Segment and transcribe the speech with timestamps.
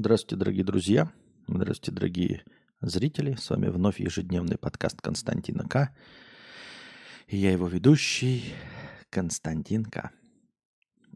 [0.00, 1.12] Здравствуйте, дорогие друзья.
[1.48, 2.44] Здравствуйте, дорогие
[2.80, 3.34] зрители.
[3.34, 5.92] С вами вновь ежедневный подкаст Константина К.
[7.26, 8.54] И я его ведущий
[9.10, 10.12] Константин К.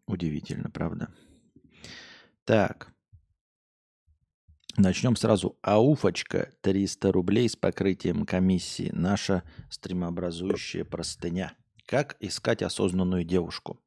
[0.07, 1.15] Удивительно, правда?
[2.45, 2.93] Так.
[4.77, 5.57] Начнем сразу.
[5.63, 8.91] Ауфочка 300 рублей с покрытием комиссии.
[8.93, 11.55] Наша стримообразующая простыня.
[11.87, 13.81] Как искать осознанную девушку?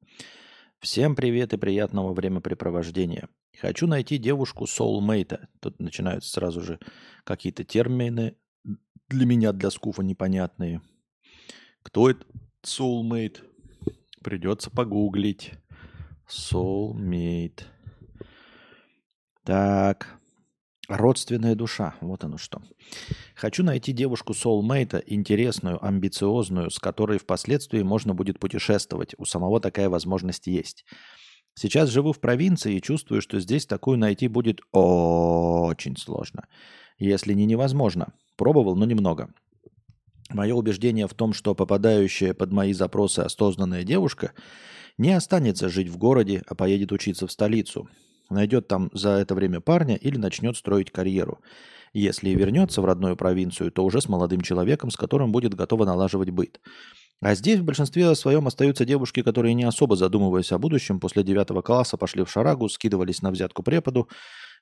[0.80, 3.27] Всем привет и приятного времяпрепровождения.
[3.61, 5.47] Хочу найти девушку soulmate.
[5.59, 6.80] Тут начинаются сразу же
[7.23, 8.35] какие-то термины
[9.09, 10.81] для меня, для скуфа непонятные.
[11.83, 12.25] Кто это
[12.63, 13.44] soulmate?
[14.23, 15.53] Придется погуглить.
[16.27, 17.63] Soulmate.
[19.44, 20.19] Так.
[20.88, 21.95] Родственная душа.
[22.02, 22.61] Вот оно что.
[23.35, 29.16] Хочу найти девушку soulmate, интересную, амбициозную, с которой впоследствии можно будет путешествовать.
[29.17, 30.85] У самого такая возможность есть.
[31.58, 36.48] Сейчас живу в провинции и чувствую, что здесь такую найти будет очень сложно.
[37.00, 38.14] Если не невозможно.
[38.36, 39.30] Пробовал, но немного.
[40.30, 44.34] Мое убеждение в том, что попадающая под мои запросы осознанная девушка
[44.97, 47.88] не останется жить в городе, а поедет учиться в столицу.
[48.30, 51.40] Найдет там за это время парня или начнет строить карьеру.
[51.94, 55.86] Если и вернется в родную провинцию, то уже с молодым человеком, с которым будет готова
[55.86, 56.59] налаживать быт.
[57.21, 61.61] А здесь в большинстве своем остаются девушки, которые не особо задумываясь о будущем, после девятого
[61.61, 64.09] класса пошли в шарагу, скидывались на взятку преподу,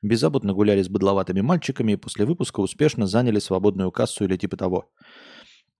[0.01, 4.89] беззаботно гуляли с быдловатыми мальчиками и после выпуска успешно заняли свободную кассу или типа того.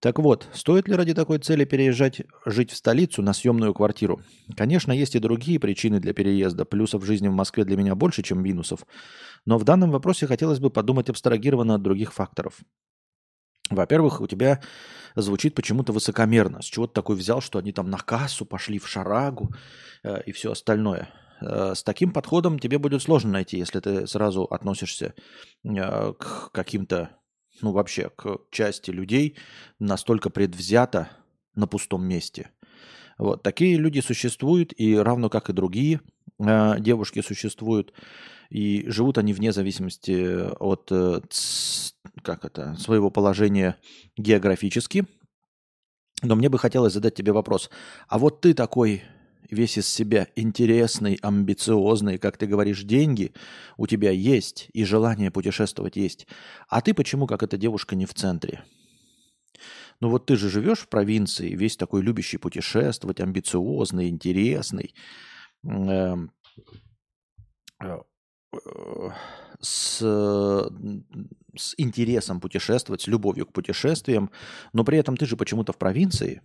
[0.00, 4.20] Так вот, стоит ли ради такой цели переезжать жить в столицу на съемную квартиру?
[4.54, 6.66] Конечно, есть и другие причины для переезда.
[6.66, 8.84] Плюсов жизни в Москве для меня больше, чем минусов.
[9.46, 12.60] Но в данном вопросе хотелось бы подумать абстрагированно от других факторов.
[13.70, 14.60] Во-первых, у тебя
[15.16, 16.60] звучит почему-то высокомерно.
[16.62, 19.54] С чего ты такой взял, что они там на кассу пошли в шарагу
[20.02, 21.08] э, и все остальное.
[21.40, 25.14] Э, с таким подходом тебе будет сложно найти, если ты сразу относишься
[25.64, 27.10] э, к каким-то,
[27.62, 29.36] ну вообще, к части людей
[29.78, 31.08] настолько предвзято
[31.54, 32.50] на пустом месте.
[33.18, 33.42] Вот.
[33.42, 36.00] Такие люди существуют, и равно как и другие
[36.38, 37.92] э, девушки существуют.
[38.50, 41.20] И живут они вне зависимости от э,
[42.22, 43.76] как это, своего положения
[44.16, 45.06] географически.
[46.22, 47.70] Но мне бы хотелось задать тебе вопрос.
[48.08, 49.02] А вот ты такой
[49.50, 53.32] весь из себя интересный, амбициозный, как ты говоришь, деньги
[53.76, 56.26] у тебя есть и желание путешествовать есть.
[56.68, 58.64] А ты почему, как эта девушка, не в центре?
[60.00, 64.94] Ну вот ты же живешь в провинции, весь такой любящий путешествовать, амбициозный, интересный.
[65.64, 66.32] Эм,
[67.82, 67.98] э,
[69.60, 69.98] с,
[71.56, 74.30] с интересом путешествовать, с любовью к путешествиям,
[74.72, 76.42] но при этом ты же почему-то в провинции,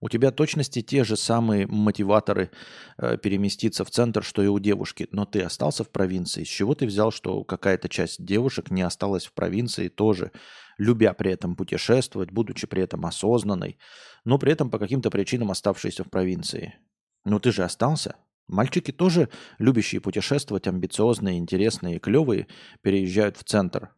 [0.00, 2.50] у тебя точности те же самые мотиваторы
[2.98, 6.44] э, переместиться в центр, что и у девушки, но ты остался в провинции.
[6.44, 10.30] С чего ты взял, что какая-то часть девушек не осталась в провинции тоже,
[10.78, 13.78] любя при этом путешествовать, будучи при этом осознанной,
[14.24, 16.78] но при этом по каким-то причинам оставшейся в провинции?
[17.24, 18.14] Ну ты же остался.
[18.48, 19.28] Мальчики тоже,
[19.58, 22.46] любящие путешествовать, амбициозные, интересные, клевые,
[22.82, 23.90] переезжают в центр.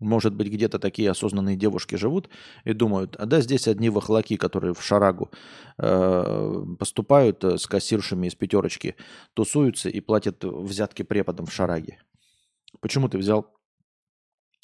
[0.00, 2.28] Может быть, где-то такие осознанные девушки живут
[2.64, 5.30] и думают, а да, здесь одни вахлаки, которые в шарагу
[5.78, 8.96] э, поступают э, с кассиршами из пятерочки,
[9.34, 12.00] тусуются и платят взятки преподам в шараге.
[12.80, 13.46] Почему ты взял,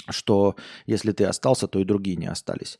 [0.08, 0.56] что
[0.86, 2.78] если ты остался, то и другие не остались?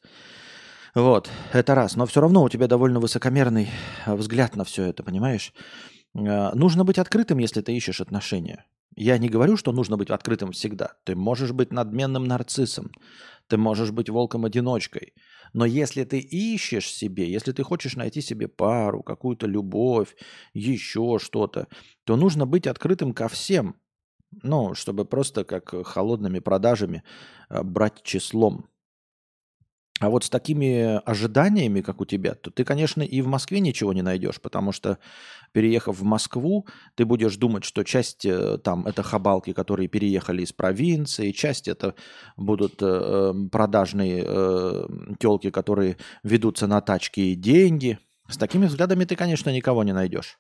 [0.95, 1.95] Вот, это раз.
[1.95, 3.71] Но все равно у тебя довольно высокомерный
[4.07, 5.53] взгляд на все это, понимаешь?
[6.16, 8.66] А, нужно быть открытым, если ты ищешь отношения.
[8.97, 10.94] Я не говорю, что нужно быть открытым всегда.
[11.04, 12.91] Ты можешь быть надменным нарциссом,
[13.47, 15.15] ты можешь быть волком-одиночкой.
[15.53, 20.16] Но если ты ищешь себе, если ты хочешь найти себе пару, какую-то любовь,
[20.54, 21.69] еще что-то,
[22.04, 23.77] то нужно быть открытым ко всем.
[24.42, 27.03] Ну, чтобы просто как холодными продажами
[27.48, 28.69] а, брать числом.
[30.00, 33.93] А вот с такими ожиданиями, как у тебя, то ты, конечно, и в Москве ничего
[33.93, 34.99] не найдешь, потому что,
[35.53, 40.54] переехав в Москву, ты будешь думать, что часть э, там это хабалки, которые переехали из
[40.54, 41.95] провинции, часть это
[42.39, 44.86] будут э, эм, продажные э,
[45.19, 47.98] телки, которые ведутся на тачки и деньги.
[48.27, 50.39] С такими взглядами ты, конечно, никого не найдешь.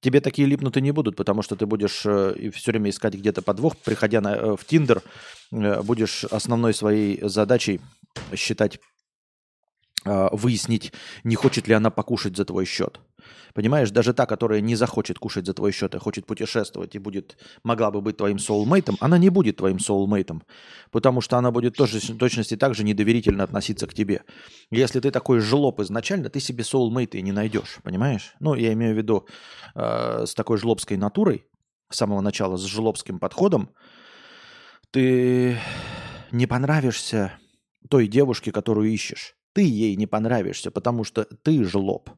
[0.00, 3.76] Тебе такие липнуты не будут, потому что ты будешь э, все время искать где-то подвох,
[3.76, 5.02] приходя на, э, в Тиндер,
[5.50, 7.80] э, будешь основной своей задачей
[8.34, 8.78] считать,
[10.32, 10.92] выяснить,
[11.24, 13.00] не хочет ли она покушать за твой счет.
[13.54, 17.36] Понимаешь, даже та, которая не захочет кушать за твой счет, а хочет путешествовать и будет,
[17.64, 20.42] могла бы быть твоим соулмейтом, она не будет твоим соулмейтом,
[20.90, 24.22] потому что она будет тоже точности так же недоверительно относиться к тебе.
[24.70, 28.34] Если ты такой жлоб изначально, ты себе соулмейта и не найдешь, понимаешь?
[28.40, 29.26] Ну, я имею в виду
[29.74, 31.44] э, с такой жлобской натурой,
[31.90, 33.70] с самого начала с жлобским подходом,
[34.90, 35.58] ты
[36.30, 37.38] не понравишься
[37.88, 39.37] той девушке, которую ищешь.
[39.58, 42.10] Ты ей не понравишься, потому что ты жлоб.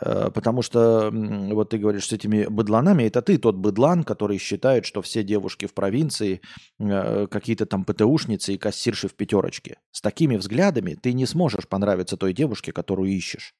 [0.00, 4.84] Э, потому что, вот ты говоришь, с этими быдланами, это ты тот быдлан, который считает,
[4.84, 6.42] что все девушки в провинции
[6.78, 9.78] э, какие-то там ПТУшницы и кассирши в пятерочке.
[9.90, 13.56] С такими взглядами ты не сможешь понравиться той девушке, которую ищешь.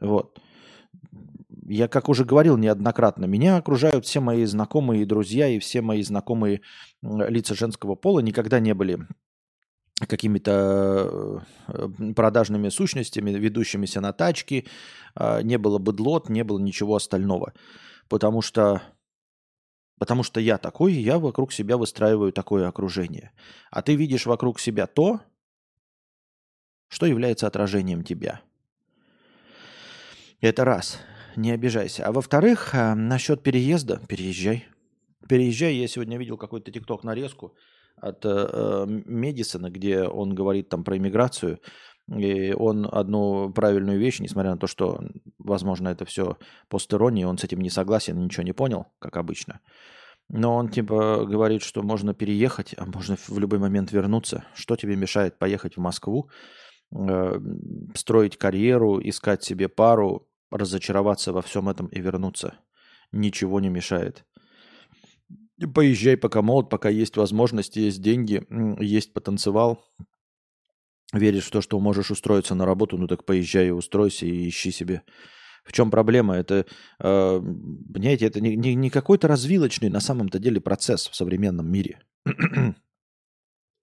[0.00, 0.38] Вот.
[1.66, 6.04] Я, как уже говорил неоднократно, меня окружают все мои знакомые и друзья, и все мои
[6.04, 6.60] знакомые
[7.02, 9.00] лица женского пола никогда не были
[10.00, 14.66] какими-то э, продажными сущностями, ведущимися на тачки,
[15.14, 17.52] а, не было быдлот, не было ничего остального.
[18.08, 18.82] Потому что,
[19.98, 23.30] потому что я такой, я вокруг себя выстраиваю такое окружение.
[23.70, 25.20] А ты видишь вокруг себя то,
[26.88, 28.40] что является отражением тебя.
[30.40, 30.98] Это раз.
[31.36, 32.06] Не обижайся.
[32.06, 34.66] А во-вторых, а, насчет переезда, переезжай.
[35.28, 35.74] Переезжай.
[35.74, 37.56] Я сегодня видел какой-то тикток нарезку
[37.96, 41.60] от э, Медисона, где он говорит там про иммиграцию.
[42.14, 45.00] И он одну правильную вещь, несмотря на то, что,
[45.38, 46.36] возможно, это все
[46.68, 49.60] постерония, он с этим не согласен, ничего не понял, как обычно.
[50.28, 54.44] Но он типа говорит, что можно переехать, а можно в любой момент вернуться.
[54.54, 56.30] Что тебе мешает поехать в Москву,
[56.94, 57.40] э,
[57.94, 62.54] строить карьеру, искать себе пару, разочароваться во всем этом и вернуться?
[63.12, 64.24] Ничего не мешает.
[65.72, 68.44] Поезжай, пока молод, пока есть возможности, есть деньги,
[68.82, 69.84] есть потенциал.
[71.12, 74.72] Веришь в то, что можешь устроиться на работу, ну так поезжай и устройся и ищи
[74.72, 75.02] себе.
[75.64, 76.36] В чем проблема?
[76.36, 76.66] Это,
[76.98, 77.40] э,
[77.92, 82.00] понимаете, это не, не, не какой-то развилочный на самом-то деле процесс в современном мире.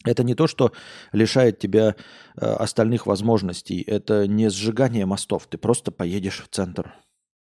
[0.03, 0.71] Это не то, что
[1.11, 1.95] лишает тебя
[2.35, 3.81] э, остальных возможностей.
[3.81, 5.47] Это не сжигание мостов.
[5.47, 6.93] Ты просто поедешь в центр.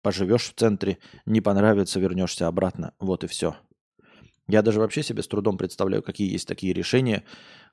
[0.03, 2.95] Поживешь в центре, не понравится, вернешься обратно.
[2.99, 3.57] Вот и все.
[4.51, 7.25] Я даже вообще себе с трудом представляю, какие есть такие решения,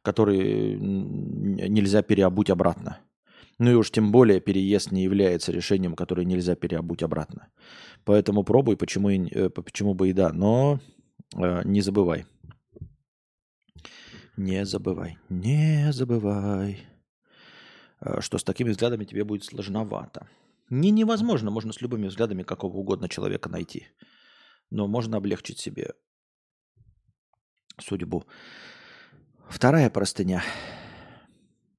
[0.03, 2.99] которые нельзя переобуть обратно.
[3.59, 7.47] Ну и уж тем более переезд не является решением, которое нельзя переобуть обратно.
[8.03, 10.31] Поэтому пробуй, почему, и, э, почему бы и да.
[10.31, 10.79] Но
[11.35, 12.25] э, не забывай.
[14.37, 16.77] Не забывай, не забывай,
[18.01, 20.27] э, что с такими взглядами тебе будет сложновато.
[20.69, 23.87] Не невозможно, можно с любыми взглядами какого угодно человека найти.
[24.69, 25.93] Но можно облегчить себе
[27.79, 28.23] судьбу.
[29.49, 30.43] Вторая простыня.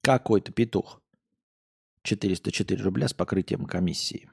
[0.02, 1.00] Какой-то петух.
[2.02, 4.30] 404 рубля с покрытием комиссии.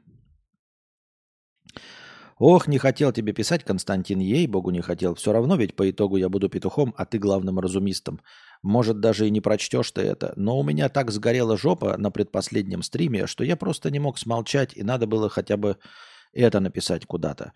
[2.38, 5.16] Ох, не хотел тебе писать, Константин, ей-богу не хотел.
[5.16, 8.20] Все равно ведь по итогу я буду петухом, а ты главным разумистом.
[8.62, 10.34] Может, даже и не прочтешь ты это.
[10.36, 14.76] Но у меня так сгорела жопа на предпоследнем стриме, что я просто не мог смолчать,
[14.76, 15.78] и надо было хотя бы
[16.34, 17.54] это написать куда-то.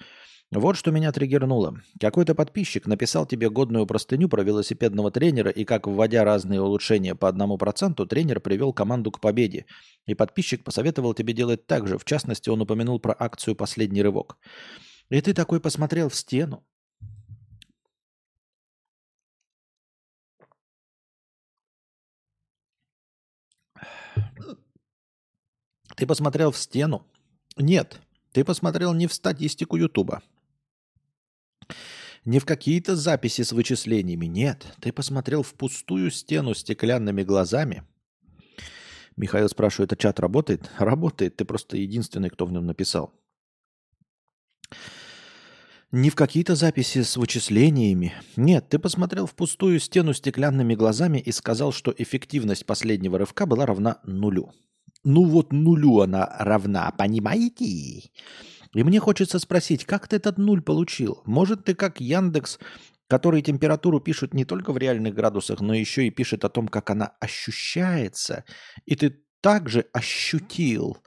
[0.51, 1.80] Вот что меня триггернуло.
[2.00, 7.28] Какой-то подписчик написал тебе годную простыню про велосипедного тренера, и как, вводя разные улучшения по
[7.28, 9.68] одному проценту, тренер привел команду к победе.
[10.07, 12.00] И подписчик посоветовал тебе делать так же.
[12.00, 14.38] В частности, он упомянул про акцию «Последний рывок».
[15.10, 16.63] И ты такой посмотрел в стену.
[25.96, 27.06] Ты посмотрел в стену?
[27.56, 28.00] Нет,
[28.31, 30.24] ты посмотрел не в статистику Ютуба,
[32.30, 34.27] не в какие-то записи с вычислениями.
[34.27, 37.84] Нет, ты посмотрел в пустую стену стеклянными глазами.
[39.18, 40.70] Михаил спрашивает, а чат работает?
[40.77, 43.20] Работает, ты просто единственный, кто в нем написал.
[45.92, 48.13] Не в какие-то записи с вычислениями.
[48.36, 53.65] Нет, ты посмотрел в пустую стену стеклянными глазами и сказал, что эффективность последнего рывка была
[53.65, 54.51] равна нулю.
[55.03, 58.12] Ну вот нулю она равна, понимаете?
[58.74, 61.22] И мне хочется спросить, как ты этот нуль получил?
[61.26, 62.60] Может, ты как Яндекс,
[63.08, 66.90] который температуру пишет не только в реальных градусах, но еще и пишет о том, как
[66.90, 68.46] она ощущается,
[68.86, 70.98] и ты также ощутил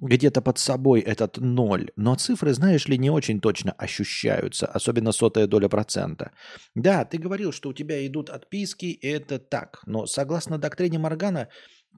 [0.00, 1.90] где-то под собой этот ноль.
[1.96, 6.32] Но цифры, знаешь ли, не очень точно ощущаются, особенно сотая доля процента.
[6.74, 9.80] Да, ты говорил, что у тебя идут отписки, и это так.
[9.86, 11.48] Но согласно доктрине Моргана,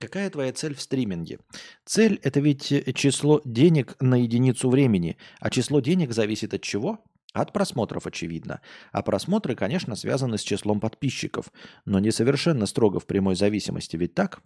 [0.01, 1.39] Какая твоя цель в стриминге?
[1.85, 5.17] Цель– это ведь э, число денег на единицу времени.
[5.41, 7.05] А число денег зависит от чего?
[7.33, 8.61] От просмотров, очевидно.
[8.93, 11.53] А просмотры, конечно, связаны с числом подписчиков,
[11.87, 14.43] но не совершенно строго в прямой зависимости, ведь так?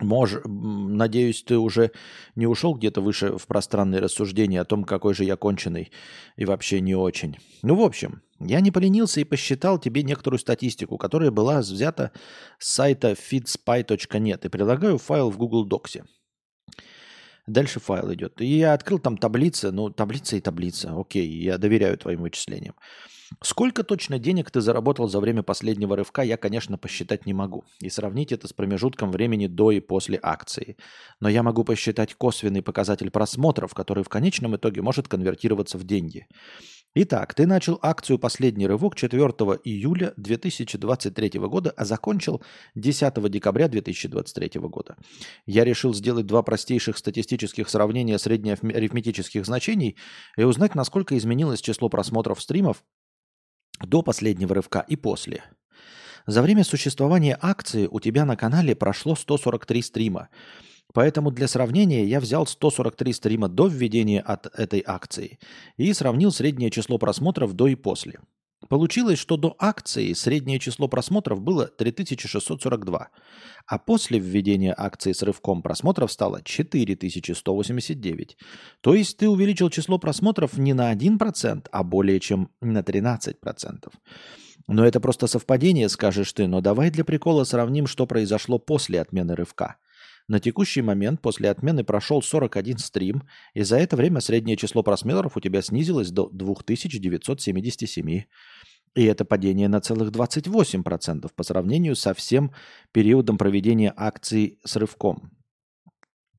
[0.00, 1.92] Мож, надеюсь, ты уже
[2.34, 5.92] не ушел где-то выше в пространные рассуждения о том, какой же я конченый
[6.36, 7.36] и вообще не очень.
[7.62, 12.12] Ну, в общем, я не поленился и посчитал тебе некоторую статистику, которая была взята
[12.58, 16.04] с сайта feedspy.net и прилагаю файл в Google Docs.
[17.46, 18.40] Дальше файл идет.
[18.40, 20.94] И я открыл там таблицы, ну, таблица и таблица.
[20.98, 22.74] Окей, я доверяю твоим вычислениям.
[23.42, 27.64] Сколько точно денег ты заработал за время последнего рывка, я, конечно, посчитать не могу.
[27.80, 30.76] И сравнить это с промежутком времени до и после акции.
[31.20, 36.26] Но я могу посчитать косвенный показатель просмотров, который в конечном итоге может конвертироваться в деньги.
[36.96, 39.20] Итак, ты начал акцию «Последний рывок» 4
[39.64, 42.40] июля 2023 года, а закончил
[42.76, 44.96] 10 декабря 2023 года.
[45.44, 49.96] Я решил сделать два простейших статистических сравнения среднеарифметических значений
[50.36, 52.84] и узнать, насколько изменилось число просмотров стримов
[53.80, 55.42] до последнего рывка и после.
[56.26, 60.28] За время существования акции у тебя на канале прошло 143 стрима.
[60.92, 65.38] Поэтому для сравнения я взял 143 стрима до введения от этой акции
[65.76, 68.20] и сравнил среднее число просмотров до и после.
[68.68, 73.08] Получилось, что до акции среднее число просмотров было 3642,
[73.66, 78.36] а после введения акции с рывком просмотров стало 4189.
[78.80, 83.92] То есть ты увеличил число просмотров не на 1%, а более чем на 13%.
[84.66, 89.34] Но это просто совпадение, скажешь ты, но давай для прикола сравним, что произошло после отмены
[89.34, 89.76] рывка.
[90.26, 95.36] На текущий момент после отмены прошел 41 стрим, и за это время среднее число просмотров
[95.36, 98.24] у тебя снизилось до 2977.
[98.94, 102.52] И это падение на целых 28% по сравнению со всем
[102.92, 105.30] периодом проведения акций с рывком.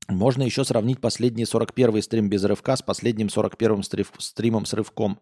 [0.07, 5.19] Можно еще сравнить последний 41 стрим без рывка с последним 41 стримом с рывком.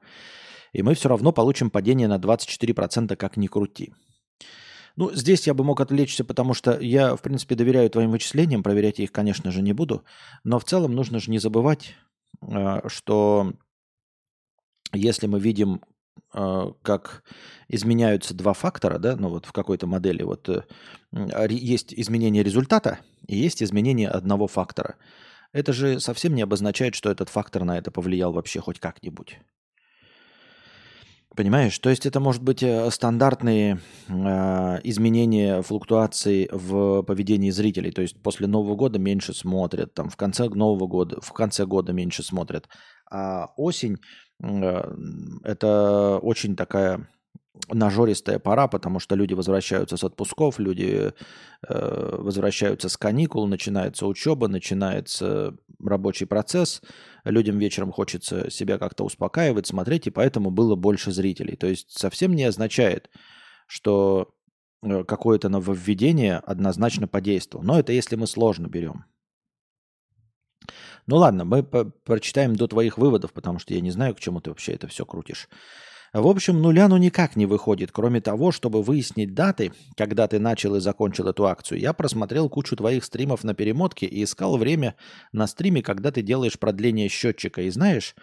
[0.73, 3.93] И мы все равно получим падение на 24%, как ни крути.
[4.95, 8.99] Ну, здесь я бы мог отвлечься, потому что я, в принципе, доверяю твоим вычислениям, проверять
[8.99, 10.03] их, конечно же, не буду.
[10.43, 11.95] Но в целом нужно же не забывать,
[12.41, 13.53] а, что
[14.91, 15.81] если мы видим,
[16.31, 17.23] а, как
[17.69, 20.63] изменяются два фактора, да, ну вот в какой-то модели, вот э,
[21.49, 24.97] есть изменение результата и есть изменение одного фактора.
[25.53, 29.39] Это же совсем не обозначает, что этот фактор на это повлиял вообще хоть как-нибудь.
[31.35, 31.77] Понимаешь?
[31.79, 34.13] То есть это может быть э, стандартные э,
[34.83, 37.91] изменения флуктуации в поведении зрителей.
[37.91, 41.91] То есть после Нового года меньше смотрят, там в конце Нового года, в конце года
[41.91, 42.69] меньше смотрят.
[43.09, 43.97] А осень
[44.43, 44.95] э,
[45.43, 47.09] это очень такая
[47.69, 51.13] нажористая пора, потому что люди возвращаются с отпусков, люди
[51.67, 56.81] э, возвращаются с каникул, начинается учеба, начинается рабочий процесс,
[57.23, 61.55] людям вечером хочется себя как-то успокаивать, смотреть, и поэтому было больше зрителей.
[61.55, 63.09] То есть совсем не означает,
[63.67, 64.33] что
[64.81, 67.65] э, какое-то нововведение однозначно подействовало.
[67.65, 69.05] Но это если мы сложно берем.
[71.05, 74.49] Ну ладно, мы прочитаем до твоих выводов, потому что я не знаю, к чему ты
[74.49, 75.49] вообще это все крутишь.
[76.13, 77.91] В общем, нуля ну никак не выходит.
[77.91, 82.75] Кроме того, чтобы выяснить даты, когда ты начал и закончил эту акцию, я просмотрел кучу
[82.75, 84.95] твоих стримов на перемотке и искал время
[85.31, 87.63] на стриме, когда ты делаешь продление счетчика.
[87.63, 88.15] И знаешь,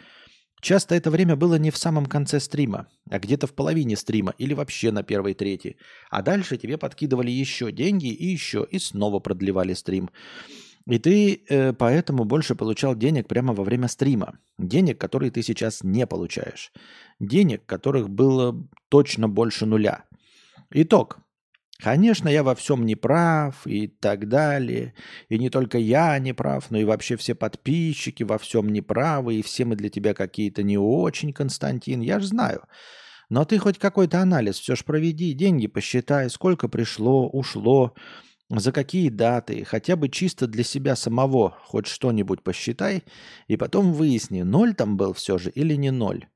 [0.61, 4.54] часто это время было не в самом конце стрима, а где-то в половине стрима или
[4.54, 5.76] вообще на первой трети.
[6.11, 10.11] А дальше тебе подкидывали еще деньги и еще, и снова продлевали стрим.
[10.90, 14.40] И ты э, поэтому больше получал денег прямо во время стрима.
[14.59, 16.73] Денег, которые ты сейчас не получаешь.
[17.20, 20.04] Денег, которых было точно больше нуля.
[20.73, 21.18] Итог.
[21.80, 24.94] Конечно, я во всем не прав и так далее.
[25.28, 29.37] И не только я не прав, но и вообще все подписчики во всем не правы.
[29.37, 32.00] И все мы для тебя какие-то не очень, Константин.
[32.00, 32.62] Я же знаю.
[33.28, 37.94] Но ты хоть какой-то анализ все же проведи, деньги посчитай, сколько пришло, ушло.
[38.50, 43.04] За какие даты, хотя бы чисто для себя самого, хоть что-нибудь посчитай,
[43.47, 46.26] и потом выясни, ноль там был все же или не ноль.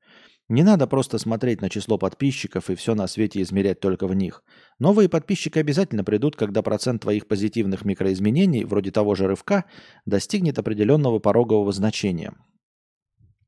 [0.47, 4.43] Не надо просто смотреть на число подписчиков и все на свете измерять только в них.
[4.79, 9.65] Новые подписчики обязательно придут, когда процент твоих позитивных микроизменений, вроде того же рывка,
[10.05, 12.33] достигнет определенного порогового значения.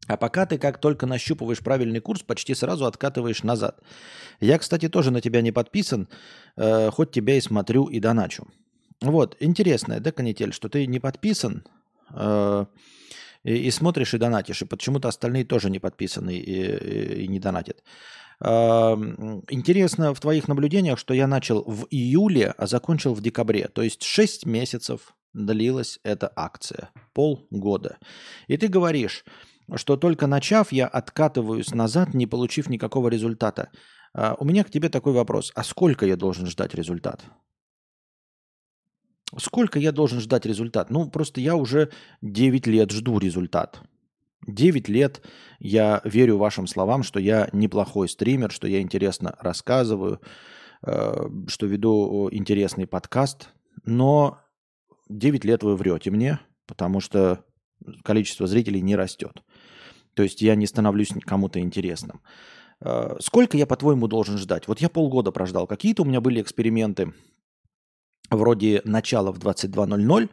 [0.08, 3.82] А пока ты как только нащупываешь правильный курс, почти сразу откатываешь назад.
[4.40, 6.08] Я, кстати, тоже на тебя не подписан,
[6.58, 8.48] э, хоть тебя и смотрю и доначу.
[9.02, 11.64] Вот, интересно, да, Канитель, что ты не подписан
[12.14, 12.66] э,
[13.44, 17.40] и, и смотришь и донатишь, и почему-то остальные тоже не подписаны и, и, и не
[17.40, 17.84] донатят.
[18.40, 18.96] Э,
[19.50, 23.68] интересно в твоих наблюдениях, что я начал в июле, а закончил в декабре.
[23.68, 27.98] То есть 6 месяцев длилась эта акция, полгода.
[28.48, 29.24] И ты говоришь,
[29.76, 33.70] что только начав, я откатываюсь назад, не получив никакого результата.
[34.18, 35.52] А, у меня к тебе такой вопрос.
[35.56, 37.24] А сколько я должен ждать результат?
[39.38, 40.90] Сколько я должен ждать результат?
[40.90, 43.82] Ну, просто я уже 9 лет жду результат.
[44.48, 45.22] 9 лет
[45.60, 50.20] я верю вашим словам, что я неплохой стример, что я интересно рассказываю,
[50.82, 53.50] э, что веду интересный подкаст.
[53.86, 54.40] Но
[55.10, 57.46] 9 лет вы врете мне, потому что
[58.04, 59.44] количество зрителей не растет.
[60.16, 62.22] То есть я не становлюсь кому-то интересным.
[62.82, 64.68] Э, сколько я, по-твоему, должен ждать?
[64.68, 65.68] Вот я полгода прождал.
[65.68, 67.14] Какие-то у меня были эксперименты
[68.30, 70.30] вроде начала в 22.00.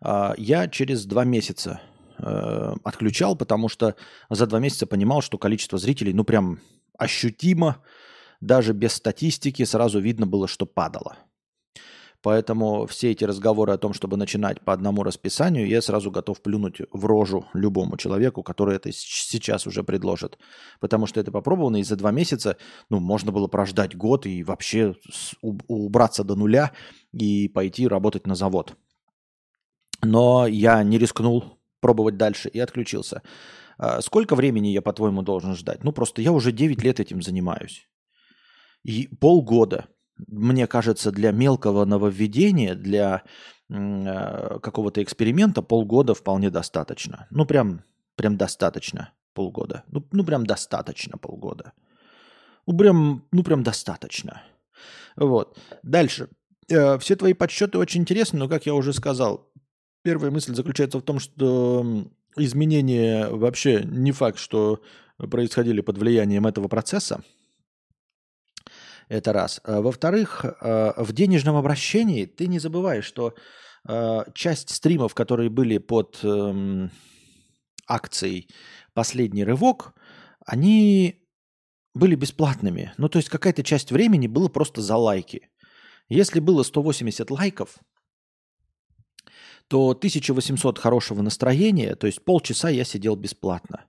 [0.00, 1.80] Э, я через два месяца
[2.18, 3.94] э, отключал, потому что
[4.30, 6.60] за два месяца понимал, что количество зрителей, ну прям
[6.96, 7.82] ощутимо,
[8.40, 11.16] даже без статистики сразу видно было, что падало.
[12.22, 16.80] Поэтому все эти разговоры о том, чтобы начинать по одному расписанию, я сразу готов плюнуть
[16.92, 20.36] в рожу любому человеку, который это сейчас уже предложит.
[20.80, 22.56] Потому что это попробовано, и за два месяца
[22.90, 24.96] ну, можно было прождать год и вообще
[25.42, 26.72] убраться до нуля
[27.12, 28.76] и пойти работать на завод.
[30.02, 33.22] Но я не рискнул пробовать дальше и отключился.
[33.78, 35.84] А сколько времени я, по-твоему, должен ждать?
[35.84, 37.88] Ну, просто я уже 9 лет этим занимаюсь.
[38.82, 39.86] И полгода
[40.26, 43.22] мне кажется, для мелкого нововведения, для
[43.70, 47.26] э, какого-то эксперимента полгода вполне достаточно.
[47.30, 47.82] Ну, прям,
[48.16, 49.84] прям достаточно полгода.
[49.88, 51.72] Ну, ну, прям достаточно полгода.
[52.66, 54.42] Ну, прям, ну, прям достаточно.
[55.16, 55.58] Вот.
[55.82, 56.28] Дальше.
[56.68, 59.50] Э, все твои подсчеты очень интересны, но, как я уже сказал,
[60.02, 62.04] первая мысль заключается в том, что
[62.36, 64.80] изменения вообще не факт, что
[65.18, 67.22] происходили под влиянием этого процесса.
[69.08, 69.60] Это раз.
[69.64, 73.34] А, во-вторых, а, в денежном обращении ты не забываешь, что
[73.86, 76.90] а, часть стримов, которые были под эм,
[77.86, 78.48] акцией
[78.94, 79.94] «Последний рывок»,
[80.44, 81.26] они
[81.94, 82.92] были бесплатными.
[82.98, 85.48] Ну, то есть какая-то часть времени было просто за лайки.
[86.08, 87.78] Если было 180 лайков,
[89.68, 93.84] то 1800 хорошего настроения, то есть полчаса я сидел бесплатно.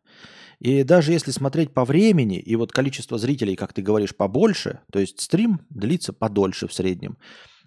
[0.60, 5.00] И даже если смотреть по времени, и вот количество зрителей, как ты говоришь, побольше, то
[5.00, 7.18] есть стрим длится подольше в среднем,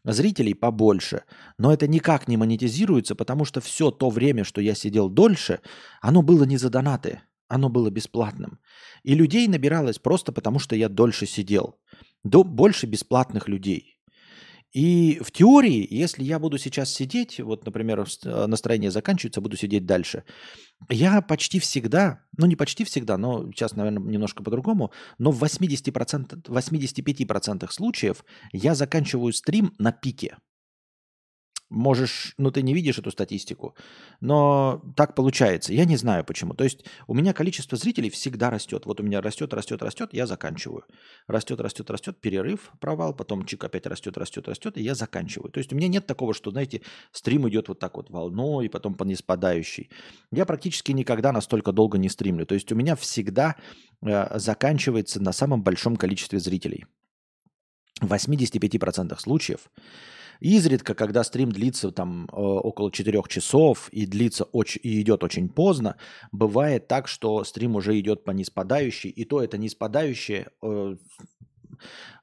[0.04, 1.24] зрителей побольше,
[1.58, 5.60] но это никак не монетизируется, потому что все то время, что я сидел дольше,
[6.00, 8.58] оно было не за донаты, оно было бесплатным.
[9.04, 11.78] И людей набиралось просто потому, что я дольше сидел.
[12.24, 13.91] До, больше бесплатных людей.
[14.72, 19.84] И в теории, если я буду сейчас сидеть, вот, например, э, настроение заканчивается, буду сидеть
[19.84, 20.24] дальше,
[20.88, 26.48] я почти всегда, ну не почти всегда, но сейчас, наверное, немножко по-другому, но в 80%,
[26.48, 30.38] 85% случаев я заканчиваю стрим на пике
[31.72, 33.74] можешь, ну ты не видишь эту статистику,
[34.20, 35.72] но так получается.
[35.72, 36.54] Я не знаю почему.
[36.54, 38.86] То есть у меня количество зрителей всегда растет.
[38.86, 40.84] Вот у меня растет, растет, растет, я заканчиваю.
[41.26, 45.50] Растет, растет, растет, перерыв, провал, потом чик опять растет, растет, растет, и я заканчиваю.
[45.50, 48.94] То есть у меня нет такого, что, знаете, стрим идет вот так вот волной, потом
[48.94, 49.90] по неспадающей.
[50.30, 52.46] Я практически никогда настолько долго не стримлю.
[52.46, 53.56] То есть у меня всегда
[54.02, 56.84] э, заканчивается на самом большом количестве зрителей.
[58.00, 59.70] В 85% случаев
[60.42, 65.48] Изредка, когда стрим длится там э, около 4 часов и длится очень, и идет очень
[65.48, 65.96] поздно,
[66.32, 70.96] бывает так, что стрим уже идет по неспадающей, и то это неспадающее э,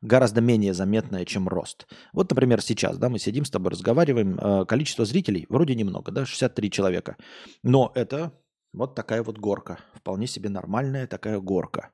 [0.02, 1.88] гораздо менее заметное, чем рост.
[2.12, 6.26] Вот, например, сейчас, да, мы сидим с тобой, разговариваем, э, количество зрителей вроде немного, да,
[6.26, 7.16] 63 человека,
[7.64, 8.34] но это
[8.74, 11.92] вот такая вот горка, вполне себе нормальная такая горка.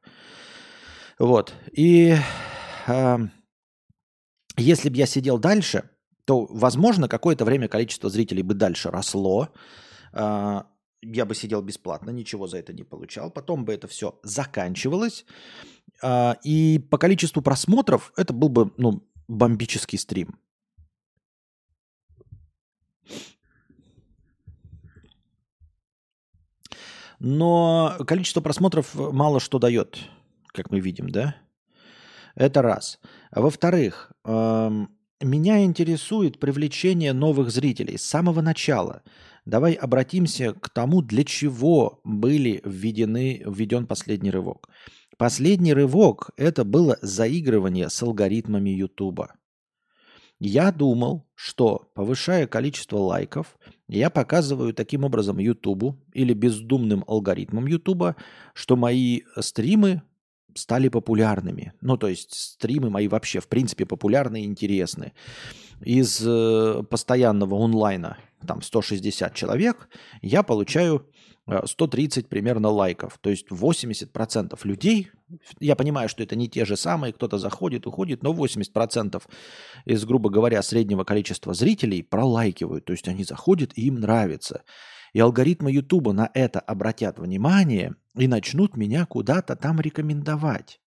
[1.20, 2.16] Вот, и
[2.88, 3.18] э,
[4.58, 5.90] если бы я сидел дальше,
[6.26, 9.50] то, возможно, какое-то время количество зрителей бы дальше росло.
[10.12, 10.68] А,
[11.02, 13.32] я бы сидел бесплатно, ничего за это не получал.
[13.32, 15.26] Потом бы это все заканчивалось.
[16.02, 20.40] А, и по количеству просмотров это был бы ну, бомбический стрим.
[27.20, 30.00] Но количество просмотров мало что дает,
[30.48, 31.36] как мы видим, да?
[32.36, 33.00] Это раз.
[33.32, 39.02] Во-вторых, эм, меня интересует привлечение новых зрителей с самого начала.
[39.46, 44.70] Давай обратимся к тому, для чего были введены, введен последний рывок.
[45.18, 49.22] Последний рывок– это было заигрывание с алгоритмами YouTube.
[50.40, 58.18] Я думал, что повышая количество лайков, я показываю таким образом YouTube или бездумным алгоритмам YouTube,
[58.54, 60.02] что мои стримы
[60.56, 61.74] стали популярными.
[61.82, 65.14] Ну, то есть стримы мои вообще, в принципе, популярны и интересны.
[65.82, 69.90] Из э, постоянного онлайна, там 160 человек,
[70.22, 71.06] я получаю
[71.66, 73.18] 130 э, примерно лайков.
[73.20, 75.12] То есть 80% людей,
[75.60, 79.22] я понимаю, что это не те же самые, кто-то заходит, уходит, но 80%
[79.86, 82.86] из, грубо говоря, среднего количества зрителей пролайкивают.
[82.86, 84.64] То есть они заходят и им нравится.
[85.16, 90.82] И алгоритмы Ютуба на это обратят внимание и начнут меня куда-то там рекомендовать.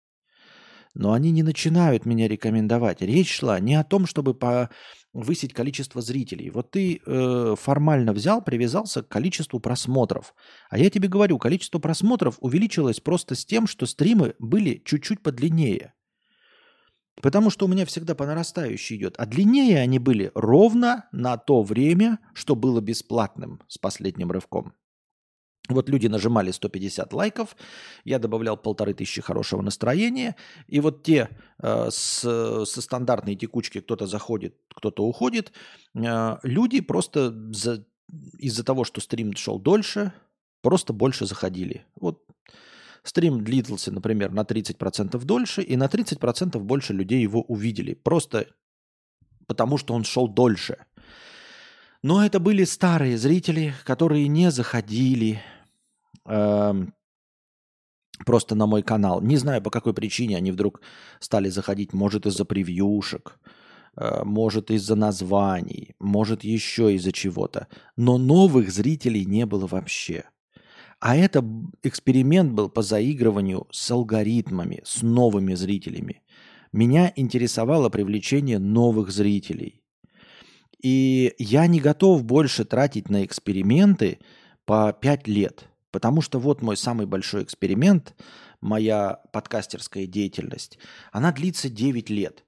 [0.95, 3.03] Но они не начинают меня рекомендовать.
[3.03, 4.69] Речь шла не о том, чтобы по
[5.13, 6.51] высить количество зрителей.
[6.51, 10.35] Вот ты э, формально взял, привязался к количеству просмотров.
[10.71, 15.95] А я тебе говорю, количество просмотров увеличилось просто с тем, что стримы были чуть-чуть подлиннее.
[17.23, 19.15] Потому что у меня всегда по нарастающей идет.
[19.19, 24.75] А длиннее они были ровно на то время, что было бесплатным с последним рывком.
[25.69, 27.57] Вот люди нажимали 150 лайков,
[28.05, 30.37] я добавлял полторы тысячи хорошего настроения,
[30.69, 31.29] и вот те
[31.61, 32.21] э, с,
[32.65, 35.53] со стандартной текучки кто-то заходит, кто-то уходит,
[35.95, 37.85] э, люди просто за,
[38.39, 40.13] из-за того, что стрим шел дольше,
[40.63, 41.85] просто больше заходили.
[41.97, 42.23] Вот
[43.09, 48.47] стрим длился, например, на 30% дольше, и на 30% больше людей его увидели, просто
[49.47, 50.77] потому что он шел дольше.
[52.03, 55.43] Но это были старые зрители, которые не заходили,
[56.27, 56.93] Эм,
[58.25, 59.21] просто на мой канал.
[59.21, 60.81] Не знаю, по какой причине они вдруг
[61.21, 61.93] стали заходить.
[61.93, 63.39] Может, из-за превьюшек,
[63.97, 67.69] э, может, из-за названий, может, еще из-за чего-то.
[67.97, 70.25] Но новых зрителей не было вообще.
[71.07, 71.45] А это
[71.85, 76.23] эксперимент был по заигрыванию с алгоритмами, с новыми зрителями.
[76.73, 79.85] Меня интересовало привлечение новых зрителей.
[80.83, 84.19] И я не готов больше тратить на эксперименты
[84.65, 88.15] по 5 лет– Потому что вот мой самый большой эксперимент,
[88.61, 90.79] моя подкастерская деятельность,
[91.11, 92.45] она длится 9 лет.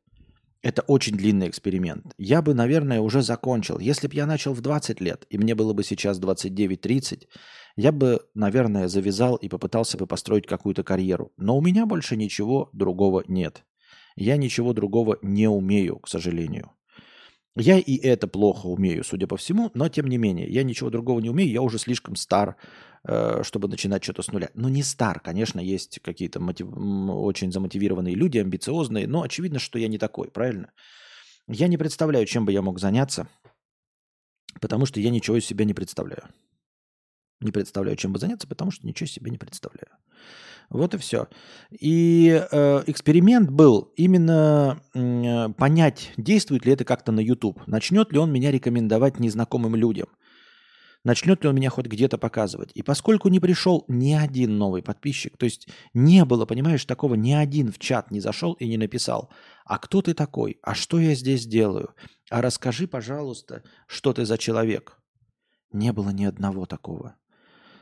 [0.60, 2.12] Это очень длинный эксперимент.
[2.18, 3.78] Я бы, наверное, уже закончил.
[3.78, 7.22] Если бы я начал в 20 лет, и мне было бы сейчас 29-30,
[7.78, 11.32] я бы, наверное, завязал и попытался бы построить какую-то карьеру.
[11.36, 13.64] Но у меня больше ничего другого нет.
[14.16, 16.72] Я ничего другого не умею, к сожалению.
[17.56, 21.20] Я и это плохо умею, судя по всему, но тем не менее, я ничего другого
[21.20, 22.56] не умею, я уже слишком стар,
[23.04, 24.50] Э, чтобы начинать что-то с нуля.
[24.54, 26.68] Ну, не стар, конечно, есть какие-то мотив...
[26.70, 30.72] очень замотивированные люди, амбициозные, но очевидно, что я не такой, правильно?
[31.46, 33.28] Я не представляю, чем бы я мог заняться,
[34.60, 36.24] потому что я ничего из себя не представляю.
[37.40, 39.90] Не представляю, чем бы заняться, потому что ничего из себя не представляю.
[40.70, 41.28] Вот и все.
[41.70, 47.62] И э, эксперимент был именно э, понять, действует ли это как-то на YouTube.
[47.66, 50.08] Начнет ли он меня рекомендовать незнакомым людям.
[51.04, 52.70] Начнет ли он меня хоть где-то показывать?
[52.74, 57.32] И поскольку не пришел ни один новый подписчик, то есть не было, понимаешь, такого, ни
[57.32, 59.30] один в чат не зашел и не написал,
[59.64, 60.58] а кто ты такой?
[60.62, 61.94] А что я здесь делаю?
[62.30, 64.98] А расскажи, пожалуйста, что ты за человек?
[65.72, 67.16] Не было ни одного такого.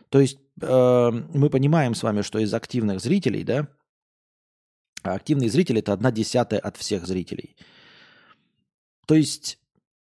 [0.09, 3.69] То есть э, мы понимаем с вами, что из активных зрителей, да,
[5.03, 7.57] а активный зритель это одна десятая от всех зрителей.
[9.07, 9.59] То есть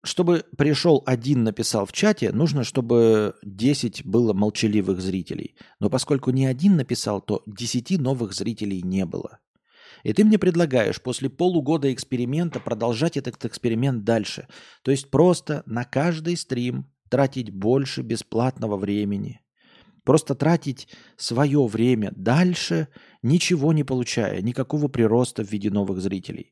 [0.05, 5.55] чтобы пришел один, написал в чате, нужно, чтобы 10 было молчаливых зрителей.
[5.79, 9.39] Но поскольку не один написал, то 10 новых зрителей не было.
[10.03, 14.47] И ты мне предлагаешь после полугода эксперимента продолжать этот эксперимент дальше.
[14.83, 19.41] То есть просто на каждый стрим тратить больше бесплатного времени.
[20.05, 20.87] Просто тратить
[21.17, 22.87] свое время дальше,
[23.23, 26.51] ничего не получая, никакого прироста в виде новых зрителей.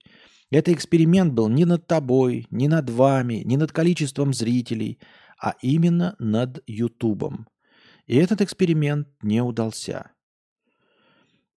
[0.50, 5.00] Это эксперимент был не над тобой, не над вами, не над количеством зрителей,
[5.40, 7.48] а именно над Ютубом.
[8.08, 10.12] И этот эксперимент не удался.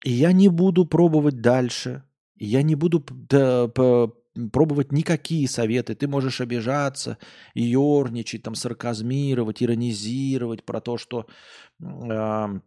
[0.04, 2.04] И я не буду пробовать дальше.
[2.36, 3.00] Я не буду
[4.52, 5.96] пробовать никакие советы.
[5.96, 7.18] Ты можешь обижаться,
[7.54, 11.28] ерничать, там, сарказмировать, иронизировать про то, что
[11.82, 12.60] э,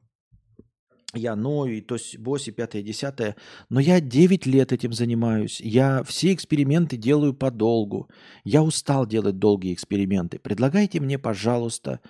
[1.15, 3.37] я ною, то есть боси, пятое, десятое.
[3.71, 5.61] Но я 9 лет этим занимаюсь.
[5.61, 8.11] Я все эксперименты делаю подолгу.
[8.45, 10.39] Я устал делать долгие эксперименты.
[10.39, 12.01] Предлагайте мне, пожалуйста,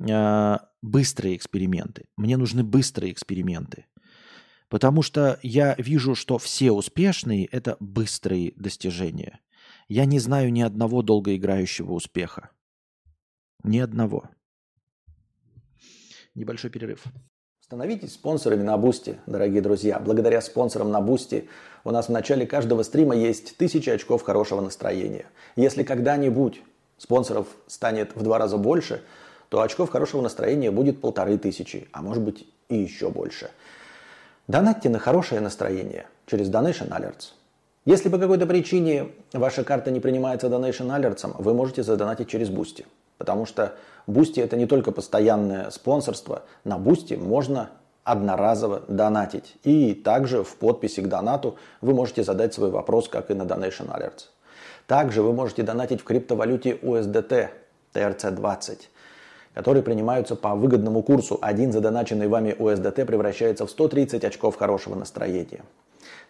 [0.00, 2.06] а, быстрые эксперименты.
[2.16, 3.86] Мне нужны быстрые эксперименты.
[4.72, 9.40] Потому что я вижу, что все успешные– это быстрые достижения.
[9.86, 12.48] Я не знаю ни одного долгоиграющего успеха.
[13.64, 14.30] Ни одного.
[16.34, 17.04] Небольшой перерыв.
[17.60, 20.00] Становитесь спонсорами на Boosty, дорогие друзья.
[20.00, 21.50] Благодаря спонсорам на Boosty
[21.84, 25.26] у нас в начале каждого стрима есть тысячи очков хорошего настроения.
[25.54, 26.62] Если когда-нибудь
[26.96, 29.02] спонсоров станет в два раза больше,
[29.50, 33.50] то очков хорошего настроения будет полторы тысячи, а может быть и еще больше.
[34.48, 37.34] Донатьте на хорошее настроение через Donation Alerts.
[37.84, 42.84] Если по какой-то причине ваша карта не принимается Donation Alerts, вы можете задонатить через Boosty.
[43.18, 43.74] Потому что
[44.08, 46.42] Boosty это не только постоянное спонсорство.
[46.64, 47.70] На Boosty можно
[48.02, 49.54] одноразово донатить.
[49.62, 53.96] И также в подписи к донату вы можете задать свой вопрос, как и на Donation
[53.96, 54.26] Alerts.
[54.88, 57.48] Также вы можете донатить в криптовалюте USDT
[57.94, 58.78] TRC20,
[59.54, 61.38] которые принимаются по выгодному курсу.
[61.40, 65.62] Один задоначенный вами USDT превращается в 130 очков хорошего настроения.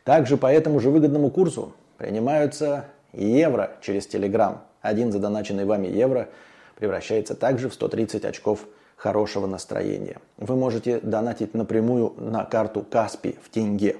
[0.04, 6.28] Также по этому же выгодному курсу принимаются евро через Telegram– Один задоначенный вами евро
[6.74, 10.18] превращается также в 130 очков хорошего настроения.
[10.36, 13.96] Вы можете донатить напрямую на карту Каспи в тенге.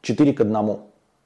[0.00, 0.78] 4 к 1.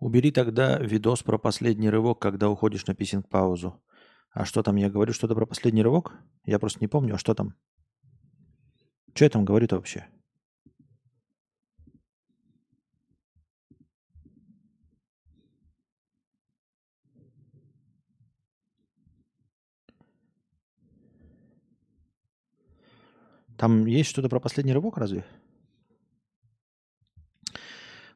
[0.00, 3.82] Убери тогда видос про последний рывок, когда уходишь на писинг-паузу.
[4.30, 6.12] А что там, я говорю что-то про последний рывок?
[6.44, 7.54] Я просто не помню, а что там?
[9.12, 10.06] Что я там говорю-то вообще?
[23.56, 25.24] Там есть что-то про последний рывок разве?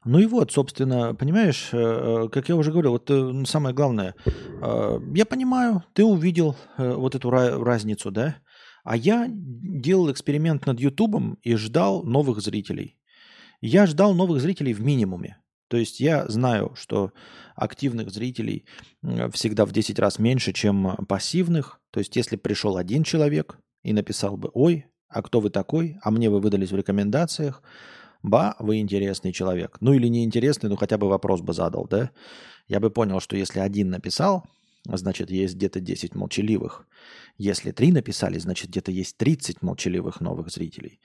[0.05, 4.15] Ну и вот, собственно, понимаешь, э, э, как я уже говорил, вот э, самое главное,
[5.15, 8.37] я понимаю, ты увидел вот эту разницу, да,
[8.85, 12.97] а я делал эксперимент над Ютубом и ждал новых зрителей.
[13.61, 15.39] Я ждал новых зрителей в минимуме.
[15.69, 17.13] То есть я знаю, что
[17.55, 18.67] активных зрителей
[19.33, 21.81] всегда в 10 раз меньше, чем пассивных.
[21.91, 26.11] То есть если пришел один человек и написал бы, ой, а кто вы такой, а
[26.11, 27.63] мне вы выдались в рекомендациях,
[28.23, 29.79] Ба, вы интересный человек.
[29.81, 32.11] Ну или не интересный, но хотя бы вопрос бы задал, да?
[32.69, 34.45] Я бы понял, что если один написал,
[34.85, 36.87] значит, есть где-то 10 молчаливых.
[37.37, 41.01] Если три написали, значит, где-то есть 30 молчаливых новых зрителей.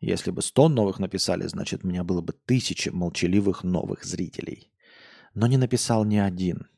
[0.00, 4.70] Если бы 100 новых написали, значит, у меня было бы тысячи молчаливых новых зрителей.
[5.34, 6.68] Но не написал ни один.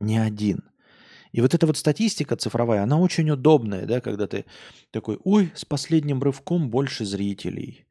[0.00, 0.64] Ни один.
[1.32, 4.44] И вот эта вот статистика цифровая, она очень удобная, да, когда ты
[4.90, 7.86] такой, ой, с последним рывком больше зрителей.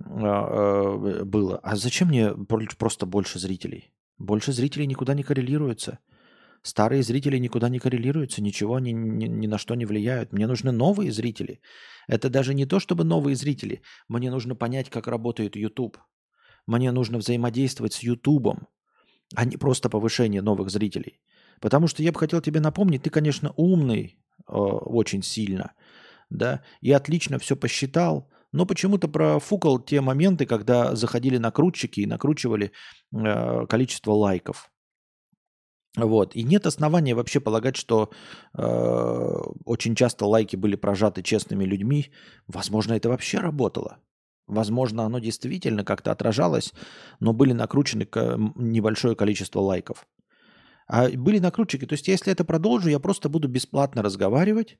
[0.00, 1.58] А, э, было.
[1.62, 2.32] А зачем мне
[2.78, 3.92] просто больше зрителей?
[4.18, 5.98] Больше зрителей никуда не коррелируется.
[6.62, 10.32] Старые зрители никуда не коррелируются, ничего ни, ни, ни на что не влияют.
[10.32, 11.60] Мне нужны новые зрители.
[12.08, 13.82] Это даже не то, чтобы новые зрители.
[14.08, 15.98] Мне нужно понять, как работает YouTube.
[16.66, 18.58] Мне нужно взаимодействовать с YouTube,
[19.34, 21.20] а не просто повышение новых зрителей.
[21.60, 25.72] Потому что я бы хотел тебе напомнить, ты, конечно, умный э, очень сильно,
[26.28, 32.72] да, и отлично все посчитал, но почему-то профукал те моменты, когда заходили накрутчики и накручивали
[33.12, 34.70] э, количество лайков.
[35.96, 36.36] Вот.
[36.36, 38.10] И нет основания вообще полагать, что
[38.56, 38.62] э,
[39.64, 42.12] очень часто лайки были прожаты честными людьми.
[42.46, 43.98] Возможно, это вообще работало.
[44.46, 46.72] Возможно, оно действительно как-то отражалось,
[47.18, 48.06] но были накручены
[48.54, 50.06] небольшое количество лайков.
[50.86, 51.84] А были накрутчики.
[51.84, 54.78] То есть, если это продолжу, я просто буду бесплатно разговаривать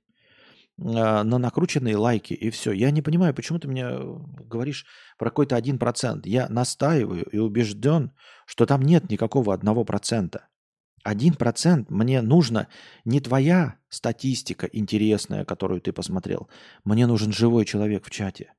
[0.78, 2.72] на накрученные лайки, и все.
[2.72, 4.84] Я не понимаю, почему ты мне э, говоришь
[5.18, 6.26] про какой-то один процент.
[6.26, 8.12] Я настаиваю и убежден,
[8.46, 10.48] что там нет никакого одного процента.
[11.02, 12.68] Один процент мне нужно
[13.04, 16.50] не твоя статистика интересная, которую ты посмотрел.
[16.84, 18.52] Мне нужен живой человек в чате.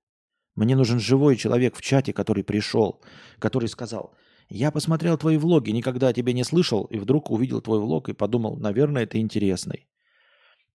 [0.55, 3.03] Мне нужен живой человек в чате, который пришел,
[3.37, 4.15] который сказал,
[4.49, 8.13] я посмотрел твои влоги, никогда о тебе не слышал, и вдруг увидел твой влог и
[8.13, 9.87] подумал, наверное, это интересный.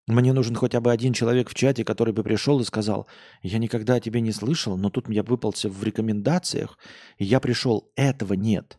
[0.08, 3.06] Мне нужен хотя бы один человек в чате, который бы пришел и сказал,
[3.42, 6.76] я никогда о тебе не слышал, но тут я выпался в рекомендациях,
[7.18, 8.78] и я пришел, этого нет.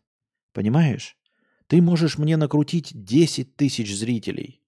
[0.51, 1.15] Понимаешь?
[1.67, 4.61] Ты можешь мне накрутить 10 тысяч зрителей.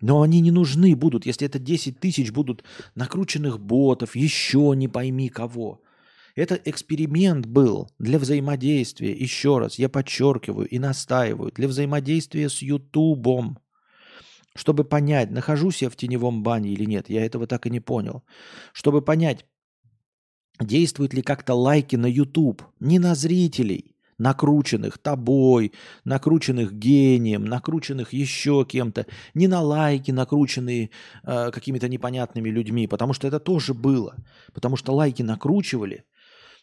[0.00, 2.62] Но они не нужны будут, если это 10 тысяч будут
[2.94, 5.82] накрученных ботов, еще не пойми кого.
[6.34, 13.58] Это эксперимент был для взаимодействия, еще раз, я подчеркиваю и настаиваю, для взаимодействия с Ютубом
[14.56, 17.08] чтобы понять, нахожусь я в теневом бане или нет.
[17.08, 18.24] Я этого так и не понял.
[18.72, 19.46] Чтобы понять,
[20.60, 25.72] действуют ли как-то лайки на YouTube, не на зрителей, накрученных тобой,
[26.04, 30.90] накрученных гением, накрученных еще кем-то, не на лайки, накрученные
[31.22, 34.16] э, какими-то непонятными людьми, потому что это тоже было,
[34.54, 36.04] потому что лайки накручивали,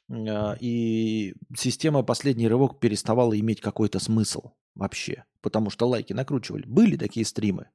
[0.10, 6.64] э, и система последний рывок переставала иметь какой-то смысл вообще, потому что лайки накручивали.
[6.66, 7.68] Были такие стримы.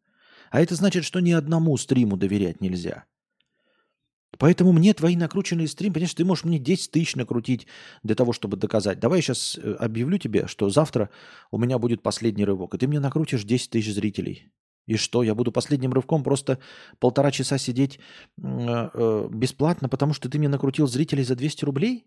[0.50, 3.04] А это значит, что ни одному стриму доверять нельзя.
[4.36, 7.66] Поэтому мне твои накрученные стримы, понимаешь, ты можешь мне 10 тысяч накрутить
[8.02, 9.00] для того, чтобы доказать.
[9.00, 11.10] Давай я сейчас э, объявлю тебе, что завтра
[11.50, 14.52] у меня будет последний рывок, и ты мне накрутишь 10 тысяч зрителей.
[14.86, 16.58] И что, я буду последним рывком просто
[16.98, 18.00] полтора часа сидеть э,
[18.42, 22.06] э, бесплатно, потому что ты мне накрутил зрителей за 200 рублей?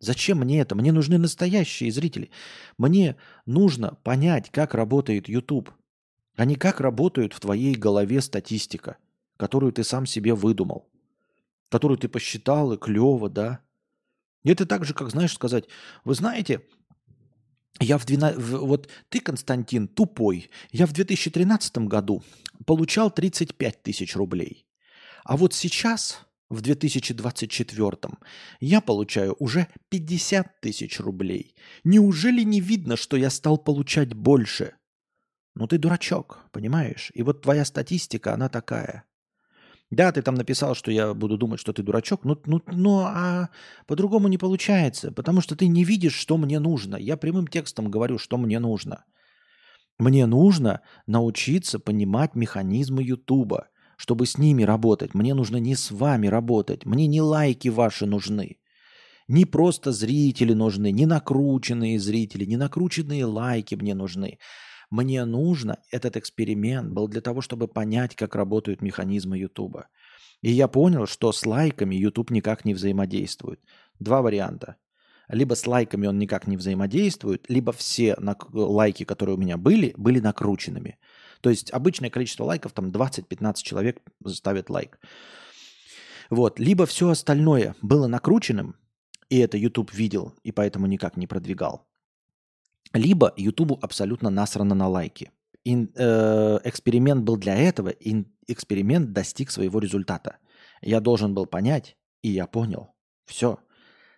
[0.00, 0.74] Зачем мне это?
[0.74, 2.30] Мне нужны настоящие зрители.
[2.76, 5.72] Мне нужно понять, как работает YouTube.
[6.36, 8.96] Они как работают в твоей голове статистика,
[9.36, 10.88] которую ты сам себе выдумал,
[11.68, 13.60] которую ты посчитал и клево, да?
[14.44, 15.64] Это так же, как, знаешь, сказать,
[16.04, 16.62] вы знаете,
[17.80, 18.38] я в 12...
[18.38, 20.50] Вот ты, Константин, тупой.
[20.70, 22.22] Я в 2013 году
[22.66, 24.66] получал 35 тысяч рублей.
[25.24, 26.20] А вот сейчас,
[26.50, 27.90] в 2024,
[28.60, 31.54] я получаю уже 50 тысяч рублей.
[31.82, 34.74] Неужели не видно, что я стал получать больше?
[35.54, 37.10] Ну ты дурачок, понимаешь?
[37.14, 39.04] И вот твоя статистика, она такая.
[39.90, 43.50] Да, ты там написал, что я буду думать, что ты дурачок, ну, ну, ну а
[43.86, 46.96] по-другому не получается, потому что ты не видишь, что мне нужно.
[46.96, 49.04] Я прямым текстом говорю, что мне нужно.
[49.98, 55.14] Мне нужно научиться понимать механизмы Ютуба, чтобы с ними работать.
[55.14, 58.56] Мне нужно не с вами работать, мне не лайки ваши нужны.
[59.28, 64.38] Не просто зрители нужны, не накрученные зрители, не накрученные лайки мне нужны.
[64.94, 69.88] Мне нужно, этот эксперимент был для того, чтобы понять, как работают механизмы Ютуба.
[70.40, 73.58] И я понял, что с лайками YouTube никак не взаимодействует.
[73.98, 74.76] Два варианта.
[75.26, 78.14] Либо с лайками он никак не взаимодействует, либо все
[78.52, 80.96] лайки, которые у меня были, были накрученными.
[81.40, 85.00] То есть обычное количество лайков, там 20-15 человек ставят лайк.
[86.30, 86.60] Вот.
[86.60, 88.76] Либо все остальное было накрученным,
[89.28, 91.84] и это YouTube видел, и поэтому никак не продвигал.
[92.92, 95.30] Либо Ютубу абсолютно насрано на лайки.
[95.64, 100.36] И, э, эксперимент был для этого, и эксперимент достиг своего результата.
[100.82, 102.94] Я должен был понять, и я понял.
[103.24, 103.58] Все.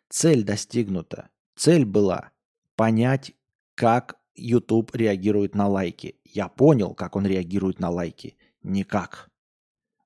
[0.08, 1.28] Цель достигнута.
[1.54, 2.32] Цель была
[2.74, 3.32] понять,
[3.74, 6.20] как YouTube реагирует на лайки.
[6.24, 8.36] Я понял, как он реагирует на лайки.
[8.62, 9.30] Никак.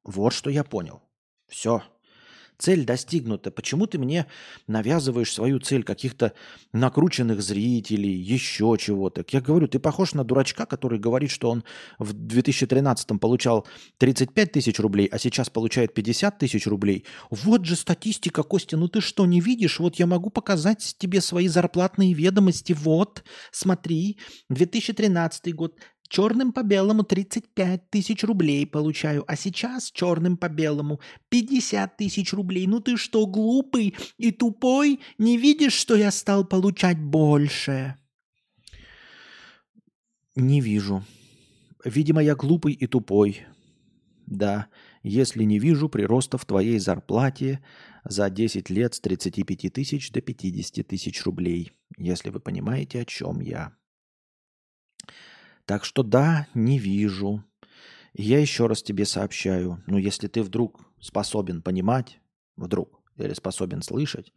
[0.04, 1.02] Вот что я понял.
[1.48, 1.82] Все
[2.60, 3.50] цель достигнута.
[3.50, 4.26] Почему ты мне
[4.66, 6.32] навязываешь свою цель каких-то
[6.72, 9.24] накрученных зрителей, еще чего-то?
[9.30, 11.64] Я говорю, ты похож на дурачка, который говорит, что он
[11.98, 13.66] в 2013 получал
[13.98, 17.04] 35 тысяч рублей, а сейчас получает 50 тысяч рублей.
[17.30, 19.80] Вот же статистика, Костя, ну ты что, не видишь?
[19.80, 22.74] Вот я могу показать тебе свои зарплатные ведомости.
[22.74, 24.18] Вот, смотри,
[24.50, 25.74] 2013 год
[26.10, 32.66] черным по белому 35 тысяч рублей получаю, а сейчас черным по белому 50 тысяч рублей.
[32.66, 35.00] Ну ты что, глупый и тупой?
[35.16, 37.96] Не видишь, что я стал получать больше?
[40.34, 41.04] Не вижу.
[41.84, 43.46] Видимо, я глупый и тупой.
[44.26, 44.68] Да,
[45.02, 47.64] если не вижу прироста в твоей зарплате
[48.04, 53.40] за 10 лет с 35 тысяч до 50 тысяч рублей, если вы понимаете, о чем
[53.40, 53.79] я.
[55.70, 57.44] Так что да, не вижу.
[58.12, 62.18] я еще раз тебе сообщаю, ну если ты вдруг способен понимать,
[62.56, 64.32] вдруг, или способен слышать,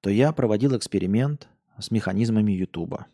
[0.00, 1.46] то я проводил эксперимент
[1.78, 3.06] с механизмами Ютуба.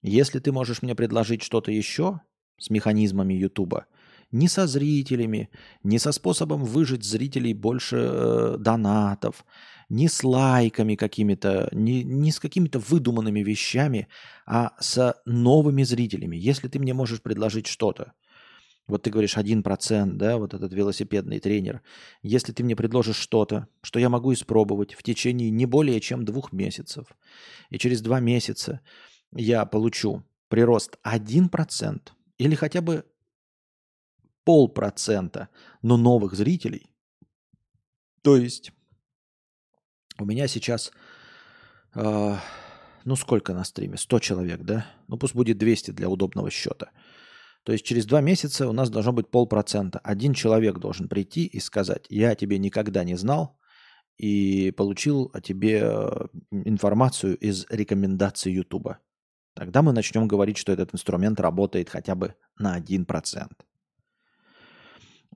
[0.00, 2.22] Если ты можешь мне предложить что-то еще
[2.56, 3.84] с механизмами Ютуба,
[4.32, 5.50] не со зрителями,
[5.82, 9.44] не со способом выжить зрителей больше э, донатов,
[9.88, 14.08] не с лайками какими-то, не, не с какими-то выдуманными вещами,
[14.46, 16.36] а с новыми зрителями.
[16.36, 18.12] Если ты мне можешь предложить что-то,
[18.86, 21.80] вот ты говоришь 1%, да, вот этот велосипедный тренер.
[22.22, 26.52] Если ты мне предложишь что-то, что я могу испробовать в течение не более чем двух
[26.52, 27.06] месяцев,
[27.70, 28.80] и через два месяца
[29.32, 32.00] я получу прирост 1%
[32.36, 33.04] или хотя бы
[34.44, 35.48] полпроцента,
[35.80, 36.90] но новых зрителей.
[38.20, 38.72] То есть
[40.18, 40.92] у меня сейчас,
[41.94, 42.36] э,
[43.04, 43.96] ну сколько на стриме?
[43.96, 44.86] 100 человек, да?
[45.08, 46.90] Ну пусть будет 200 для удобного счета.
[47.64, 49.98] То есть через два месяца у нас должно быть полпроцента.
[50.00, 53.58] Один человек должен прийти и сказать, я тебе никогда не знал
[54.18, 58.98] и получил о тебе э, информацию из рекомендаций Ютуба.
[59.54, 63.50] Тогда мы начнем говорить, что этот инструмент работает хотя бы на 1%.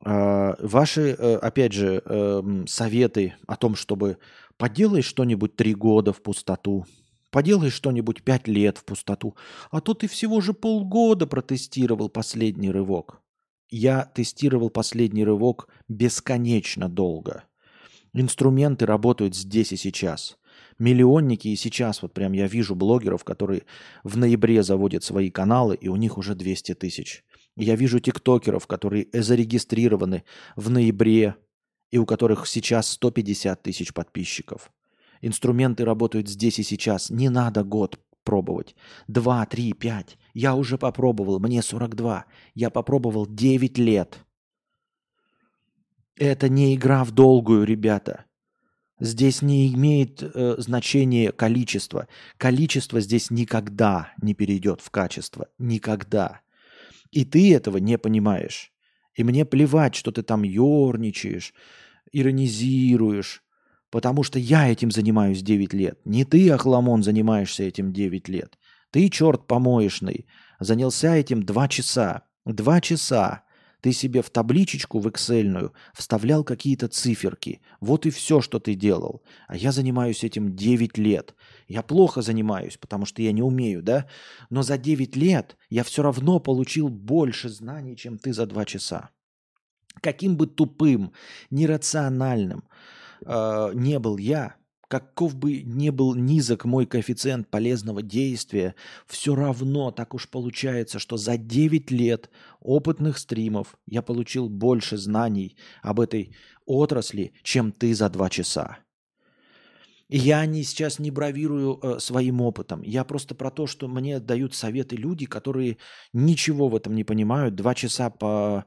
[0.04, 4.18] А, ваши, э, опять же, эм, советы о том, чтобы
[4.58, 6.84] поделай что-нибудь три года в пустоту,
[7.30, 9.36] поделай что-нибудь пять лет в пустоту,
[9.70, 13.22] а то ты всего же полгода протестировал последний рывок.
[13.70, 17.44] Я тестировал последний рывок бесконечно долго.
[18.14, 20.38] Инструменты работают здесь и сейчас.
[20.78, 23.64] Миллионники и сейчас, вот прям я вижу блогеров, которые
[24.04, 27.24] в ноябре заводят свои каналы, и у них уже 200 тысяч.
[27.56, 30.24] Я вижу тиктокеров, которые зарегистрированы
[30.56, 31.36] в ноябре
[31.90, 34.70] и у которых сейчас 150 тысяч подписчиков.
[35.20, 37.10] Инструменты работают здесь и сейчас.
[37.10, 38.76] Не надо год пробовать.
[39.08, 40.18] Два, три, пять.
[40.34, 41.40] Я уже попробовал.
[41.40, 42.26] Мне 42.
[42.54, 44.18] Я попробовал 9 лет.
[46.16, 48.24] Это не игра в долгую, ребята.
[49.00, 52.08] Здесь не имеет э, значения количество.
[52.36, 55.48] Количество здесь никогда не перейдет в качество.
[55.58, 56.40] Никогда.
[57.12, 58.72] И ты этого не понимаешь.
[59.18, 61.52] И мне плевать, что ты там ерничаешь,
[62.12, 63.42] иронизируешь,
[63.90, 65.98] потому что я этим занимаюсь 9 лет.
[66.04, 68.56] Не ты, Ахламон, занимаешься этим 9 лет.
[68.92, 70.26] Ты, черт помоечный,
[70.60, 72.22] занялся этим 2 часа.
[72.44, 73.42] 2 часа.
[73.80, 77.60] Ты себе в табличечку, в Excel вставлял какие-то циферки.
[77.80, 79.24] Вот и все, что ты делал.
[79.48, 81.34] А я занимаюсь этим 9 лет.
[81.68, 84.08] Я плохо занимаюсь, потому что я не умею, да?
[84.48, 89.10] Но за 9 лет я все равно получил больше знаний, чем ты за 2 часа.
[90.02, 91.12] Каким бы тупым,
[91.50, 92.64] нерациональным
[93.26, 94.56] э, не был я,
[94.88, 98.74] каков бы ни был низок мой коэффициент полезного действия,
[99.06, 105.58] все равно так уж получается, что за 9 лет опытных стримов я получил больше знаний
[105.82, 108.78] об этой отрасли, чем ты за 2 часа.
[110.10, 112.80] Я не, сейчас не бравирую э, своим опытом.
[112.80, 115.76] Я просто про то, что мне дают советы люди, которые
[116.14, 117.54] ничего в этом не понимают.
[117.54, 118.64] Два часа по,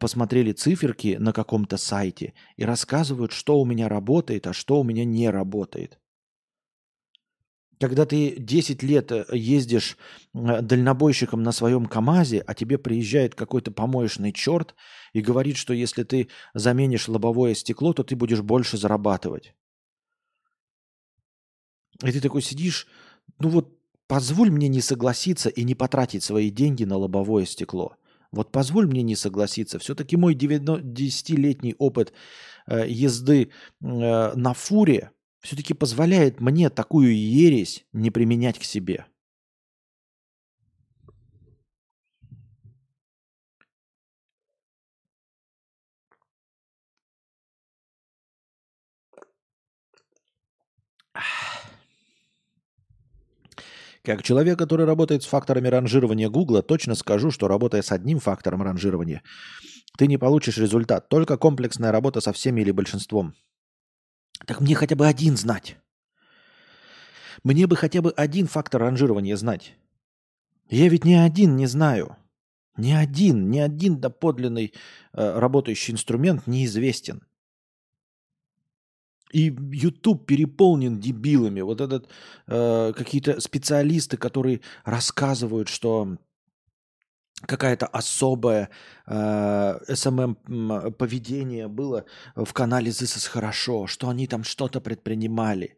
[0.00, 5.04] посмотрели циферки на каком-то сайте и рассказывают, что у меня работает, а что у меня
[5.04, 6.00] не работает.
[7.78, 9.96] Когда ты 10 лет э, ездишь
[10.34, 14.74] э, дальнобойщиком на своем КАМАЗе, а тебе приезжает какой-то помоечный черт
[15.12, 19.54] и говорит, что если ты заменишь лобовое стекло, то ты будешь больше зарабатывать.
[22.02, 22.86] И ты такой сидишь,
[23.38, 27.96] ну вот позволь мне не согласиться и не потратить свои деньги на лобовое стекло.
[28.32, 29.78] Вот позволь мне не согласиться.
[29.78, 32.12] Все-таки мой 10-летний опыт
[32.66, 33.48] э, езды э,
[33.80, 39.06] на фуре все-таки позволяет мне такую ересь не применять к себе.
[54.06, 58.62] Как человек, который работает с факторами ранжирования Гугла, точно скажу, что работая с одним фактором
[58.62, 59.20] ранжирования,
[59.98, 61.08] ты не получишь результат.
[61.08, 63.34] Только комплексная работа со всеми или большинством.
[64.46, 65.76] Так мне хотя бы один знать.
[67.42, 69.74] Мне бы хотя бы один фактор ранжирования знать.
[70.70, 72.16] Я ведь ни один не знаю.
[72.76, 74.72] Ни один, ни один доподлинный
[75.14, 77.26] э, работающий инструмент неизвестен.
[79.36, 81.60] И YouTube переполнен дебилами.
[81.60, 82.08] Вот этот
[82.46, 86.16] э, какие-то специалисты, которые рассказывают, что
[87.42, 88.70] какая-то особое
[89.06, 95.76] э, SMM эм поведение было в канале This is хорошо, что они там что-то предпринимали.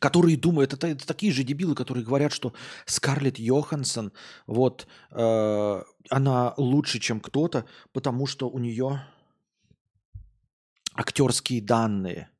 [0.00, 2.52] Которые думают, это, это такие же дебилы, которые говорят, что
[2.86, 4.12] Скарлетт Йоханссон,
[4.46, 9.02] вот, э, она лучше, чем кто-то, потому что у нее
[10.94, 12.30] актерские данные.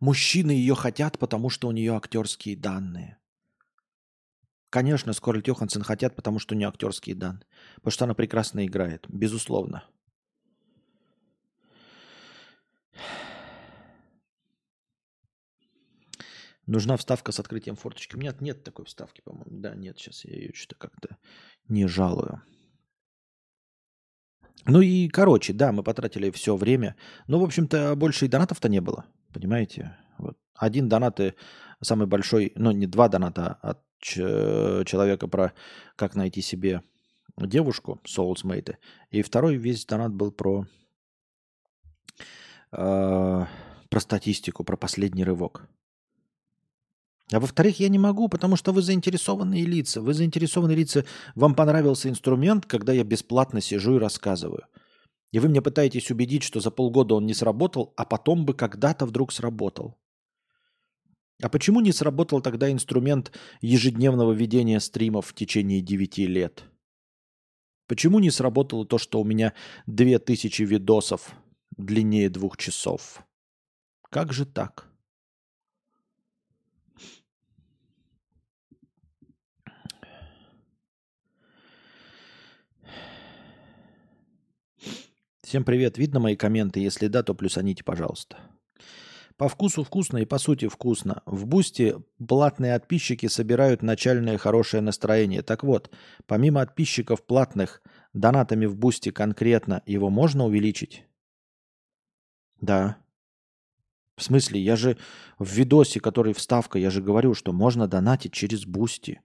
[0.00, 3.18] Мужчины ее хотят, потому что у нее актерские данные.
[4.70, 7.46] Конечно, Скарлетт Йоханссон хотят, потому что у нее актерские данные.
[7.76, 9.84] Потому что она прекрасно играет, безусловно.
[16.66, 18.16] Нужна вставка с открытием форточки.
[18.16, 19.50] У меня нет такой вставки, по-моему.
[19.50, 21.16] Да, нет, сейчас я ее что-то как-то
[21.68, 22.42] не жалую.
[24.66, 26.96] Ну и, короче, да, мы потратили все время.
[27.26, 29.04] Ну, в общем-то, больше и донатов-то не было.
[29.32, 29.96] Понимаете?
[30.16, 30.38] Вот.
[30.54, 31.34] Один донат, и
[31.82, 35.52] самый большой, ну, не два доната, а ч- человека про
[35.96, 36.82] как найти себе
[37.36, 38.76] девушку, soulsmate,
[39.10, 40.66] и второй весь донат был про,
[42.72, 43.46] э,
[43.90, 45.68] про статистику, про последний рывок.
[47.32, 50.00] А во-вторых, я не могу, потому что вы заинтересованные лица.
[50.00, 51.04] Вы заинтересованные лица.
[51.34, 54.66] Вам понравился инструмент, когда я бесплатно сижу и рассказываю.
[55.32, 59.06] И вы мне пытаетесь убедить, что за полгода он не сработал, а потом бы когда-то
[59.06, 59.96] вдруг сработал.
[61.42, 66.64] А почему не сработал тогда инструмент ежедневного ведения стримов в течение 9 лет?
[67.88, 69.54] Почему не сработало то, что у меня
[69.86, 71.32] 2000 видосов
[71.76, 73.24] длиннее двух часов?
[74.10, 74.93] Как же так?
[85.44, 85.98] Всем привет.
[85.98, 86.80] Видно мои комменты?
[86.80, 88.38] Если да, то плюсаните, пожалуйста.
[89.36, 91.22] По вкусу вкусно и по сути вкусно.
[91.26, 91.96] В Boosty
[92.26, 95.42] платные подписчики собирают начальное хорошее настроение.
[95.42, 95.90] Так вот,
[96.26, 97.82] помимо подписчиков платных,
[98.14, 101.04] донатами в Boosty конкретно его можно увеличить?
[102.62, 102.96] Да.
[104.16, 104.96] В смысле, я же
[105.38, 109.20] в видосе, который вставка, я же говорю, что можно донатить через Boosty.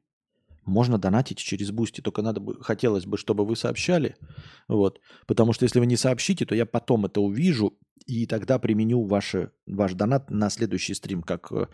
[0.70, 4.16] Можно донатить через Boosty, только надо бы, хотелось бы, чтобы вы сообщали.
[4.68, 5.02] Вот.
[5.26, 9.52] Потому что если вы не сообщите, то я потом это увижу и тогда применю ваши,
[9.66, 11.68] ваш донат на следующий стрим, как э,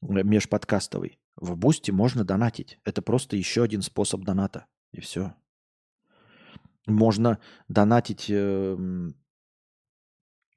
[0.00, 1.18] межподкастовый.
[1.36, 2.78] В Boosty можно донатить.
[2.84, 4.66] Это просто еще один способ доната.
[4.92, 5.34] И все.
[6.86, 7.38] Можно
[7.68, 8.76] донатить, э,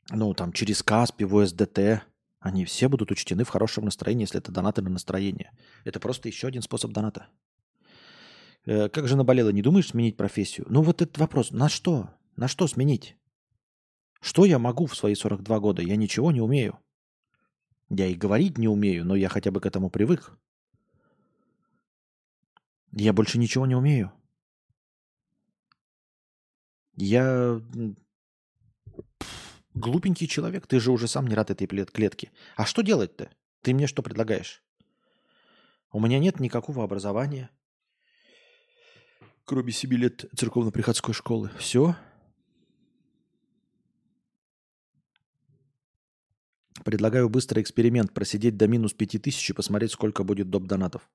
[0.09, 2.01] ну, там, через Kaspi, в USDT.
[2.39, 5.51] Они все будут учтены в хорошем настроении, если это донаты на настроение.
[5.85, 7.27] Это просто еще один способ доната.
[8.67, 10.67] Э, как же наболело, не думаешь сменить профессию?
[10.69, 12.09] Ну вот этот вопрос, на что?
[12.35, 13.15] На что сменить?
[14.19, 15.81] Что я могу в свои 42 года?
[15.81, 16.77] Я ничего не умею.
[17.89, 20.37] Я и говорить не умею, но я хотя бы к этому привык.
[22.91, 24.11] Я больше ничего не умею.
[26.95, 27.61] Я
[29.73, 30.67] глупенький человек.
[30.67, 32.31] Ты же уже сам не рад этой клетке.
[32.57, 33.29] А что делать-то?
[33.61, 34.61] Ты мне что предлагаешь?
[35.93, 37.49] У меня нет никакого образования
[39.47, 41.49] кроме 7 лет церковно-приходской школы.
[41.57, 41.95] Все.
[46.83, 48.13] Предлагаю быстрый эксперимент.
[48.13, 50.63] Просидеть до минус 5000 и посмотреть, сколько будет доп.
[50.65, 51.09] донатов.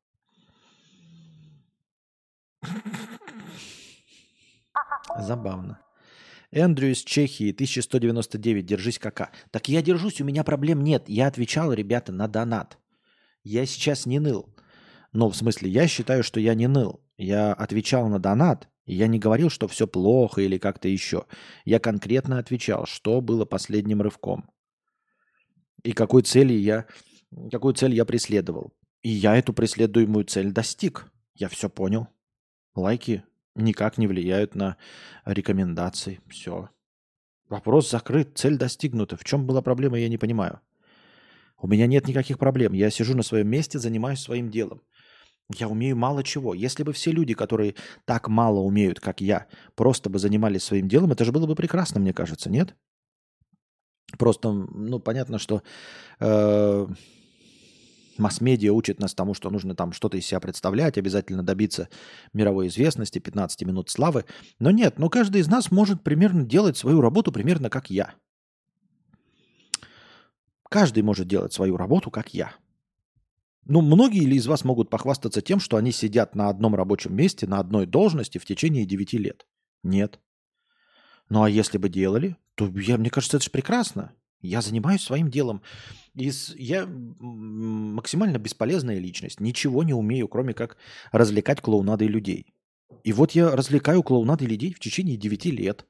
[5.18, 5.80] Забавно.
[6.50, 9.30] Эндрю из Чехии, 1199, держись кака.
[9.50, 11.04] Так я держусь, у меня проблем нет.
[11.06, 12.78] Я отвечал, ребята, на донат.
[13.44, 14.48] Я сейчас не ныл.
[15.12, 17.02] Но в смысле, я считаю, что я не ныл.
[17.16, 21.26] Я отвечал на донат, и я не говорил, что все плохо или как-то еще.
[21.64, 24.50] Я конкретно отвечал, что было последним рывком.
[25.82, 26.86] И какой цели я,
[27.50, 28.72] какую цель я преследовал.
[29.02, 31.12] И я эту преследуемую цель достиг.
[31.34, 32.08] Я все понял.
[32.74, 34.76] Лайки никак не влияют на
[35.24, 36.20] рекомендации.
[36.28, 36.70] Все.
[37.48, 39.16] Вопрос закрыт, цель достигнута.
[39.16, 40.60] В чем была проблема, я не понимаю.
[41.58, 42.72] У меня нет никаких проблем.
[42.72, 44.82] Я сижу на своем месте, занимаюсь своим делом.
[45.54, 46.54] Я умею мало чего.
[46.54, 47.74] Если бы все люди, которые
[48.04, 52.00] так мало умеют, как я, просто бы занимались своим делом, это же было бы прекрасно,
[52.00, 52.74] мне кажется, нет?
[54.18, 55.62] Просто, ну, понятно, что
[56.20, 56.86] э,
[58.18, 61.88] масс-медиа учит нас тому, что нужно там что-то из себя представлять, обязательно добиться
[62.32, 64.24] мировой известности, 15 минут славы.
[64.58, 68.14] Но нет, но каждый из нас может примерно делать свою работу примерно как я.
[70.68, 72.52] Каждый может делать свою работу как я.
[73.64, 77.46] Ну, многие ли из вас могут похвастаться тем, что они сидят на одном рабочем месте,
[77.46, 79.46] на одной должности в течение 9 лет?
[79.82, 80.20] Нет.
[81.28, 84.12] Ну, а если бы делали, то, я, мне кажется, это же прекрасно.
[84.40, 85.62] Я занимаюсь своим делом.
[86.14, 89.38] Я максимально бесполезная личность.
[89.38, 90.76] Ничего не умею, кроме как
[91.12, 92.52] развлекать клоунадой людей.
[93.04, 95.86] И вот я развлекаю клоунадой людей в течение 9 лет.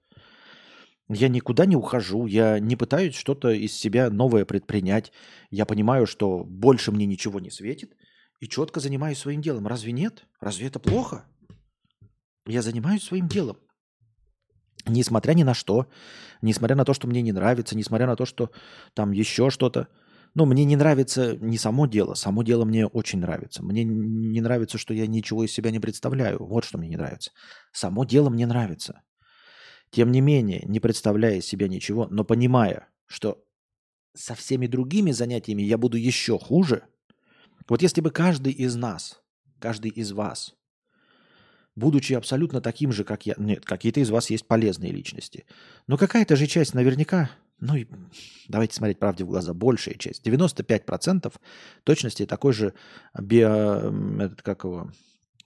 [1.14, 5.12] Я никуда не ухожу, я не пытаюсь что-то из себя новое предпринять.
[5.50, 7.94] Я понимаю, что больше мне ничего не светит,
[8.40, 9.66] и четко занимаюсь своим делом.
[9.66, 10.24] Разве нет?
[10.40, 11.26] Разве это плохо?
[12.46, 13.58] Я занимаюсь своим делом.
[14.86, 15.86] Несмотря ни на что,
[16.40, 18.50] несмотря на то, что мне не нравится, несмотря на то, что
[18.94, 19.88] там еще что-то.
[20.34, 23.62] Но мне не нравится не само дело, само дело мне очень нравится.
[23.62, 26.42] Мне не нравится, что я ничего из себя не представляю.
[26.42, 27.32] Вот что мне не нравится.
[27.70, 29.02] Само дело мне нравится.
[29.92, 33.44] Тем не менее, не представляя из себя ничего, но понимая, что
[34.14, 36.84] со всеми другими занятиями я буду еще хуже,
[37.68, 39.22] вот если бы каждый из нас,
[39.60, 40.56] каждый из вас
[41.74, 43.34] будучи абсолютно таким же, как я.
[43.36, 45.46] Нет, какие-то из вас есть полезные личности.
[45.86, 47.30] Но какая-то же часть наверняка,
[47.60, 47.74] ну,
[48.48, 51.32] давайте смотреть правде в глаза, большая часть, 95%
[51.84, 52.74] точности такой же
[53.18, 54.90] био, этот, как его,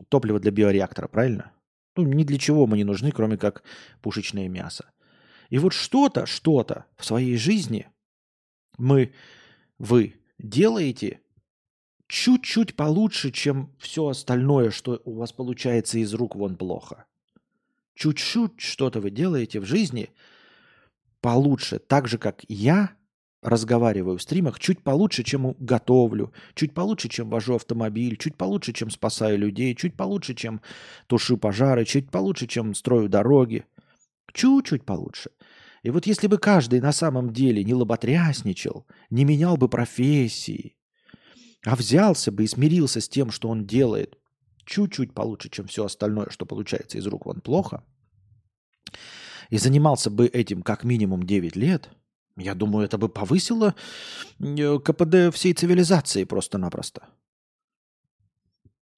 [0.08, 1.52] топливо для биореактора, правильно?
[1.96, 3.62] Ну, ни для чего мы не нужны, кроме как
[4.02, 4.90] пушечное мясо.
[5.48, 7.88] И вот что-то, что-то в своей жизни
[8.78, 9.12] мы,
[9.78, 11.20] вы делаете
[12.08, 17.06] чуть-чуть получше, чем все остальное, что у вас получается из рук вон плохо.
[17.94, 20.10] Чуть-чуть что-то вы делаете в жизни
[21.20, 22.92] получше, так же, как я
[23.42, 28.90] разговариваю в стримах, чуть получше, чем готовлю, чуть получше, чем вожу автомобиль, чуть получше, чем
[28.90, 30.60] спасаю людей, чуть получше, чем
[31.06, 33.64] тушу пожары, чуть получше, чем строю дороги.
[34.32, 35.30] Чуть-чуть получше.
[35.82, 40.76] И вот если бы каждый на самом деле не лоботрясничал, не менял бы профессии,
[41.64, 44.18] а взялся бы и смирился с тем, что он делает
[44.64, 47.84] чуть-чуть получше, чем все остальное, что получается из рук вон плохо,
[49.48, 51.88] и занимался бы этим как минимум 9 лет,
[52.36, 53.74] я думаю, это бы повысило
[54.38, 57.08] э, КПД всей цивилизации просто-напросто.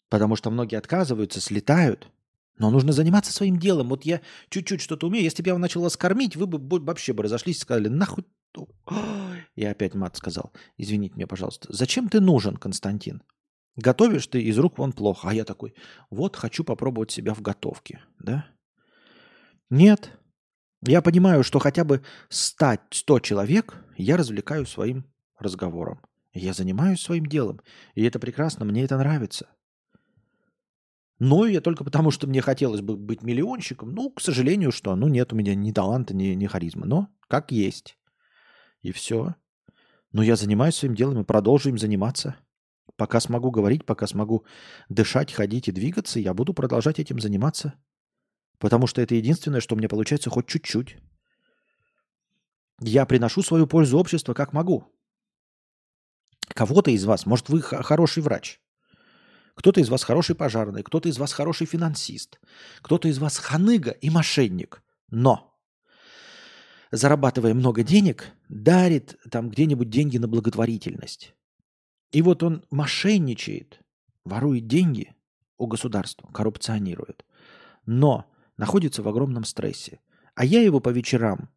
[0.09, 2.11] Потому что многие отказываются, слетают–
[2.59, 3.89] но нужно заниматься своим делом.
[3.89, 4.21] Вот я
[4.51, 5.25] чуть-чуть что-то умею.
[5.25, 8.25] Если бы я начал вас кормить, вы бы вообще бы разошлись и сказали, нахуй.
[9.55, 10.53] Я опять мат сказал.
[10.77, 11.73] Извините меня, пожалуйста.
[11.73, 13.23] Зачем ты нужен, Константин?
[13.77, 15.31] Готовишь ты из рук вон плохо.
[15.31, 15.75] А я такой,
[16.11, 18.01] вот хочу попробовать себя в готовке.
[18.19, 18.47] Да?
[19.71, 20.11] Нет.
[20.87, 25.05] Я понимаю, что хотя бы стать 100 человек я развлекаю своим
[25.39, 26.01] разговором.
[26.33, 27.61] Я занимаюсь своим делом.
[27.95, 29.49] И это прекрасно, мне это нравится.
[31.19, 33.93] Но я только потому, что мне хотелось бы быть миллионщиком.
[33.93, 36.87] Ну, к сожалению, что, ну, нет у меня ни таланта, ни, ни харизмы.
[36.87, 37.99] Но как есть.
[38.83, 39.35] И все.
[40.13, 42.37] Но я занимаюсь своим делом и продолжу им заниматься.
[42.97, 44.45] Пока смогу говорить, пока смогу
[44.89, 47.75] дышать, ходить и двигаться, я буду продолжать этим заниматься.
[48.59, 50.97] Потому что это единственное, что мне получается хоть чуть-чуть.
[52.81, 54.85] Я приношу свою пользу обществу как могу.
[56.49, 58.61] Кого-то из вас, может, вы хороший врач.
[59.55, 62.41] Кто-то из вас хороший пожарный, кто-то из вас хороший финансист,
[62.81, 64.83] кто-то из вас ханыга и мошенник.
[65.11, 65.59] Но,
[66.93, 71.35] зарабатывая много денег, дарит там где-нибудь деньги на благотворительность.
[72.13, 73.81] И вот он мошенничает,
[74.25, 75.15] ворует деньги
[75.59, 77.25] у государства, коррупционирует.
[77.85, 80.01] Но находится в огромном стрессе.
[80.35, 81.49] А я его по вечерам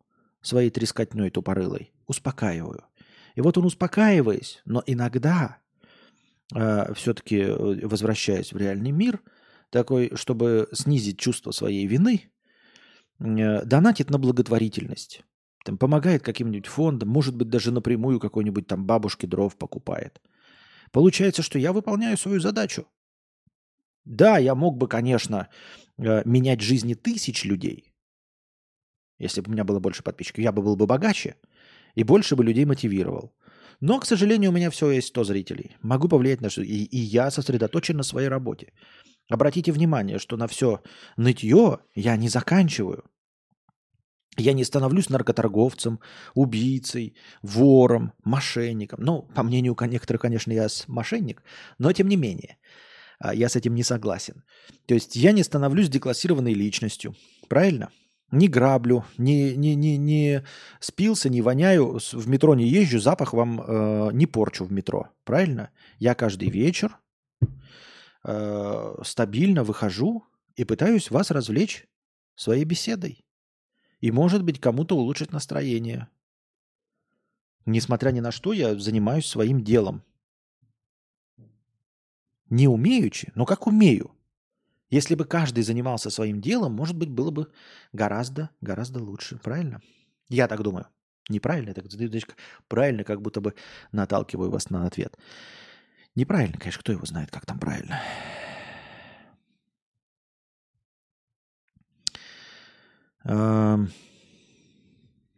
[0.42, 2.86] своей трескотней тупорылой успокаиваю.
[3.36, 5.62] И вот он успокаиваясь, но иногда
[6.54, 9.22] а, все-таки э, возвращаясь в реальный мир,
[9.70, 12.30] такой, чтобы снизить чувство своей вины,
[13.20, 15.24] э, донатит на благотворительность.
[15.64, 20.20] Там помогает каким-нибудь фондам, может быть, даже напрямую какой-нибудь там бабушке дров покупает.
[20.92, 22.86] Получается, что я выполняю свою задачу.
[24.06, 25.48] Да, я мог бы, конечно,
[25.98, 27.94] э, менять жизни тысяч людей.
[29.20, 31.36] Если бы у меня было больше подписчиков, я бы был бы богаче
[31.94, 33.36] и больше бы людей мотивировал.
[33.80, 35.78] Но, к сожалению, у меня все есть 100 зрителей.
[35.82, 36.62] Могу повлиять на что.
[36.62, 38.74] И, и я сосредоточен на своей работе.
[39.30, 40.82] Обратите внимание, что на все
[41.18, 43.04] нытье я не заканчиваю.
[44.38, 46.00] Я не становлюсь наркоторговцем,
[46.36, 49.02] убийцей, вором, мошенником.
[49.04, 51.44] Ну, по мнению некоторых, конечно, я мошенник,
[51.80, 52.58] но тем не менее,
[53.34, 54.44] я с этим не согласен.
[54.88, 57.16] То есть я не становлюсь деклассированной личностью.
[57.48, 57.90] Правильно?
[58.32, 60.44] не граблю, не, не, не, не
[60.80, 65.10] спился, не воняю, в метро не езжу, запах вам э, не порчу в метро.
[65.26, 65.70] Правильно?
[66.00, 66.98] Я каждый вечер
[68.24, 70.24] э, стабильно выхожу
[70.56, 71.88] и пытаюсь вас развлечь
[72.36, 73.26] своей беседой.
[74.00, 76.08] И, может быть, кому-то улучшить настроение.
[77.66, 80.04] Несмотря ни на что, я занимаюсь своим делом.
[82.52, 84.12] Не умеючи, но как умею–
[84.92, 87.50] если бы каждый занимался своим делом, может быть, было бы
[87.94, 89.38] гораздо, гораздо лучше.
[89.38, 89.82] Правильно?
[90.28, 90.86] Я так думаю.
[91.30, 91.86] Неправильно, так
[92.68, 93.56] правильно, как будто бы
[93.94, 95.18] наталкиваю вас на ответ.
[96.14, 98.02] Неправильно, конечно, кто его знает, как там правильно.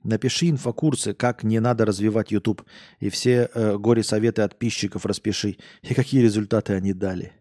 [0.03, 2.63] Напиши инфокурсы, как не надо развивать YouTube.
[2.99, 5.57] И все э, горе-советы от подписчиков распиши.
[5.81, 7.31] И какие результаты они дали.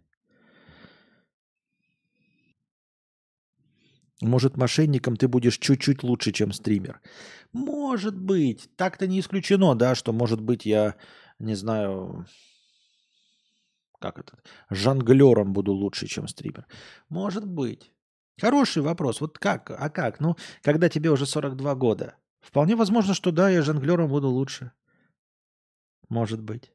[4.20, 7.00] Может, мошенником ты будешь чуть-чуть лучше, чем стример.
[7.52, 8.68] Может быть.
[8.76, 10.94] Так-то не исключено, да, что, может быть, я,
[11.40, 12.26] не знаю,
[13.98, 14.38] как это,
[14.70, 16.66] жонглером буду лучше, чем стример.
[17.08, 17.90] Может быть.
[18.40, 19.20] Хороший вопрос.
[19.20, 19.70] Вот как?
[19.70, 20.20] А как?
[20.20, 22.14] Ну, когда тебе уже 42 года.
[22.42, 24.72] Вполне возможно, что да, я жонглером буду лучше.
[26.08, 26.72] Может быть.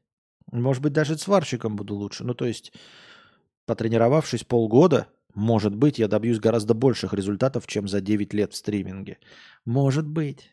[0.50, 2.24] Может быть, даже сварщиком буду лучше.
[2.24, 2.72] Ну, то есть,
[3.66, 9.18] потренировавшись полгода, Может быть, я добьюсь гораздо больших результатов, чем за 9 лет в стриминге.
[9.64, 10.50] Может быть.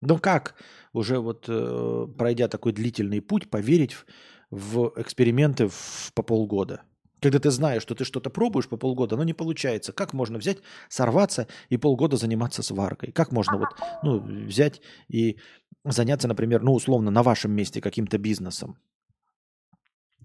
[0.00, 0.54] Ну как
[0.92, 4.04] уже вот э, пройдя такой длительный путь, поверить в,
[4.50, 6.82] в эксперименты в, по полгода?
[7.20, 9.92] Когда ты знаешь, что ты что-то пробуешь по полгода, но не получается.
[9.92, 10.58] Как можно взять,
[10.88, 13.12] сорваться и полгода заниматься сваркой?
[13.12, 13.68] Как можно вот,
[14.02, 15.38] ну, взять и
[15.84, 18.76] заняться, например, ну, условно, на вашем месте каким-то бизнесом?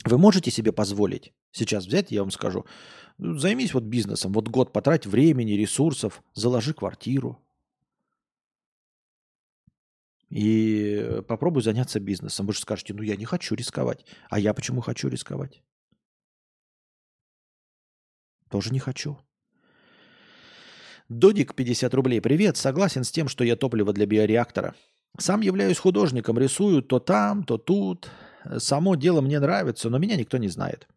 [0.05, 2.65] Вы можете себе позволить сейчас взять, я вам скажу,
[3.17, 7.39] ну, займись вот бизнесом, вот год потрать времени, ресурсов, заложи квартиру,
[10.33, 12.47] и попробуй заняться бизнесом.
[12.47, 14.03] Вы же скажете, ну я не хочу рисковать.
[14.31, 15.61] А я почему хочу рисковать?
[18.53, 19.17] Тоже не хочу.
[21.09, 22.21] Додик 50 рублей.
[22.21, 24.75] Привет, согласен с тем, что я топливо для биореактора.
[25.17, 28.11] Сам являюсь художником, рисую то там, то тут.
[28.59, 30.87] Само дело мне нравится, но меня никто не знает.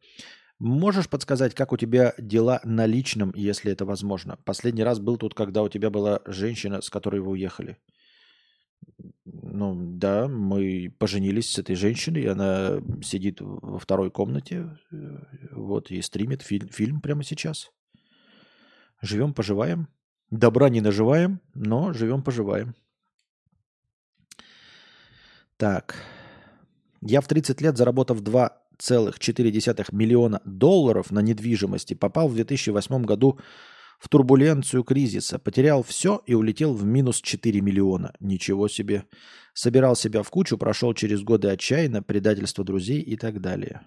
[0.59, 4.37] Можешь подсказать, как у тебя дела на личном, если это возможно?
[4.45, 7.79] Последний раз был тут, когда у тебя была женщина, с которой вы уехали.
[9.59, 14.97] Ну да, мы поженились с этой женщиной, и она сидит во второй комнате, э,
[15.53, 17.71] вот и стримит фильм, фильм прямо сейчас.
[19.01, 19.89] Живем, поживаем.
[20.31, 22.75] Добра не наживаем, но живем, поживаем.
[25.57, 26.05] Так.
[27.01, 33.39] Я в 30 лет, заработав 2,4 миллиона долларов на недвижимости, попал в 2008 году
[33.99, 38.15] в турбуленцию кризиса, потерял все и улетел в минус 4 миллиона.
[38.21, 39.05] Ничего себе.
[39.55, 43.87] Собирал себя в кучу, прошел через годы отчаянно, предательство друзей и так далее.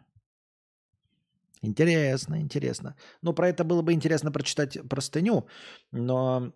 [1.61, 2.95] Интересно, интересно.
[3.21, 5.47] Ну, про это было бы интересно прочитать простыню,
[5.91, 6.53] но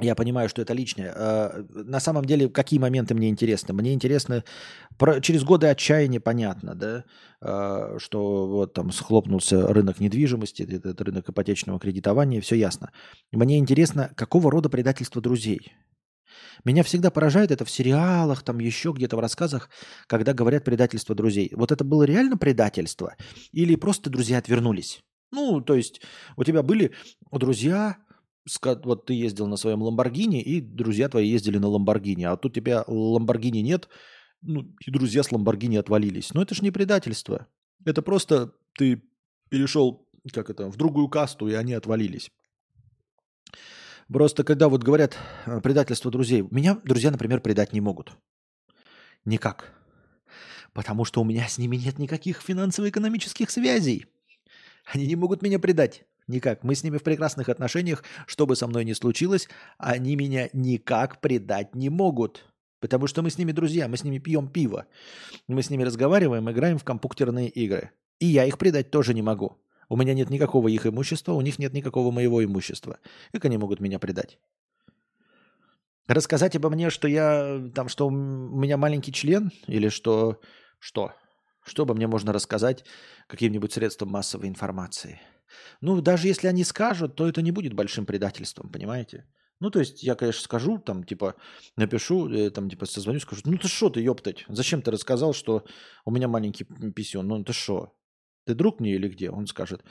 [0.00, 1.12] я понимаю, что это личное.
[1.14, 3.74] А, на самом деле, какие моменты мне интересны?
[3.74, 4.44] Мне интересно,
[5.22, 7.04] через годы отчаяния понятно, да,
[7.40, 12.90] а, что вот там схлопнулся рынок недвижимости, этот рынок ипотечного кредитования, все ясно.
[13.32, 15.72] Мне интересно, какого рода предательство друзей?
[16.64, 19.70] Меня всегда поражает это в сериалах, там еще где-то в рассказах,
[20.06, 21.52] когда говорят предательство друзей.
[21.54, 23.16] Вот это было реально предательство?
[23.52, 25.02] Или просто друзья отвернулись?
[25.30, 26.00] Ну, то есть
[26.36, 26.92] у тебя были
[27.30, 27.98] друзья,
[28.84, 32.84] вот ты ездил на своем Ламборгини, и друзья твои ездили на Ламборгини, а тут тебя
[32.86, 33.88] Ламборгини нет,
[34.42, 36.32] ну, и друзья с Ламборгини отвалились.
[36.34, 37.46] Но это же не предательство.
[37.84, 39.02] Это просто ты
[39.48, 42.30] перешел, как это, в другую касту, и они отвалились.
[44.08, 48.16] Просто когда вот говорят э, предательство друзей, меня друзья, например, предать не могут.
[49.24, 49.74] Никак.
[50.72, 54.06] Потому что у меня с ними нет никаких финансово-экономических связей.
[54.86, 56.06] Они не могут меня предать.
[56.28, 56.62] Никак.
[56.62, 59.48] Мы с ними в прекрасных отношениях, что бы со мной ни случилось,
[59.78, 62.44] они меня никак предать не могут.
[62.80, 64.86] Потому что мы с ними друзья, мы с ними пьем пиво.
[65.48, 67.90] Мы с ними разговариваем, играем в компьютерные игры.
[68.20, 69.58] И я их предать тоже не могу.
[69.88, 72.98] У меня нет никакого их имущества, у них нет никакого моего имущества.
[73.32, 74.38] Как они могут меня предать?
[76.06, 80.40] Рассказать обо мне, что я там, что у меня маленький член, или что,
[80.78, 81.12] что,
[81.64, 82.84] что обо мне можно рассказать
[83.28, 85.20] каким-нибудь средством массовой информации?
[85.80, 89.26] Ну, даже если они скажут, то это не будет большим предательством, понимаете?
[89.60, 91.34] Ну, то есть я, конечно, скажу, там, типа,
[91.76, 95.64] напишу, э, там, типа, созвоню, скажу, ну ты что ты, ёптать, зачем ты рассказал, что
[96.04, 97.92] у меня маленький писюн, ну ты что,
[98.44, 99.30] ты друг мне или где?
[99.30, 99.82] Он скажет,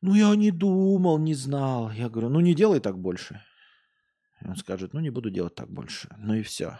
[0.00, 1.90] ну я не думал, не знал.
[1.90, 3.42] Я говорю, ну не делай так больше.
[4.44, 6.14] Он скажет, ну не буду делать так больше.
[6.18, 6.78] Ну и все.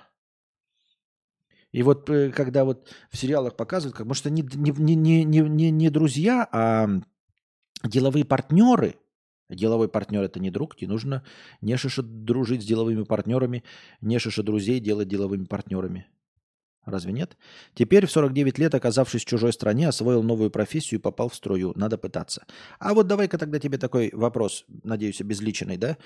[1.73, 5.71] И вот э, когда вот в сериалах показывают, как может, они не, не, не, не,
[5.71, 6.89] не друзья, а
[7.85, 8.97] деловые партнеры,
[9.49, 11.25] деловой партнер это не друг, не нужно
[11.61, 13.65] не шиша дружить с деловыми партнерами,
[14.01, 16.07] не шиша друзей делать деловыми партнерами.
[16.85, 17.37] Разве нет?
[17.75, 21.73] Теперь в 49 лет, оказавшись в чужой стране, освоил новую профессию и попал в струю.
[21.77, 22.47] Надо пытаться.
[22.79, 25.99] А вот давай-ка тогда тебе такой вопрос, надеюсь, обезличенный, да?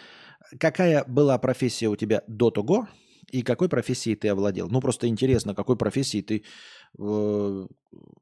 [0.58, 2.88] Какая была профессия у тебя до того,
[3.32, 4.68] и какой профессией ты овладел?
[4.68, 6.44] Ну, просто интересно, какой профессией ты
[6.98, 7.66] э,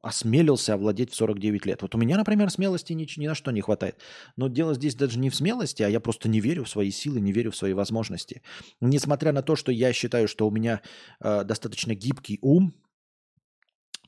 [0.03, 1.83] осмелился овладеть в 49 лет.
[1.83, 4.01] Вот у меня, например, смелости ни, ни на что не хватает.
[4.37, 7.21] Но дело здесь даже не в смелости, а я просто не верю в свои силы,
[7.21, 8.43] не верю в свои возможности.
[8.81, 10.81] Несмотря на то, что я считаю, что у меня
[11.21, 12.73] э, достаточно гибкий ум,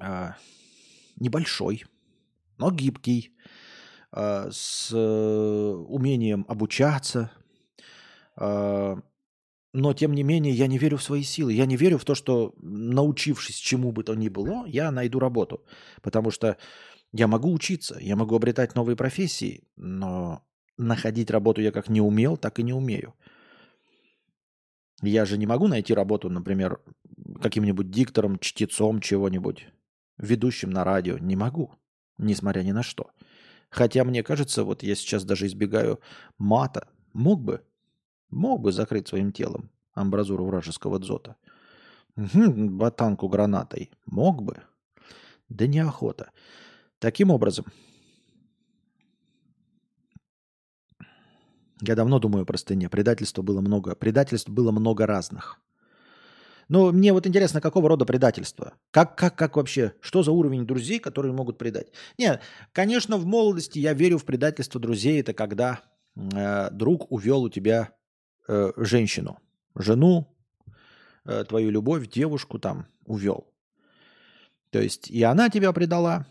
[0.00, 0.30] э,
[1.16, 1.84] небольшой,
[2.58, 3.36] но гибкий,
[4.12, 7.32] э, с э, умением обучаться,
[8.36, 8.96] э,
[9.72, 11.54] но, тем не менее, я не верю в свои силы.
[11.54, 15.64] Я не верю в то, что, научившись чему бы то ни было, я найду работу.
[16.02, 16.56] Потому что
[17.12, 20.42] я могу учиться, я могу обретать новые профессии, но
[20.76, 23.14] находить работу я как не умел, так и не умею.
[25.02, 26.80] Я же не могу найти работу, например,
[27.40, 29.66] каким-нибудь диктором, чтецом чего-нибудь,
[30.18, 31.18] ведущим на радио.
[31.18, 31.72] Не могу,
[32.18, 33.10] несмотря ни на что.
[33.70, 35.98] Хотя мне кажется, вот я сейчас даже избегаю
[36.38, 36.88] мата.
[37.14, 37.62] Мог бы,
[38.32, 41.36] мог бы закрыть своим телом амбразуру вражеского дзота.
[42.16, 43.90] Угу, ботанку гранатой.
[44.06, 44.56] Мог бы.
[45.48, 46.30] Да неохота.
[46.98, 47.66] Таким образом,
[51.80, 52.88] я давно думаю о простыне.
[52.88, 53.94] Предательства было много.
[53.94, 55.58] Предательств было много разных.
[56.68, 58.74] Но мне вот интересно, какого рода предательство?
[58.92, 61.88] Как, как, как вообще, что за уровень друзей, которые могут предать?
[62.18, 62.40] Нет,
[62.72, 65.20] конечно, в молодости я верю в предательство друзей.
[65.20, 65.80] Это когда
[66.14, 67.94] э, друг увел у тебя
[68.52, 69.38] э, женщину,
[69.74, 70.26] жену,
[71.24, 73.46] э, твою любовь, девушку там увел.
[74.70, 76.26] То есть и она тебя предала,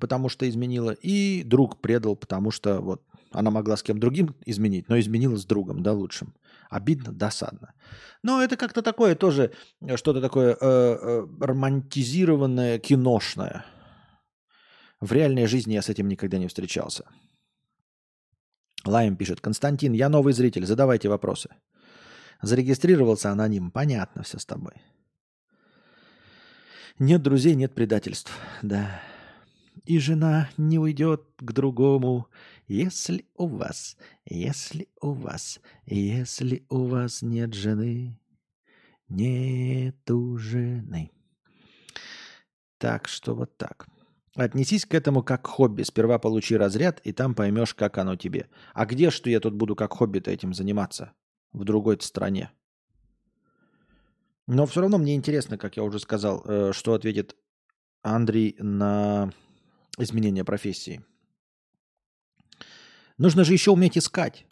[0.00, 3.02] потому что изменила, и друг предал, потому что вот
[3.32, 6.34] она могла с кем другим изменить, но изменила с другом, да, лучшим.
[6.70, 7.74] Обидно, досадно.
[8.22, 13.64] Но это как-то такое тоже, э, что-то такое э, э, романтизированное, киношное.
[15.00, 17.04] В реальной жизни я с этим никогда не встречался.
[18.86, 21.50] Лайм пишет, Константин, я новый зритель, задавайте вопросы.
[22.42, 24.74] Зарегистрировался аноним, понятно все с тобой.
[26.98, 28.32] Нет друзей, нет предательств,
[28.62, 29.00] да.
[29.84, 32.28] И жена не уйдет к другому,
[32.66, 38.18] если у вас, если у вас, если у вас нет жены,
[39.08, 41.10] нету жены.
[42.78, 43.86] Так что вот так.
[44.36, 45.82] Отнесись к этому как к хобби.
[45.82, 48.48] Сперва получи разряд, и там поймешь, как оно тебе.
[48.74, 51.12] А где что я тут буду как хобби-то этим заниматься?
[51.52, 52.50] В другой стране.
[54.46, 57.34] Но все равно мне интересно, как я уже сказал, э, что ответит
[58.02, 59.32] Андрей на
[59.98, 61.02] изменение профессии.
[63.16, 64.46] Нужно же еще уметь искать.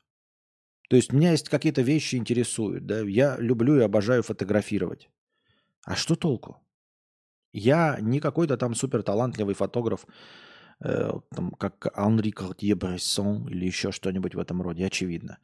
[0.89, 2.87] То есть меня есть какие-то вещи интересуют.
[2.87, 3.01] Да?
[3.01, 5.11] Я люблю и обожаю фотографировать.
[5.85, 6.64] А что толку?
[7.55, 10.07] Я не какой-то там супер талантливый фотограф,
[10.85, 15.39] э, там, как Анри Картье-Брессон или еще что-нибудь в этом роде, очевидно.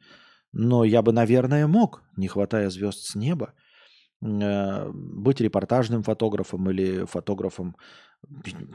[0.53, 3.53] Но я бы, наверное, мог, не хватая звезд с неба,
[4.21, 7.75] э, быть репортажным фотографом или фотографом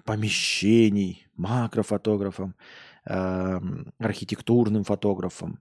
[0.04, 2.54] помещений, макрофотографом,
[3.08, 5.60] Эм, архитектурным фотографом.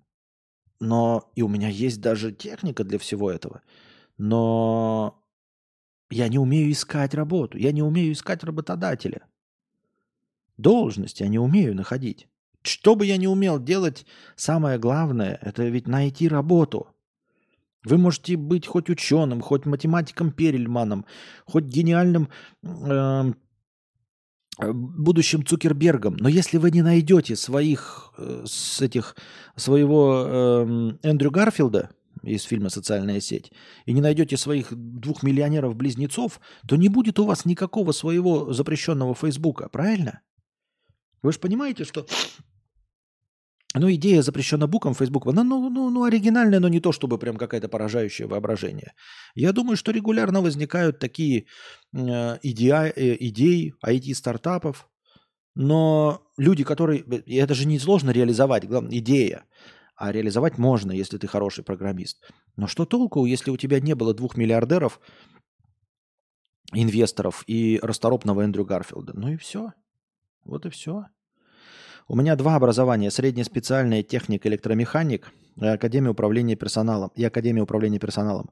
[0.80, 3.62] Но и у меня есть даже техника для всего этого.
[4.18, 5.24] Но
[6.16, 7.58] я не умею искать работу.
[7.58, 9.22] Я не умею искать работодателя.
[10.58, 12.28] Должность я не умею находить.
[12.62, 14.06] Что бы я ни умел делать,
[14.36, 16.88] самое главное, это ведь найти работу.
[17.84, 21.06] Вы можете быть хоть ученым, хоть математиком Перельманом,
[21.46, 22.30] хоть гениальным
[24.58, 26.16] Э, будущим Цукербергом.
[26.18, 29.16] Но если вы не найдете своих, э, с этих,
[29.58, 31.90] своего э, Эндрю Гарфилда
[32.26, 33.52] из фильма «Социальная сеть»
[33.86, 39.70] и не найдете своих двух миллионеров-близнецов, то не будет у вас никакого своего запрещенного Фейсбука,
[39.70, 40.22] правильно?
[41.22, 42.06] Вы же понимаете, что
[43.76, 47.38] ну, идея запрещена буком Facebook, она ну, ну, ну, оригинальная, но не то, чтобы прям
[47.38, 48.94] какая-то поражающее воображение.
[49.36, 51.46] Я думаю, что регулярно возникают такие
[51.94, 54.88] э, идеи, э, идеи IT-стартапов,
[55.56, 57.02] но люди, которые...
[57.26, 59.46] И это же не сложно реализовать, главное, идея.
[59.96, 62.22] А реализовать можно, если ты хороший программист.
[62.58, 65.00] Но что толку, если у тебя не было двух миллиардеров,
[66.74, 69.14] инвесторов и расторопного Эндрю Гарфилда?
[69.16, 69.72] Ну и все.
[70.44, 71.06] Вот и все.
[72.08, 73.10] У меня два образования.
[73.10, 77.12] Среднеспециальная техник электромеханик и Академия управления персоналом.
[77.16, 78.52] И Академия управления персоналом.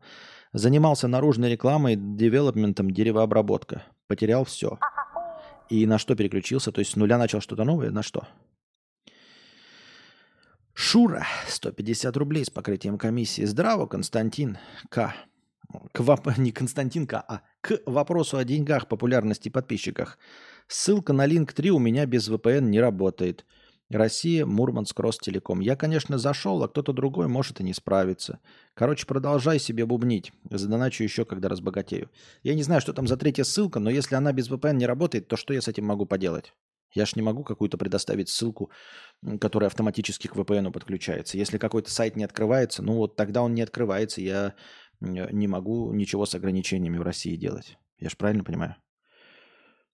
[0.54, 3.84] Занимался наружной рекламой, девелопментом, деревообработка.
[4.08, 4.80] Потерял все.
[5.70, 6.72] И на что переключился?
[6.72, 7.92] То есть с нуля начал что-то новое?
[7.92, 8.28] На что?
[10.74, 13.44] Шура, 150 рублей с покрытием комиссии.
[13.44, 14.58] Здраво, Константин
[14.90, 15.14] К.
[15.92, 16.28] К воп...
[16.38, 20.18] Не Константин К, а к вопросу о деньгах, популярности подписчиках.
[20.68, 23.46] Ссылка на линк 3 у меня без VPN не работает.
[23.92, 25.60] Россия, Мурманск, Ростелеком.
[25.60, 28.40] Я, конечно, зашел, а кто-то другой может и не справиться.
[28.74, 30.32] Короче, продолжай себе бубнить.
[30.50, 32.10] Задоначу еще, когда разбогатею.
[32.42, 35.28] Я не знаю, что там за третья ссылка, но если она без VPN не работает,
[35.28, 36.54] то что я с этим могу поделать?
[36.94, 38.72] Я ж не могу какую-то предоставить ссылку,
[39.40, 41.38] которая автоматически к VPN подключается.
[41.38, 44.22] Если какой-то сайт не открывается, ну вот тогда он не открывается.
[44.22, 44.54] Я
[45.02, 47.78] не могу ничего с ограничениями в России делать.
[48.00, 48.76] Я же правильно понимаю?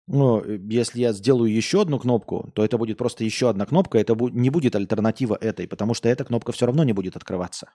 [0.10, 4.00] Но э, если я сделаю еще одну кнопку, то это будет просто еще одна кнопка,
[4.00, 7.72] это не будет альтернатива этой, потому что эта кнопка все равно не будет открываться.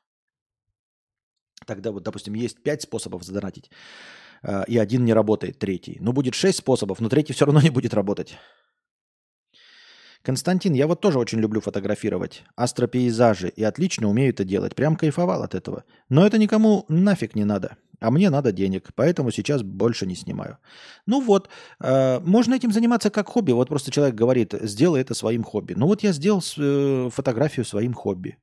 [1.66, 3.70] Тогда вот, допустим, есть пять способов задонатить,
[4.42, 5.98] э, и один не работает, третий.
[6.00, 8.36] Но будет шесть способов, но третий все равно не будет работать.
[10.24, 14.74] Константин, я вот тоже очень люблю фотографировать астропейзажи и отлично умею это делать.
[14.74, 15.84] Прям кайфовал от этого.
[16.08, 17.76] Но это никому нафиг не надо.
[18.00, 20.56] А мне надо денег, поэтому сейчас больше не снимаю.
[21.04, 23.52] Ну вот, э, можно этим заниматься как хобби.
[23.52, 25.74] Вот просто человек говорит, сделай это своим хобби.
[25.74, 28.38] Ну вот я сделал э, фотографию своим хобби.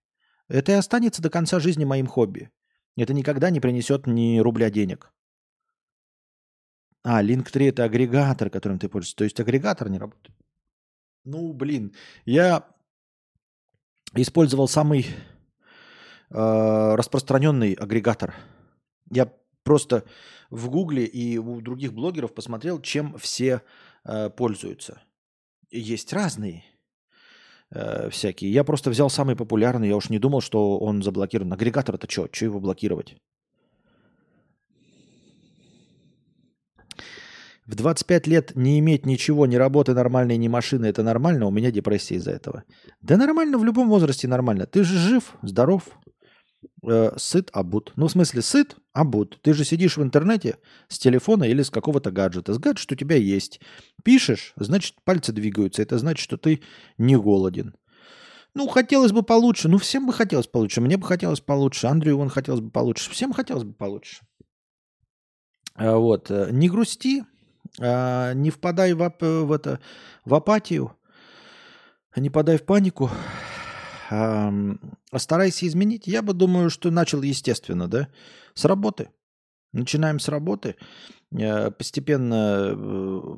[0.49, 2.51] Это и останется до конца жизни моим хобби.
[2.95, 5.11] Это никогда не принесет ни рубля денег.
[7.03, 9.15] А, Link3 это агрегатор, которым ты пользуешься.
[9.15, 10.35] То есть агрегатор не работает.
[11.23, 11.93] Ну, блин,
[12.25, 12.67] я
[14.13, 15.05] использовал самый
[16.29, 18.33] э, распространенный агрегатор.
[19.09, 19.31] Я
[19.63, 20.03] просто
[20.49, 23.61] в Гугле и у других блогеров посмотрел, чем все
[24.03, 25.01] э, пользуются.
[25.69, 26.63] Есть разные
[27.69, 28.51] э, всякие.
[28.51, 29.89] Я просто взял самый популярный.
[29.89, 31.53] Я уж не думал, что он заблокирован.
[31.53, 32.27] Агрегатор это что?
[32.31, 33.15] Что его блокировать?
[37.65, 41.45] В 25 лет не иметь ничего, ни работы нормальной, ни машины, это нормально?
[41.45, 42.63] У меня депрессия из-за этого.
[43.01, 44.65] Да нормально, в любом возрасте нормально.
[44.65, 45.83] Ты же жив, здоров,
[46.87, 47.93] э, сыт, обут.
[47.95, 49.39] Ну, в смысле, сыт, обут.
[49.41, 50.57] Ты же сидишь в интернете
[50.87, 52.53] с телефона или с какого-то гаджета.
[52.53, 53.61] С гаджета у тебя есть.
[54.03, 55.83] Пишешь, значит, пальцы двигаются.
[55.83, 56.61] Это значит, что ты
[56.97, 57.75] не голоден.
[58.53, 59.69] Ну, хотелось бы получше.
[59.69, 60.81] Ну, всем бы хотелось получше.
[60.81, 61.87] Мне бы хотелось получше.
[61.87, 63.11] Андрею вон хотелось бы получше.
[63.11, 64.25] Всем хотелось бы получше.
[65.75, 66.29] А вот.
[66.31, 67.23] Э, не грусти,
[67.79, 69.79] а, не впадай в, в, это,
[70.25, 70.95] в апатию,
[72.15, 73.09] не подай в панику.
[74.09, 74.51] А,
[75.15, 76.07] старайся изменить.
[76.07, 78.09] Я бы думаю, что начал естественно, да?
[78.53, 79.09] С работы.
[79.71, 80.75] Начинаем с работы.
[81.31, 83.35] Э, постепенно э,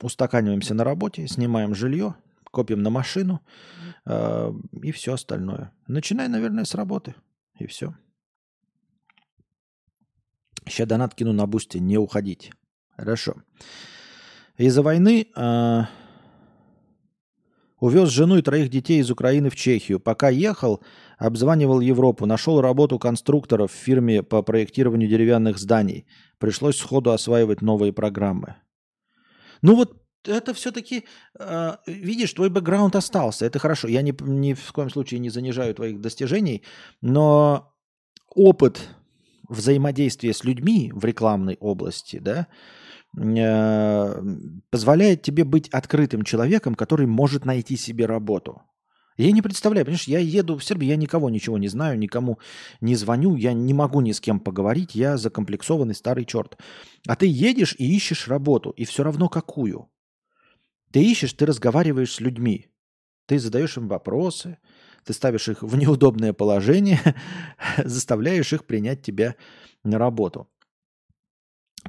[0.00, 2.16] устаканиваемся на работе, снимаем жилье,
[2.50, 3.40] копим на машину
[4.04, 4.52] э,
[4.82, 5.72] и все остальное.
[5.86, 7.14] Начинай, наверное, с работы.
[7.58, 7.94] И все.
[10.66, 12.52] Сейчас донат кину на бусте, не уходить.
[12.96, 13.34] Хорошо.
[14.56, 15.82] Из-за войны э,
[17.80, 19.98] увез жену и троих детей из Украины в Чехию.
[19.98, 20.82] Пока ехал,
[21.18, 26.06] обзванивал Европу, нашел работу конструктора в фирме по проектированию деревянных зданий.
[26.38, 28.56] Пришлось сходу осваивать новые программы.
[29.62, 31.04] Ну вот это все-таки,
[31.38, 33.46] э, видишь, твой бэкграунд остался.
[33.46, 33.88] Это хорошо.
[33.88, 36.62] Я ни, ни в коем случае не занижаю твоих достижений,
[37.00, 37.74] но
[38.34, 38.88] опыт
[39.48, 42.46] взаимодействия с людьми в рекламной области, да,
[43.14, 48.62] позволяет тебе быть открытым человеком, который может найти себе работу.
[49.18, 52.38] Я не представляю, понимаешь, я еду в Сербию, я никого ничего не знаю, никому
[52.80, 56.58] не звоню, я не могу ни с кем поговорить, я закомплексованный старый черт.
[57.06, 59.90] А ты едешь и ищешь работу, и все равно какую.
[60.92, 62.68] Ты ищешь, ты разговариваешь с людьми,
[63.26, 64.58] ты задаешь им вопросы,
[65.04, 67.00] ты ставишь их в неудобное положение,
[67.84, 69.36] заставляешь их принять тебя
[69.84, 70.48] на работу.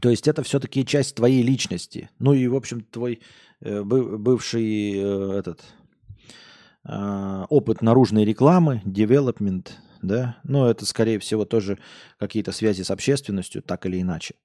[0.02, 2.10] То есть это все-таки часть твоей личности.
[2.20, 3.22] Ну и, в общем, твой
[3.62, 5.62] э, бывший э, этот
[6.88, 9.70] э, опыт наружной рекламы, development,
[10.02, 11.80] да, ну это, скорее всего, тоже
[12.20, 14.36] какие-то связи с общественностью, так или иначе.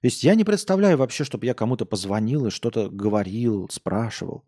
[0.00, 4.44] То есть я не представляю вообще, чтобы я кому-то позвонил и что-то говорил, спрашивал.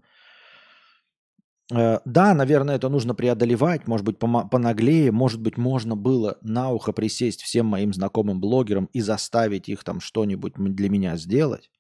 [1.73, 6.93] Э, да, наверное, это нужно преодолевать, может быть, понаглее, может быть, можно было на ухо
[6.93, 11.71] присесть всем моим знакомым блогерам и заставить их там что-нибудь для меня сделать.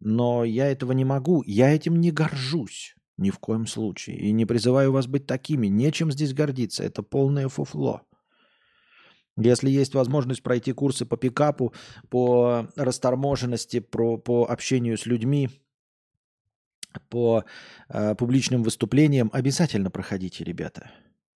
[0.00, 4.18] Но я этого не могу, я этим не горжусь ни в коем случае.
[4.18, 8.02] И не призываю вас быть такими, нечем здесь гордиться, это полное фуфло.
[9.36, 11.72] Если есть возможность пройти курсы по пикапу,
[12.08, 15.50] по расторможенности, про, по общению с людьми–
[17.00, 17.44] по
[17.88, 20.90] э, публичным выступлениям обязательно проходите, ребята.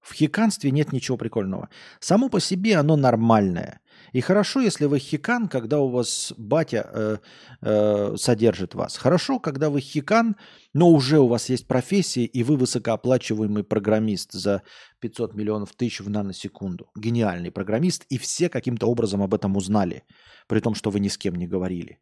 [0.07, 1.68] В хиканстве нет ничего прикольного.
[1.98, 3.80] Само по себе оно нормальное.
[4.12, 7.16] И хорошо, если вы хикан, когда у вас батя э,
[7.62, 8.96] э, содержит вас.
[8.98, 10.36] Хорошо, когда вы хикан,
[10.72, 14.62] но уже у вас есть профессия, и вы высокооплачиваемый программист за
[15.00, 16.88] 500 миллионов тысяч в наносекунду.
[16.94, 20.04] Гениальный программист, и все каким-то образом об этом узнали,
[20.46, 21.98] при том, что вы ни с кем не говорили.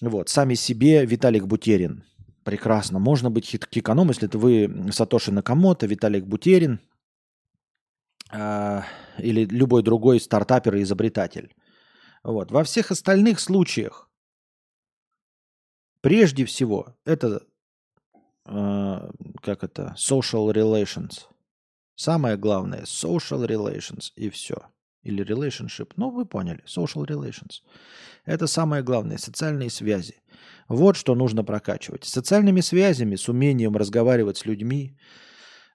[0.00, 2.04] Вот, сами себе Виталик Бутерин.
[2.44, 2.98] Прекрасно.
[2.98, 6.80] Можно быть хиканом, если это вы Сатоши Накамото, Виталик Бутерин
[8.32, 8.82] э,
[9.18, 11.54] или любой другой стартапер и изобретатель.
[12.22, 12.50] Вот.
[12.50, 14.08] Во всех остальных случаях,
[16.00, 17.42] прежде всего, это
[18.46, 19.10] э,
[19.42, 21.26] как это, social relations.
[21.96, 24.68] Самое главное, social relations и все
[25.02, 25.92] или relationship.
[25.96, 27.62] Ну, вы поняли, social relations.
[28.24, 30.14] Это самое главное, социальные связи.
[30.68, 32.04] Вот что нужно прокачивать.
[32.04, 34.96] Социальными связями, с умением разговаривать с людьми,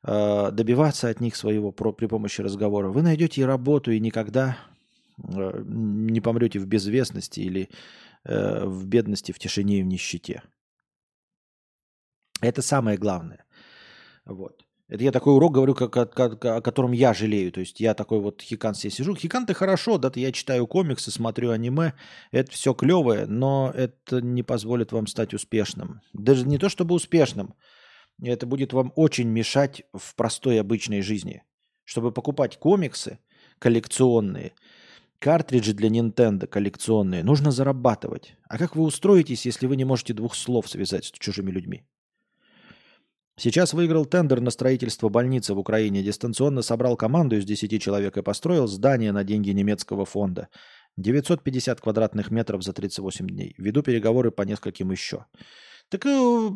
[0.04, 4.58] э, добиваться от них своего при помощи разговора, вы найдете и работу, и никогда
[5.18, 7.70] э, не помрете в безвестности или
[8.26, 10.44] э, в бедности, в тишине и в нищете.
[12.42, 13.46] Это самое главное.
[14.26, 14.64] Вот.
[14.94, 17.52] Это я такой урок говорю, как, как, как, о котором я жалею.
[17.52, 19.16] То есть я такой вот хикан себе сижу.
[19.16, 21.94] Хикан ты хорошо, да, я читаю комиксы, смотрю аниме.
[22.30, 26.02] Это все клевое, но это не позволит вам стать успешным.
[26.14, 27.56] Даже не то чтобы успешным.
[28.22, 31.42] Это будет вам очень мешать в простой обычной жизни.
[31.86, 33.18] Чтобы покупать комиксы
[33.58, 34.54] коллекционные,
[35.18, 38.36] картриджи для Nintendo коллекционные, нужно зарабатывать.
[38.48, 41.84] А как вы устроитесь, если вы не можете двух слов связать с чужими людьми?
[43.36, 48.22] Сейчас выиграл тендер на строительство больницы в Украине, дистанционно собрал команду из 10 человек и
[48.22, 50.50] построил здание на деньги немецкого фонда.
[50.98, 53.56] 950 квадратных метров за 38 дней.
[53.58, 55.26] Веду переговоры по нескольким еще.
[55.90, 56.50] Так э,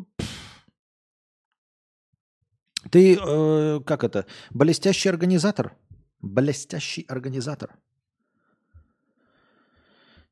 [2.91, 5.75] ты, э, как это, блестящий организатор?
[6.21, 7.75] Блестящий организатор.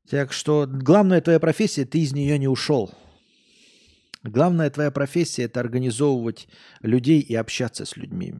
[0.08, 2.92] Так что главная твоя профессия, ты из нее не ушел.
[4.26, 6.48] Главная твоя профессия– это организовывать
[6.80, 8.34] людей и общаться с людьми.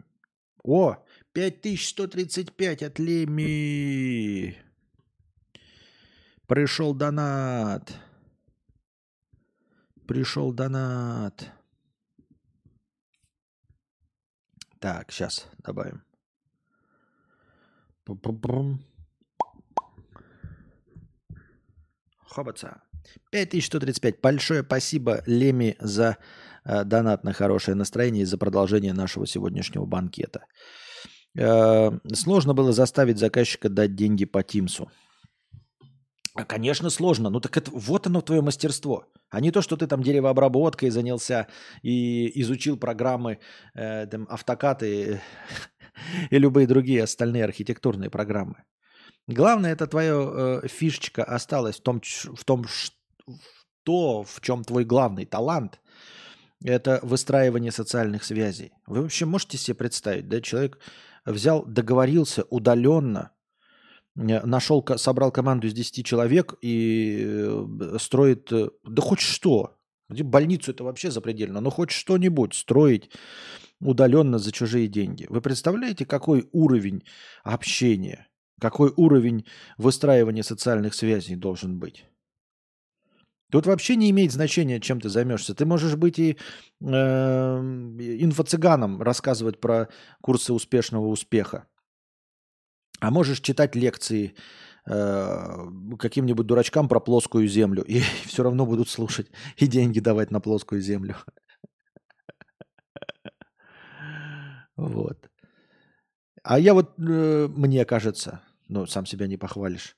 [0.65, 0.97] О,
[1.33, 4.57] 5135 от Леми.
[6.49, 7.95] Пришел донат.
[10.09, 11.53] Пришел донат.
[14.81, 16.03] Так, сейчас добавим.
[22.27, 22.86] Хобаца.
[23.31, 24.21] 5135.
[24.21, 26.17] Большое спасибо, Леми, за
[26.65, 30.45] э, донат на хорошее настроение и за продолжение нашего сегодняшнего банкета.
[31.39, 34.91] Э, сложно было заставить заказчика дать деньги по Тимсу.
[36.37, 37.31] А, конечно, сложно.
[37.31, 39.07] Ну так это вот оно твое мастерство.
[39.31, 41.49] А не то, что ты там деревообработкой занялся
[41.83, 43.39] и изучил программы,
[43.75, 45.21] э, там, автокаты
[46.31, 48.65] и любые другие остальные архитектурные программы.
[49.27, 52.65] Главное, это твоя э, фишечка осталась в том, в том,
[53.85, 55.81] то, в чем твой главный талант,
[56.65, 58.73] это выстраивание социальных связей.
[58.87, 60.79] Вы вообще можете себе представить, да, человек
[61.25, 63.33] взял, договорился удаленно,
[64.17, 69.77] э, нашел, собрал команду из 10 человек и э, строит, э, да хоть что,
[70.09, 73.11] больницу это вообще запредельно, но хоть что-нибудь строить
[73.81, 75.27] удаленно за чужие деньги.
[75.29, 77.05] Вы представляете, какой уровень
[77.45, 78.29] общения,
[78.61, 79.45] какой уровень
[79.77, 82.07] выстраивания социальных связей должен быть?
[83.51, 85.55] Тут вообще не имеет значения, чем ты займешься.
[85.55, 86.37] Ты можешь быть и
[86.81, 89.89] э, инфо-цыганом, рассказывать про
[90.21, 91.67] курсы успешного успеха.
[93.01, 94.35] А можешь читать лекции
[94.87, 95.69] э,
[95.99, 97.85] каким-нибудь дурачкам про плоскую землю.
[97.85, 101.17] И все равно будут слушать и деньги давать на плоскую землю.
[104.77, 105.31] Вот.
[106.43, 109.97] А я вот, э, мне кажется, ну, сам себя не похвалишь,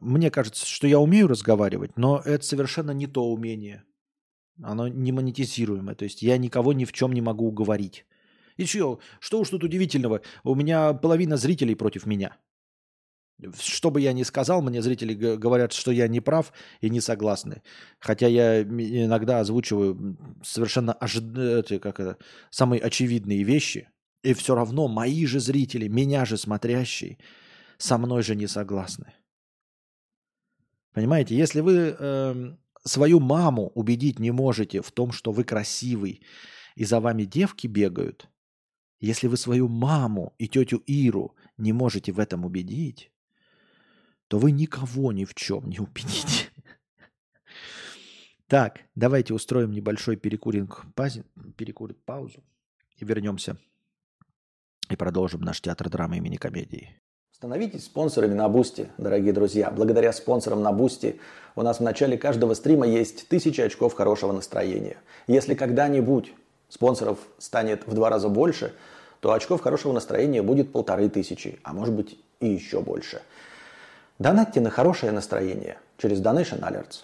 [0.00, 3.84] мне кажется, что я умею разговаривать, но это совершенно не то умение.
[4.62, 5.94] Оно не монетизируемое.
[5.94, 8.06] То есть я никого ни в чем не могу уговорить.
[8.56, 10.20] И что, что уж тут удивительного?
[10.44, 12.36] У меня половина зрителей против меня.
[13.58, 17.62] Что бы я ни сказал, мне зрители говорят, что я не прав и не согласны.
[17.98, 21.24] Хотя я иногда озвучиваю совершенно ожид...
[21.82, 22.16] как это,
[22.50, 23.88] самые очевидные вещи.
[24.22, 27.18] И все равно мои же зрители, меня же смотрящие,
[27.76, 29.12] со мной же не согласны.
[30.94, 36.22] Понимаете, если вы э, свою маму убедить не можете в том, что вы красивый,
[36.76, 38.30] и за вами девки бегают,
[39.00, 43.10] если вы свою маму и тетю Иру не можете в этом убедить,
[44.28, 46.48] то вы никого ни в чем не убедите.
[48.46, 50.86] Так, давайте устроим небольшой перекуринг,
[51.56, 52.44] перекурит паузу
[52.96, 53.58] и вернемся
[54.90, 57.00] и продолжим наш театр драмы имени комедии.
[57.44, 59.70] Становитесь спонсорами на Boosty, дорогие друзья.
[59.70, 61.20] Благодаря спонсорам на Boosty
[61.56, 64.96] у нас в начале каждого стрима есть тысячи очков хорошего настроения.
[65.26, 66.32] Если когда-нибудь
[66.70, 68.72] спонсоров станет в два раза больше,
[69.20, 73.20] то очков хорошего настроения будет полторы тысячи, а может быть и еще больше.
[74.18, 77.02] Донатьте на хорошее настроение через Donation Alerts.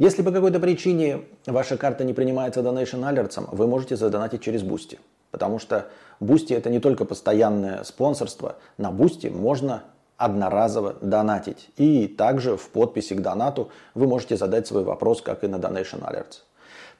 [0.00, 4.98] Если по какой-то причине ваша карта не принимается Donation Alerts, вы можете задонатить через Boosty.
[5.30, 5.86] Потому что
[6.20, 8.56] Boosty это не только постоянное спонсорство.
[8.78, 9.84] На Boosty можно
[10.16, 11.68] одноразово донатить.
[11.76, 16.00] И также в подписи к донату вы можете задать свой вопрос, как и на Donation
[16.00, 16.42] Alerts.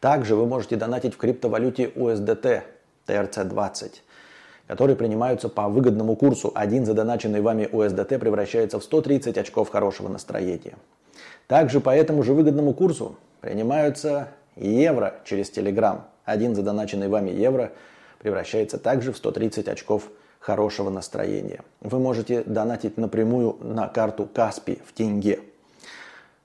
[0.01, 2.63] Также вы можете донатить в криптовалюте USDT
[3.07, 3.93] TRC20,
[4.67, 6.53] которые принимаются по выгодному курсу.
[6.55, 10.77] Один задоначенный вами USDT превращается в 130 очков хорошего настроения.
[11.47, 16.01] Также по этому же выгодному курсу принимаются евро через Telegram.
[16.27, 17.73] Один задоначенный вами евро–
[18.27, 21.61] превращается также в 130 очков хорошего настроения.
[21.81, 25.39] Вы можете донатить напрямую на карту Каспи в тенге.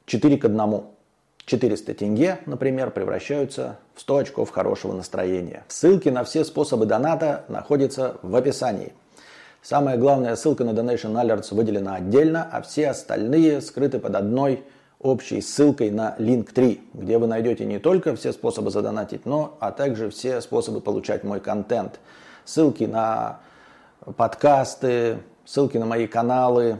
[0.05, 0.83] 4 к 1.
[1.47, 5.63] 400 тенге, например, превращаются в 100 очков хорошего настроения.
[5.69, 8.93] Ссылки на все способы доната находятся в описании.
[9.63, 14.63] Самая главная ссылка на Donation Alerts выделена отдельно, а все остальные скрыты под одной
[15.01, 20.09] общей ссылкой на Link3, где вы найдете не только все способы задонатить, но а также
[20.09, 21.99] все способы получать мой контент.
[22.45, 23.39] Ссылки на
[24.15, 26.79] подкасты, ссылки на мои каналы,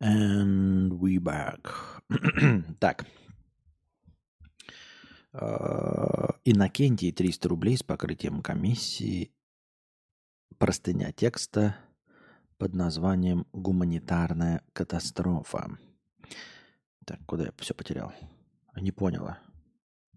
[0.00, 1.68] And we back.
[2.78, 3.06] так.
[5.32, 9.32] Uh, Иннокентий 300 рублей с покрытием комиссии.
[10.58, 11.76] Простыня текста
[12.58, 15.78] под названием «Гуманитарная катастрофа».
[17.06, 18.12] Так, куда я все потерял?
[18.76, 19.38] Не поняла.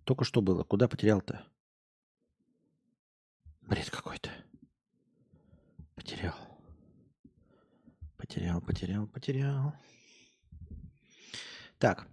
[0.04, 0.64] Только что было.
[0.64, 1.44] Куда потерял-то?
[3.68, 4.30] Бред какой-то.
[5.96, 6.36] Потерял.
[8.18, 9.74] Потерял, потерял, потерял.
[11.78, 12.08] Так.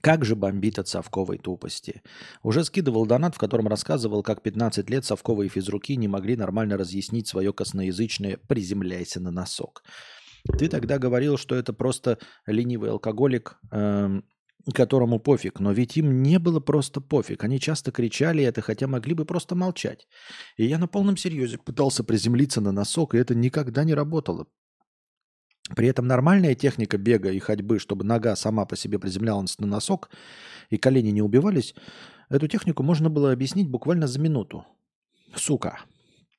[0.00, 2.02] Как же бомбит от совковой тупости.
[2.42, 7.28] Уже скидывал донат, в котором рассказывал, как 15 лет совковые физруки не могли нормально разъяснить
[7.28, 9.82] свое косноязычное «приземляйся на носок».
[10.58, 14.24] Ты тогда говорил, что это просто ленивый алкоголик, эм,
[14.74, 15.60] которому пофиг.
[15.60, 17.44] Но ведь им не было просто пофиг.
[17.44, 20.06] Они часто кричали это, хотя могли бы просто молчать.
[20.56, 24.46] И я на полном серьезе пытался приземлиться на носок, и это никогда не работало.
[25.76, 30.10] При этом нормальная техника бега и ходьбы, чтобы нога сама по себе приземлялась на носок
[30.70, 31.74] и колени не убивались,
[32.30, 34.64] эту технику можно было объяснить буквально за минуту.
[35.34, 35.80] Сука.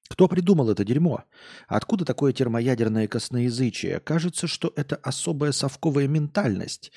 [0.09, 1.23] Кто придумал это дерьмо?
[1.67, 3.99] Откуда такое термоядерное косноязычие?
[3.99, 6.91] Кажется, что это особая совковая ментальность.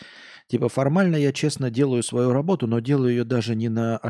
[0.48, 4.01] Типа формально я честно делаю свою работу, но делаю ее даже не на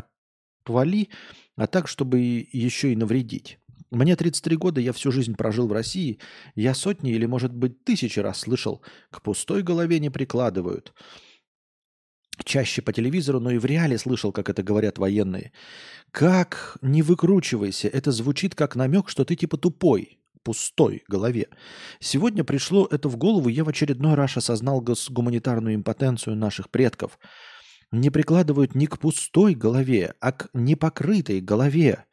[0.63, 1.09] отвали,
[1.57, 2.19] а так, чтобы
[2.51, 3.59] еще и навредить.
[3.91, 6.19] Мне 33 года, я всю жизнь прожил в России.
[6.55, 8.81] Я сотни или, может быть, тысячи раз слышал,
[9.11, 10.93] к пустой голове не прикладывают.
[12.43, 15.51] Чаще по телевизору, но и в реале слышал, как это говорят военные.
[16.11, 21.47] Как не выкручивайся, это звучит как намек, что ты типа тупой, пустой голове.
[21.99, 27.17] Сегодня пришло это в голову, я в очередной раз осознал гуманитарную импотенцию наших предков.
[27.91, 32.05] Не прикладывают не к пустой голове, а к непокрытой голове.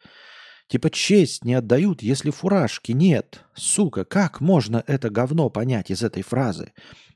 [0.69, 3.45] Типа честь не отдают, если фуражки нет.
[3.55, 6.73] Сука, как можно это говно понять из этой фразы?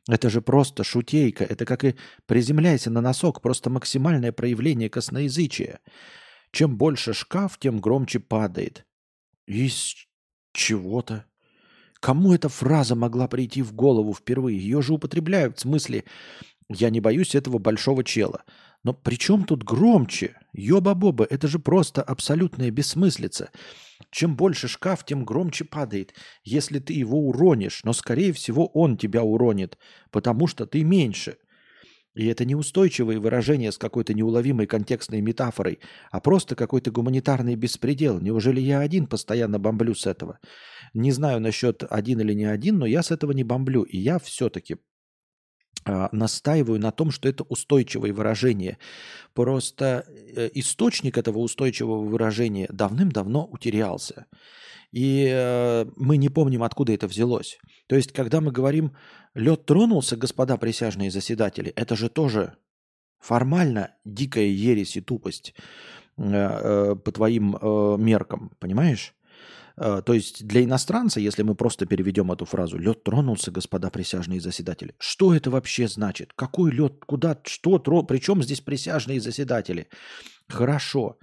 [0.08, 1.44] Это же просто шутейка.
[1.44, 1.94] Это как и
[2.26, 5.80] приземляйся на носок, просто максимальное проявление косноязычия.
[6.50, 8.86] Чем больше шкаф, тем громче падает.
[9.46, 9.94] Из
[10.52, 11.24] чего-то.
[12.00, 14.58] Кому эта фраза могла прийти в голову впервые?
[14.58, 16.04] Ее же употребляют в смысле
[16.68, 18.44] «я не боюсь этого большого чела».
[18.84, 20.36] Но при чем тут громче?
[20.52, 23.50] Ёба-боба, это же просто абсолютная бессмыслица.
[24.10, 26.14] Чем больше шкаф, тем громче падает.
[26.44, 29.78] Если ты его уронишь, но скорее всего он тебя уронит,
[30.10, 31.38] потому что ты меньше.
[32.14, 35.80] И это не устойчивые выражения с какой-то неуловимой контекстной метафорой,
[36.12, 38.20] а просто какой-то гуманитарный беспредел.
[38.20, 40.38] Неужели я один постоянно бомблю с этого?
[40.92, 43.82] Не знаю насчет один или не один, но я с этого не бомблю.
[43.82, 44.76] И я все-таки
[45.84, 48.78] настаиваю на том, что это устойчивое выражение.
[49.34, 54.26] Просто э, источник этого устойчивого выражения давным-давно утерялся.
[54.92, 57.58] И э, мы не помним, откуда это взялось.
[57.86, 58.96] То есть, когда мы говорим
[59.34, 62.54] «лед тронулся, господа присяжные заседатели», это же тоже
[63.18, 65.54] формально дикая ересь и тупость
[66.16, 67.58] э, по твоим
[68.02, 69.14] меркам, понимаешь?
[69.76, 74.40] Э, то есть для иностранца, если мы просто переведем эту фразу «лед тронулся, господа присяжные
[74.40, 76.32] заседатели», что это вообще значит?
[76.34, 79.88] Какой лед, куда, что, тро, причем здесь присяжные заседатели?
[80.48, 81.18] Хорошо,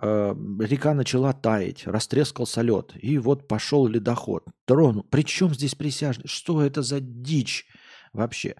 [0.00, 4.44] э, река начала таять, растрескался лед, и вот пошел ледоход.
[4.64, 5.06] Тронул.
[5.10, 6.26] Причем здесь присяжные?
[6.26, 7.66] Что это за дичь
[8.12, 8.56] вообще?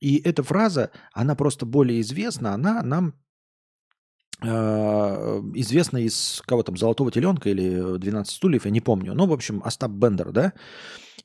[0.00, 3.14] И эта фраза, она просто более известна, она нам
[4.40, 9.14] Э, известно из кого там, «Золотого теленка» или «12 стульев», я не помню.
[9.14, 10.52] Ну, в общем, Остап Бендер, да?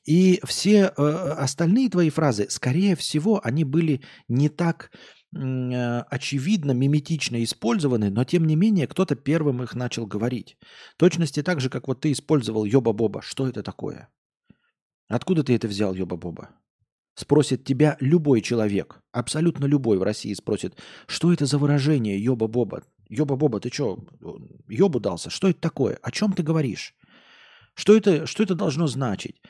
[0.04, 1.02] И все э,
[1.38, 4.90] остальные твои фразы, скорее всего, они были не так
[5.34, 10.58] э, очевидно, миметично использованы, но тем не менее кто-то первым их начал говорить.
[10.98, 13.22] точности так же, как вот ты использовал «Йоба-боба».
[13.22, 14.08] Что это такое?
[15.08, 16.48] Откуда ты это взял, Йоба-боба?
[17.14, 20.76] Спросит тебя любой человек, абсолютно любой в России спросит,
[21.06, 22.82] что это за выражение «Йоба-боба»?
[23.08, 23.98] Ёба-боба, ты что,
[24.68, 25.30] ёбу дался?
[25.30, 25.98] Что это такое?
[26.02, 26.94] О чем ты говоришь?
[27.74, 29.40] Что это, что это должно значить?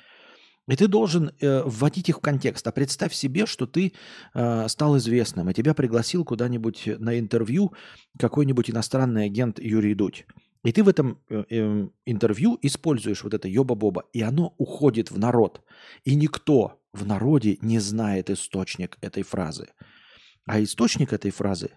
[0.66, 2.66] И ты должен э, вводить их в контекст.
[2.66, 3.92] А представь себе, что ты
[4.32, 7.72] э, стал известным, и тебя пригласил куда-нибудь на интервью
[8.18, 10.26] какой-нибудь иностранный агент Юрий Дудь.
[10.64, 15.18] И ты в этом э, э, интервью используешь вот это ёба-боба, и оно уходит в
[15.18, 15.60] народ.
[16.04, 19.68] И никто в народе не знает источник этой фразы.
[20.46, 21.72] А источник этой фразы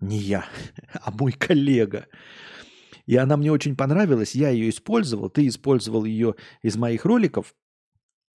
[0.00, 0.44] не я,
[0.92, 2.06] а мой коллега.
[3.06, 7.54] И она мне очень понравилась, я ее использовал, ты использовал ее из моих роликов,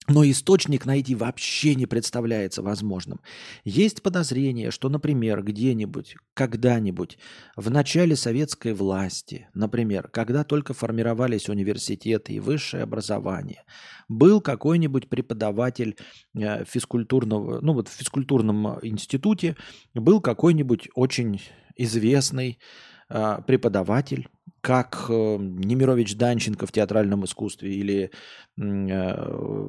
[0.08, 3.22] но источник найти вообще не представляется возможным.
[3.64, 7.18] Есть подозрение, что, например, где-нибудь, когда-нибудь
[7.56, 13.64] в начале советской власти, например, когда только формировались университеты и высшее образование,
[14.10, 15.96] был какой-нибудь преподаватель
[16.36, 19.56] э, физкультурного, ну вот в физкультурном институте
[19.94, 21.42] был какой-нибудь очень
[21.76, 22.60] известный
[23.10, 24.28] э, преподаватель,
[24.64, 28.12] как э, Немирович Данченко в театральном искусстве или
[28.58, 29.68] э,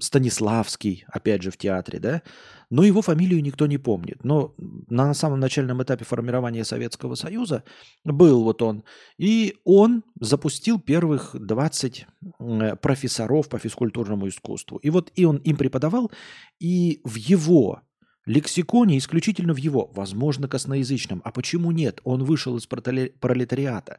[0.00, 2.22] Станиславский, опять же, в театре, да,
[2.68, 4.24] но его фамилию никто не помнит.
[4.24, 4.56] Но
[4.88, 7.62] на самом начальном этапе формирования Советского Союза
[8.04, 8.82] был вот он,
[9.18, 12.06] и он запустил первых 20
[12.40, 14.78] э, профессоров по физкультурному искусству.
[14.78, 16.10] И вот и он им преподавал,
[16.58, 17.82] и в его
[18.28, 21.22] лексиконе исключительно в его, возможно, косноязычном.
[21.24, 22.00] А почему нет?
[22.04, 23.98] Он вышел из пролетариата,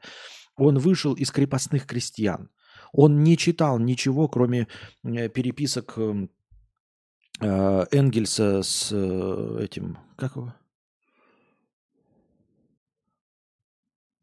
[0.55, 2.49] он вышел из крепостных крестьян.
[2.91, 4.67] Он не читал ничего, кроме
[5.03, 6.29] э, переписок эм,
[7.39, 10.55] э, Энгельса с э, этим, как его?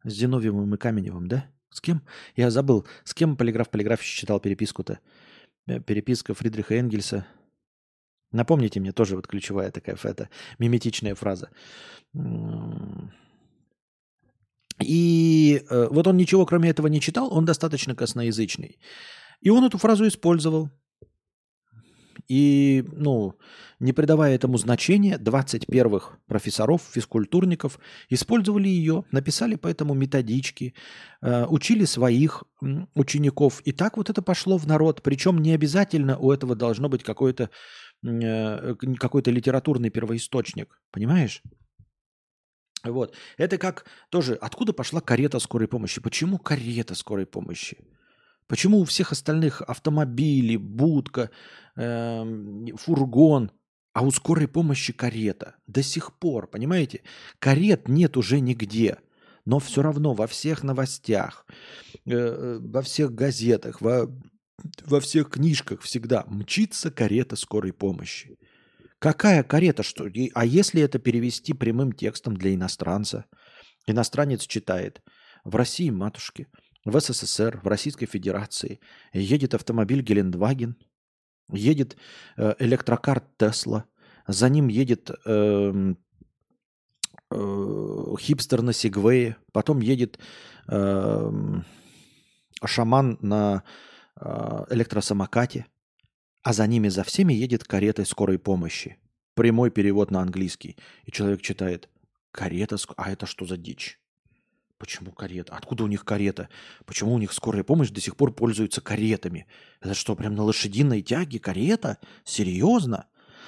[0.05, 1.47] С Зиновьевым и Каменевым, да?
[1.71, 2.03] С кем?
[2.37, 2.87] Я забыл.
[3.05, 5.01] С кем полиграф полиграф читал переписку-то?
[5.67, 7.27] Переписка Фридриха Энгельса–
[8.33, 10.29] Напомните мне тоже вот ключевая такая это
[10.59, 11.51] миметичная фраза.
[14.83, 18.79] И э, вот он ничего кроме этого не читал, он достаточно косноязычный.
[19.41, 20.71] И он эту фразу использовал.
[22.29, 23.39] И, ну,
[23.79, 27.79] не придавая этому значения, 20 первых профессоров, физкультурников
[28.09, 30.75] использовали ее, написали по этому методички,
[31.23, 32.45] э, учили своих
[32.95, 33.61] учеников.
[33.65, 35.03] И так вот это пошло в народ.
[35.03, 37.51] Причем не обязательно у этого должно быть какое-то
[38.03, 41.43] какой-то литературный первоисточник, понимаешь?
[42.85, 43.15] Вот.
[43.37, 46.01] Это как тоже, откуда пошла карета скорой помощи?
[46.01, 47.79] Почему карета скорой помощи?
[48.47, 51.31] Почему у всех остальных автомобили, будка,
[51.77, 52.25] э,
[52.77, 53.51] фургон,
[53.93, 55.57] а у скорой помощи карета?
[55.67, 57.03] До сих пор, понимаете?
[57.41, 58.99] Карет нет уже нигде.
[59.45, 61.47] Но все равно во всех новостях,
[62.05, 64.09] э, э во всех газетах, во
[64.85, 68.39] во всех книжках всегда мчится карета скорой помощи.
[68.99, 69.83] Какая карета?
[69.83, 70.07] Что?
[70.35, 73.27] А если это перевести прямым текстом для иностранца?
[73.87, 75.03] Иностранец читает.
[75.45, 76.49] В России, матушки,
[76.85, 78.81] в СССР, в Российской Федерации
[79.13, 80.77] едет автомобиль Гелендваген,
[81.53, 81.97] едет
[82.37, 83.85] э, электрокар Тесла,
[84.27, 85.95] за ним едет э,
[87.31, 90.19] э, хипстер на Сигвее, потом едет
[90.69, 91.31] э,
[92.65, 93.63] шаман на
[94.21, 95.67] электросамокате,
[96.43, 98.99] а за ними за всеми едет карета скорой помощи.
[99.35, 100.77] Прямой перевод на английский.
[101.05, 101.89] И человек читает
[102.31, 104.01] «карета, а это что за дичь?»
[104.79, 105.55] Почему карета?
[105.57, 106.49] Откуда у них карета?
[106.85, 109.47] Почему у них скорая помощь до сих пор пользуется каретами?
[109.81, 111.99] Это что, прям на лошадиной тяге карета?
[112.25, 113.07] Серьезно?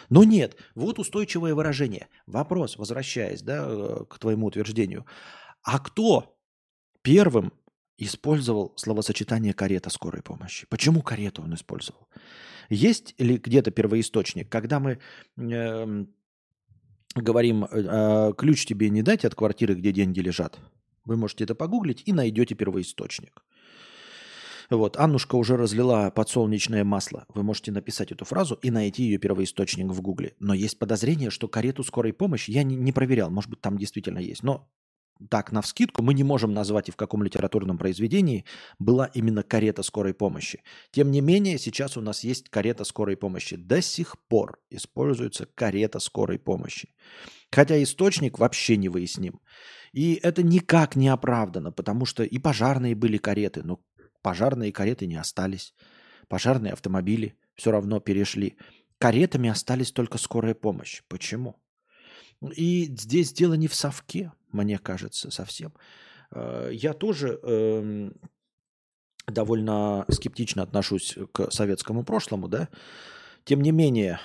[0.08, 2.08] Но нет, вот устойчивое выражение.
[2.26, 5.04] Вопрос, возвращаясь да, э, к твоему утверждению.
[5.62, 6.38] А кто
[7.02, 7.52] первым
[7.98, 10.66] использовал словосочетание карета скорой помощи?
[10.68, 12.08] Почему карету он использовал?
[12.70, 14.98] Есть ли где-то первоисточник, когда мы
[15.36, 16.04] э,
[17.14, 20.58] говорим, э, ключ тебе не дать от квартиры, где деньги лежат?
[21.04, 23.42] Вы можете это погуглить и найдете первоисточник.
[24.70, 27.24] Вот, Аннушка уже разлила подсолнечное масло.
[27.32, 30.34] Вы можете написать эту фразу и найти ее первоисточник в Гугле.
[30.40, 33.30] Но есть подозрение, что карету скорой помощи я не, не проверял.
[33.30, 34.42] Может быть, там действительно есть.
[34.42, 34.68] Но
[35.30, 38.44] так, на вскидку, мы не можем назвать и в каком литературном произведении
[38.78, 40.62] была именно карета скорой помощи.
[40.90, 43.56] Тем не менее, сейчас у нас есть карета скорой помощи.
[43.56, 46.94] До сих пор используется карета скорой помощи.
[47.50, 49.40] Хотя источник вообще не выясним.
[49.92, 53.80] И это никак не оправдано, потому что и пожарные были кареты, но
[54.22, 55.74] Пожарные кареты не остались.
[56.28, 58.56] Пожарные автомобили все равно перешли.
[58.98, 61.02] Каретами остались только скорая помощь.
[61.08, 61.56] Почему?
[62.42, 65.72] И здесь дело не в совке, мне кажется, совсем.
[66.30, 68.10] Э, я тоже э,
[69.26, 72.68] довольно скептично отношусь к советскому прошлому, да.
[73.44, 74.20] Тем не менее,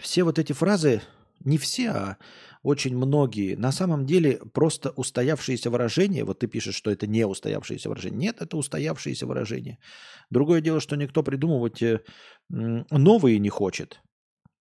[0.00, 1.02] все вот эти фразы,
[1.40, 2.16] не все, а
[2.62, 6.24] очень многие на самом деле просто устоявшиеся выражения.
[6.24, 8.16] Вот ты пишешь, что это не устоявшиеся выражения.
[8.16, 9.78] Нет, это устоявшиеся выражения.
[10.30, 12.00] Другое дело, что никто придумывать э,
[12.48, 14.00] новые не хочет.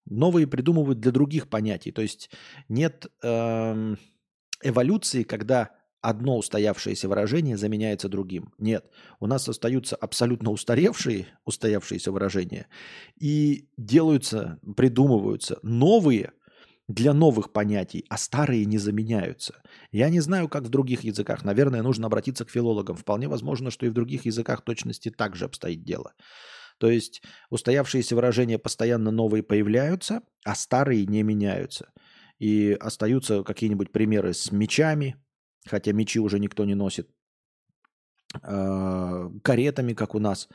[0.05, 1.91] Новые придумывают для других понятий.
[1.91, 2.29] То есть
[2.69, 3.95] нет э,
[4.61, 5.71] эволюции, когда
[6.01, 8.53] одно устоявшееся выражение заменяется другим.
[8.57, 8.85] Нет,
[9.19, 12.67] у нас остаются абсолютно устаревшие, устоявшиеся выражения
[13.19, 16.31] и делаются, придумываются новые–
[16.87, 19.61] для новых понятий, а старые не заменяются.
[19.91, 21.43] Я не знаю, как в других языках.
[21.43, 22.97] Наверное, нужно обратиться к филологам.
[22.97, 26.13] Вполне возможно, что и в других языках точности так же обстоит дело.
[26.83, 31.93] То есть устоявшиеся выражения постоянно новые появляются, а старые не меняются.
[32.39, 35.15] И остаются какие-нибудь примеры с мечами,
[35.65, 37.09] хотя мечи уже никто не носит,
[38.41, 40.49] а, каретами, как у нас,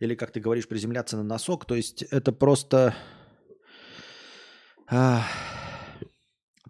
[0.00, 1.66] или, как ты говоришь, приземляться на носок.
[1.66, 2.94] То есть это просто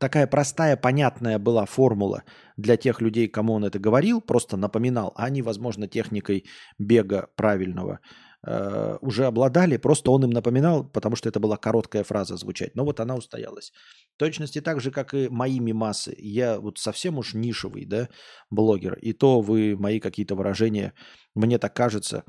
[0.01, 2.24] такая простая, понятная была формула
[2.57, 6.45] для тех людей, кому он это говорил, просто напоминал, а они, возможно, техникой
[6.77, 8.01] бега правильного
[8.47, 12.74] э, уже обладали, просто он им напоминал, потому что это была короткая фраза звучать.
[12.74, 13.73] Но вот она устоялась.
[14.14, 16.14] В точности так же, как и мои мимасы.
[16.18, 18.09] Я вот совсем уж нишевый да,
[18.51, 20.94] блогер, и то вы мои какие-то выражения,
[21.35, 22.24] мне так кажется,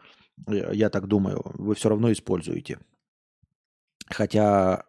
[0.47, 2.79] э, я так думаю, вы все равно используете.
[4.09, 4.85] Хотя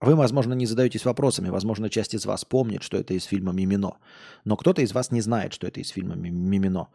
[0.00, 3.98] вы, возможно, не задаетесь вопросами, возможно, часть из вас помнит, что это из фильма «Мимино»,
[4.44, 6.88] но кто-то из вас не знает, что это из фильма «Мимино».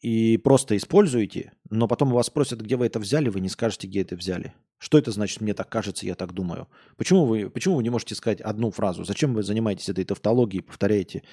[0.00, 4.02] И просто используете, но потом вас спросят, где вы это взяли, вы не скажете, где
[4.02, 4.54] это взяли.
[4.78, 6.68] Что это значит, мне так кажется, я так думаю?
[6.96, 9.02] Почему вы, почему вы не можете сказать одну фразу?
[9.04, 11.24] Зачем вы занимаетесь этой тавтологией, повторяете,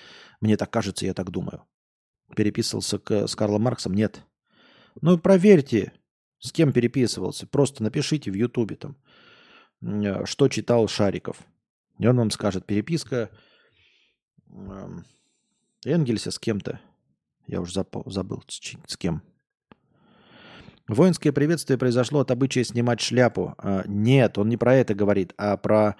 [0.41, 1.63] мне так кажется, я так думаю?
[2.35, 3.93] Переписывался к, с Карлом Марксом?
[3.93, 4.23] Нет.
[5.01, 5.93] Ну, проверьте,
[6.39, 7.45] с кем переписывался.
[7.45, 8.97] Просто напишите в Ютубе там.
[9.81, 11.37] Э, что читал Шариков.
[11.99, 13.29] И он вам скажет, переписка
[14.49, 15.05] эм,
[15.85, 16.79] Энгельса с кем-то.
[17.47, 19.21] Я уже забыл, с кем.
[20.87, 23.55] Воинское приветствие произошло от обычая снимать шляпу.
[23.57, 25.95] А, нет, он не про это говорит, а про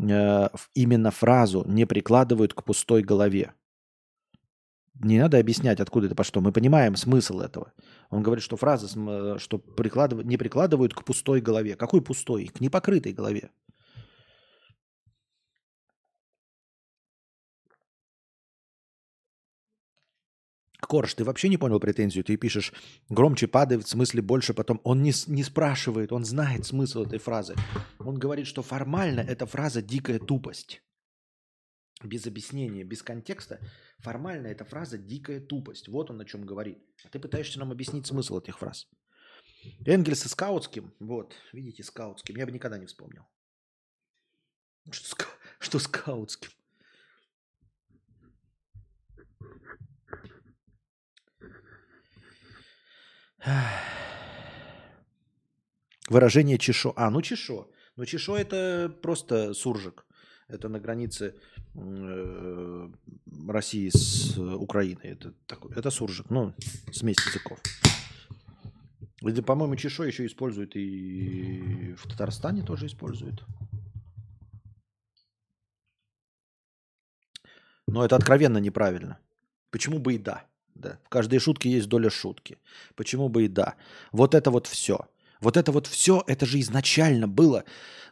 [0.00, 3.52] э, именно фразу «не прикладывают к пустой голове».
[5.02, 6.42] Не надо объяснять, откуда это пошло.
[6.42, 7.72] Мы понимаем смысл этого.
[8.10, 11.76] Он говорит, что фраза, э, что прикладывают, не прикладывают к пустой голове.
[11.76, 12.46] Какой пустой?
[12.46, 13.50] К непокрытой голове.
[20.90, 22.24] Корж, ты вообще не понял претензию?
[22.24, 22.72] Ты пишешь,
[23.08, 24.80] громче падает, в смысле больше потом.
[24.82, 27.54] Он не, не спрашивает, он знает смысл этой фразы.
[28.00, 30.82] Он говорит, что формально эта фраза дикая тупость
[32.02, 33.60] без объяснения, без контекста,
[34.00, 35.86] формально эта фраза дикая тупость.
[35.86, 36.78] Вот он о чем говорит.
[37.04, 38.88] А ты пытаешься нам объяснить смысл этих фраз.
[39.86, 43.22] Энгельс и Скаутским, вот, видите, Скаутским, я бы никогда не вспомнил.
[44.90, 45.24] Что,
[45.60, 46.50] что Скаутским?
[56.08, 56.92] Выражение чешо.
[56.96, 57.70] А, ну чешо.
[57.96, 60.04] Ну чешо это просто суржик.
[60.48, 61.36] Это на границе
[61.74, 62.88] э,
[63.48, 65.10] России с Украиной.
[65.12, 66.54] Это, такой, это суржик, ну,
[66.92, 67.60] смесь языков.
[69.22, 73.44] Это, по-моему, чешо еще используют и в Татарстане тоже используют.
[77.86, 79.18] Но это откровенно неправильно.
[79.70, 80.49] Почему бы и да?
[80.80, 80.98] Да?
[81.04, 82.58] В каждой шутке есть доля шутки.
[82.96, 83.74] Почему бы и да?
[84.12, 85.06] Вот это вот все.
[85.40, 87.64] Вот это вот все, это же изначально было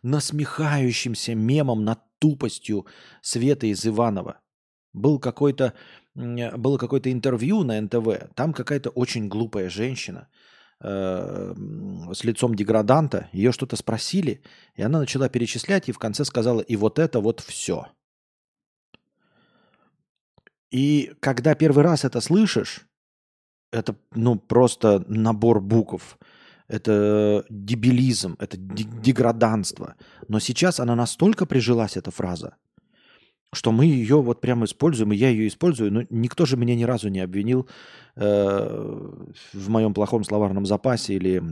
[0.03, 2.87] насмехающимся мемом над тупостью
[3.21, 4.41] Светы из Иванова.
[4.93, 5.75] Был какой-то,
[6.15, 10.29] было какое-то интервью на НТВ, там какая-то очень глупая женщина
[10.81, 11.55] э,
[12.13, 14.43] с лицом деграданта, ее что-то спросили,
[14.75, 17.87] и она начала перечислять, и в конце сказала, и вот это вот все.
[20.71, 22.87] И когда первый раз это слышишь,
[23.73, 26.19] это ну просто набор букв–
[26.69, 29.97] это дебилизм, это деграданство.
[30.29, 32.57] Но сейчас она настолько прижилась, эта фраза,
[33.53, 36.85] что мы ее вот прямо используем, и я ее использую, но никто же меня ни
[36.85, 37.67] разу не обвинил
[38.17, 39.11] э,
[39.55, 41.43] в моем плохом словарном запасе или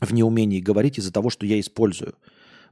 [0.00, 2.14] в неумении говорить из-за того, что я использую.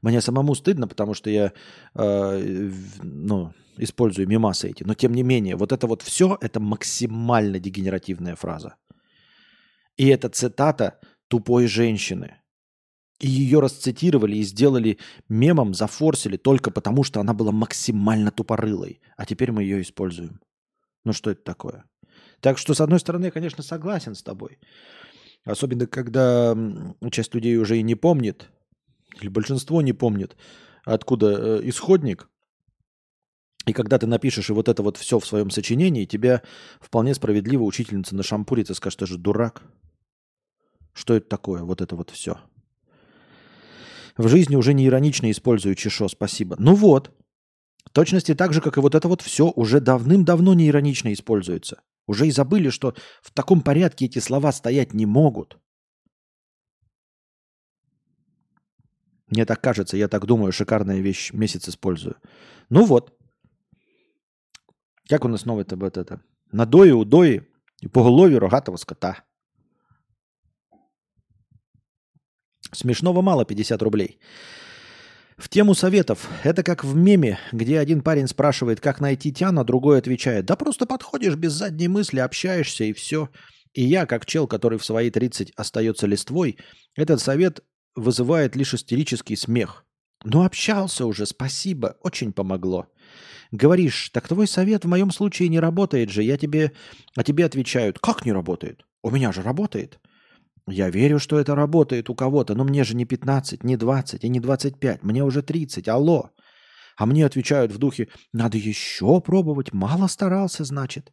[0.02, 1.52] Мне самому стыдно, потому что я
[1.94, 2.70] э,
[3.02, 4.84] ну, использую мемасы эти.
[4.84, 8.76] Но тем не менее, вот это вот все, это максимально дегенеративная фраза.
[9.96, 12.36] И эта цитата тупой женщины.
[13.20, 14.98] И ее расцитировали и сделали
[15.28, 19.00] мемом, зафорсили только потому, что она была максимально тупорылой.
[19.16, 20.40] А теперь мы ее используем.
[21.04, 21.84] Ну что это такое?
[22.40, 24.58] Так что, с одной стороны, я, конечно, согласен с тобой.
[25.44, 26.56] Особенно, когда
[27.10, 28.48] часть людей уже и не помнит,
[29.20, 30.36] или большинство не помнит,
[30.84, 32.28] откуда э, исходник.
[33.66, 36.42] И когда ты напишешь и вот это вот все в своем сочинении, тебя
[36.80, 39.62] вполне справедливо учительница на шампуре, скажет, ты же дурак.
[40.94, 41.62] Что это такое?
[41.62, 42.38] Вот это вот все.
[44.16, 46.56] В жизни уже не иронично использую чешо, спасибо.
[46.58, 47.12] Ну вот.
[47.84, 51.82] В точности так же, как и вот это вот все уже давным-давно не иронично используется.
[52.06, 55.58] Уже и забыли, что в таком порядке эти слова стоять не могут.
[59.27, 62.15] Мне так кажется, я так думаю, шикарная вещь, месяц использую.
[62.69, 63.13] Ну вот.
[65.09, 66.19] Как у нас снова это вот это?
[66.51, 67.41] Надої, удої
[67.81, 69.23] і по голові рогатого скота.
[72.71, 74.19] Смешного мало 50 рублей.
[75.37, 76.29] В тему советов.
[76.43, 80.55] Это как в меме, где один парень спрашивает, как найти тян, а другой отвечает, да
[80.55, 83.29] просто подходишь без задней мысли, общаешься и все.
[83.73, 86.57] И я, как чел, который в свои 30 остается листвой,
[86.95, 87.63] этот совет
[87.98, 89.84] вызывает лишь истерический смех.
[90.24, 92.86] Ну общался уже, спасибо, очень помогло.
[93.50, 96.72] Говоришь, так твой совет в моем случае не работает же, я тебе...
[97.16, 98.84] А тебе отвечают, как не работает?
[99.02, 100.00] У меня же работает.
[100.66, 104.28] Я верю, что это работает у кого-то, но мне же не 15, не 20 и
[104.28, 106.30] не 25, мне уже 30, алло.
[106.96, 111.12] А мне отвечают в духе, надо еще пробовать, мало старался, значит.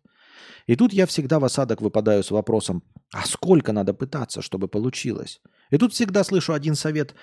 [0.67, 2.83] И тут я всегда в осадок выпадаю с вопросом,
[3.13, 5.41] а сколько надо пытаться, чтобы получилось?
[5.71, 7.15] И тут всегда слышу один совет,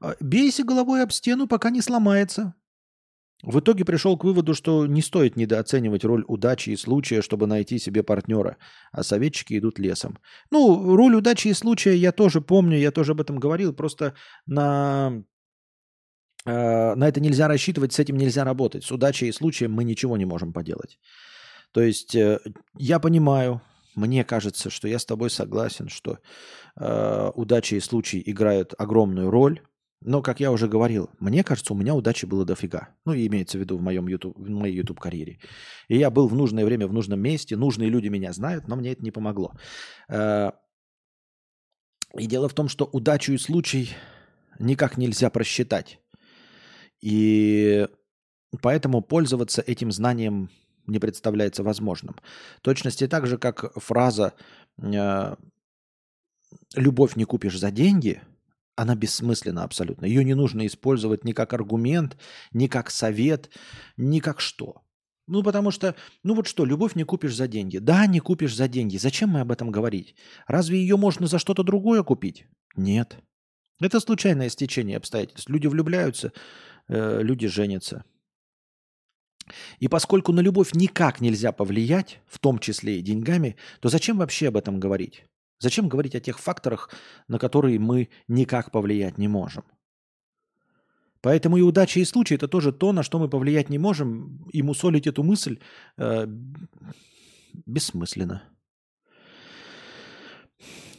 [0.00, 2.54] «А, бейся головой об стену, пока не сломается.
[3.42, 7.78] В итоге пришел к выводу, что не стоит недооценивать роль удачи и случая, чтобы найти
[7.78, 8.56] себе партнера,
[8.92, 10.18] а советчики идут лесом.
[10.50, 14.14] Ну, роль удачи и случая я тоже помню, я тоже об этом говорил, просто
[14.46, 15.22] на,
[16.44, 18.84] э, на это нельзя рассчитывать, с этим нельзя работать.
[18.84, 20.98] С удачей и случаем мы ничего не можем поделать.
[21.72, 22.40] То есть э,
[22.76, 23.60] я понимаю,
[23.94, 26.18] мне кажется, что я с тобой согласен, что
[26.78, 29.60] э, удача и случай играют огромную роль
[30.02, 32.88] но, как я уже говорил, мне кажется, у меня удачи было дофига.
[33.04, 35.38] Ну, имеется в виду в, моем YouTube, в моей YouTube-карьере.
[35.88, 38.92] И я был в нужное время в нужном месте, нужные люди меня знают, но мне
[38.92, 39.52] это не помогло.
[40.08, 40.52] Э,
[42.16, 43.90] и дело в том, что удачу и случай
[44.58, 46.00] никак нельзя просчитать.
[47.02, 47.86] И
[48.62, 50.48] поэтому пользоваться этим знанием
[50.90, 52.16] не представляется возможным.
[52.62, 54.34] точности так же, как фраза
[54.78, 55.36] э,
[56.74, 58.20] «любовь не купишь за деньги»,
[58.76, 60.06] она бессмысленна абсолютно.
[60.06, 62.16] Ее не нужно использовать ни как аргумент,
[62.52, 63.50] ни как совет,
[63.96, 64.82] ни как что.
[65.26, 65.94] Ну, потому что,
[66.24, 67.78] ну вот что, любовь не купишь за деньги.
[67.78, 68.96] Да, не купишь за деньги.
[68.96, 70.16] Зачем мы об этом говорить?
[70.48, 72.46] Разве ее можно за что-то другое купить?
[72.74, 73.18] Нет.
[73.80, 75.48] Это случайное стечение обстоятельств.
[75.48, 76.32] Люди влюбляются,
[76.88, 78.04] э, люди женятся.
[79.78, 84.48] И поскольку на любовь никак нельзя повлиять, в том числе и деньгами, то зачем вообще
[84.48, 85.24] об этом говорить?
[85.58, 86.90] Зачем говорить о тех факторах,
[87.28, 89.64] на которые мы никак повлиять не можем?
[91.22, 94.62] Поэтому и удача, и случай– это тоже то, на что мы повлиять не можем, и
[94.62, 95.58] мусолить эту мысль
[95.98, 96.26] э,
[97.66, 98.42] бессмысленно.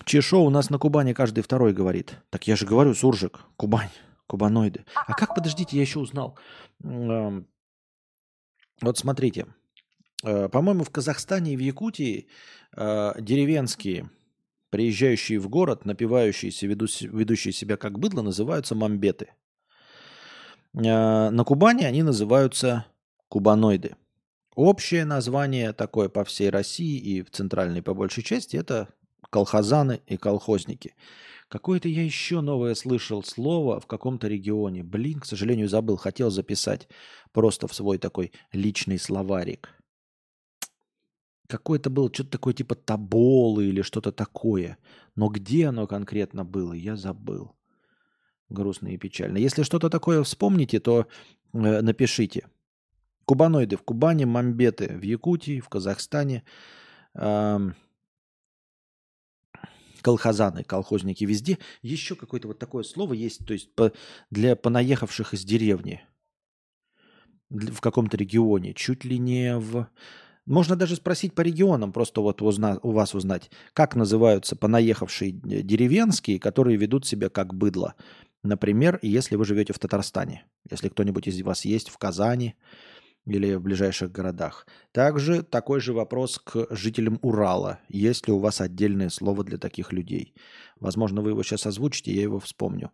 [0.06, 2.18] Чешо у нас на Кубани каждый второй говорит.
[2.30, 3.90] Так я же говорю, суржик, Кубань,
[4.28, 4.86] кубаноиды.
[4.94, 6.38] А как, подождите, я еще узнал.
[8.82, 9.48] Вот смотрите,
[10.24, 12.28] э, по-моему, в Казахстане и в Якутии
[12.76, 14.10] э, деревенские–
[14.72, 19.34] Приезжающие в город, напивающиеся, ведущие себя как быдло, называются мамбеты.
[20.74, 22.86] А, на Кубани они называются
[23.28, 23.98] кубаноиды.
[24.56, 28.88] Общее название такое по всей России и в центральной по большей части это
[29.30, 30.96] колхозаны и колхозники.
[31.50, 34.84] Какое-то я еще новое слышал слово в каком-то регионе.
[34.84, 35.98] Блин, к сожалению, забыл.
[35.98, 36.88] Хотел записать
[37.32, 39.70] просто в свой такой личный словарик.
[41.48, 44.78] Какое-то было что-то такое типа таболы или что-то такое.
[45.16, 47.52] Но где оно конкретно было, я забыл.
[48.50, 49.38] Грустно и печально.
[49.38, 51.08] Если что-то такое вспомните, то
[51.54, 52.48] э, напишите.
[53.26, 56.44] Кубаноиды в Кубани, мамбеты в Якутии, в Казахстане.
[57.14, 57.76] Эм,
[60.02, 61.58] колхозаны, колхозники везде.
[61.82, 63.92] Еще какое-то вот такое слово есть, то есть по,
[64.30, 66.02] для понаехавших из деревни
[67.52, 69.88] в каком-то регионе, чуть ли не в...
[70.46, 72.80] Можно даже спросить по регионам, просто вот узна...
[72.82, 77.96] у вас узнать, как называются понаехавшие деревенские, которые ведут себя как быдло.
[78.44, 82.56] Например, если вы живете в Татарстане, если кто-нибудь из вас есть в Казани,
[83.26, 84.66] или в ближайших городах.
[84.92, 87.80] Также такой же вопрос к жителям Урала.
[87.88, 90.34] Есть ли у вас отдельное слово для таких людей?
[90.80, 92.92] Возможно, вы его сейчас озвучите, я его вспомню.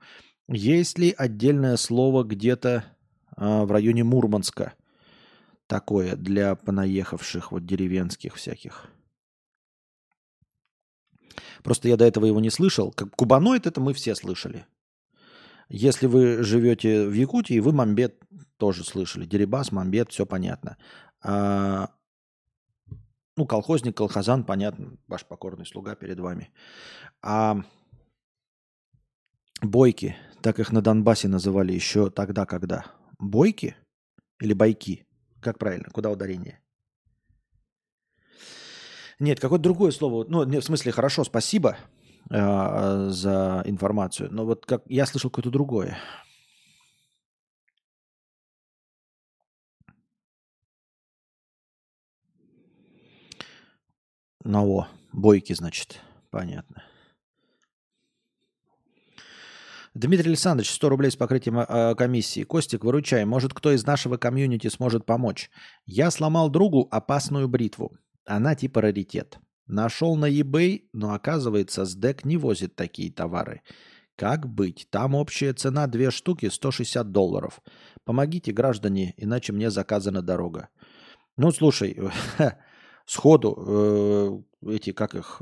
[0.49, 2.96] Есть ли отдельное слово где-то э,
[3.37, 4.73] в районе Мурманска?
[5.67, 8.87] Такое для понаехавших вот деревенских всяких.
[11.63, 12.91] Просто я до этого его не слышал.
[12.91, 14.65] Как кубаноид это мы все слышали.
[15.69, 18.23] Если вы живете в Якутии, вы Мамбет
[18.57, 19.25] тоже слышали.
[19.25, 20.77] Дерибас, Мамбет, все понятно.
[21.21, 21.89] А,
[23.35, 26.51] ну, колхозник, колхозан, понятно, ваш покорный слуга перед вами.
[27.21, 27.63] А
[29.61, 32.85] бойки, так их на Донбассе называли еще тогда, когда?
[33.19, 33.75] Бойки
[34.39, 35.05] или байки?
[35.41, 35.89] Как правильно?
[35.91, 36.59] Куда ударение?
[39.19, 40.25] Нет, какое-то другое слово.
[40.27, 41.77] Ну, в смысле, хорошо, спасибо.
[42.29, 44.29] Э, за информацию.
[44.31, 45.97] Но вот как я слышал какое-то другое.
[54.43, 56.01] Ну, о, бойки, значит.
[56.29, 56.83] Понятно.
[59.97, 62.43] Дмитрий Александрович, 100 рублей с покрытием э, комиссии.
[62.43, 63.25] Костик, выручай.
[63.25, 65.49] Может, кто из нашего комьюнити сможет помочь?
[65.87, 67.97] Я сломал другу опасную бритву.
[68.23, 69.39] Она типа раритет.
[69.65, 73.61] Нашел на eBay, но оказывается, СДЭК не возит такие товары.
[74.15, 74.87] Как быть?
[74.91, 77.59] Там общая цена две штуки 160 долларов.
[78.03, 80.69] Помогите, граждане, иначе мне заказана дорога.
[81.37, 81.99] Ну, слушай,
[83.07, 85.41] сходу э, эти, как их,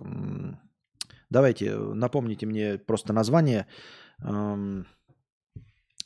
[1.29, 3.67] давайте, напомните мне просто название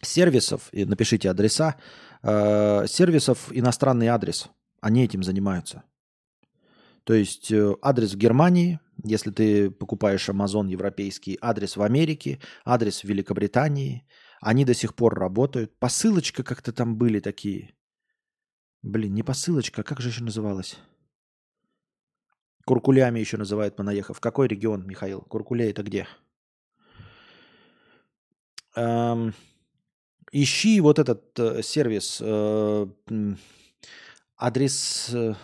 [0.02, 1.76] сервисов, и напишите адреса,
[2.24, 4.50] э, сервисов иностранный адрес.
[4.82, 5.84] Они этим занимаются.
[7.04, 13.02] То есть э, адрес в Германии, если ты покупаешь Amazon европейский, адрес в Америке, адрес
[13.02, 14.06] в Великобритании,
[14.42, 15.78] они до сих пор работают.
[15.80, 17.76] Посылочка как-то там были такие.
[18.82, 20.78] Блин, не посылочка, а как же еще называлась?
[22.66, 24.20] Куркулями еще называют понаехав.
[24.20, 25.22] Какой регион, Михаил?
[25.22, 26.08] Куркуля это где?
[30.32, 32.22] Ищи вот этот э, сервис.
[32.22, 32.88] Э,
[34.38, 35.10] адрес...
[35.14, 35.36] Э,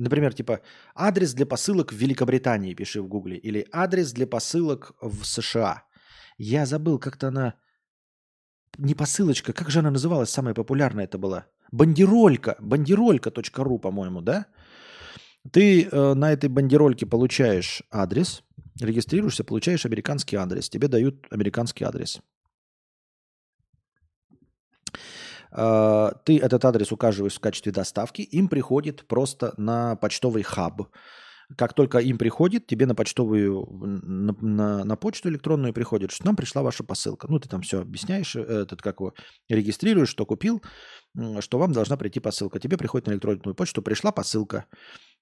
[0.00, 0.60] Например, типа
[0.94, 5.82] адрес для посылок в Великобритании пиши в Гугле или адрес для посылок в США.
[6.38, 7.54] Я забыл, как-то она...
[8.78, 11.46] Не посылочка, как же она называлась, самая популярная это была?
[11.72, 14.46] Бандеролька, бандеролька.ру, по-моему, да?
[15.50, 18.44] Ты э, на этой бандерольке получаешь адрес,
[18.80, 20.68] регистрируешься, получаешь американский адрес.
[20.68, 22.20] Тебе дают американский адрес.
[25.52, 30.82] А, ты этот адрес указываешь в качестве доставки, им приходит просто на почтовый хаб.
[31.56, 36.36] Как только им приходит, тебе на почтовую, на, на, на почту электронную приходит, что нам
[36.36, 37.26] пришла ваша посылка.
[37.30, 39.14] Ну, ты там все объясняешь, э, этот, как его,
[39.48, 40.62] регистрируешь, что купил,
[41.40, 42.60] что вам должна прийти посылка.
[42.60, 44.66] Тебе приходит на электронную почту, пришла посылка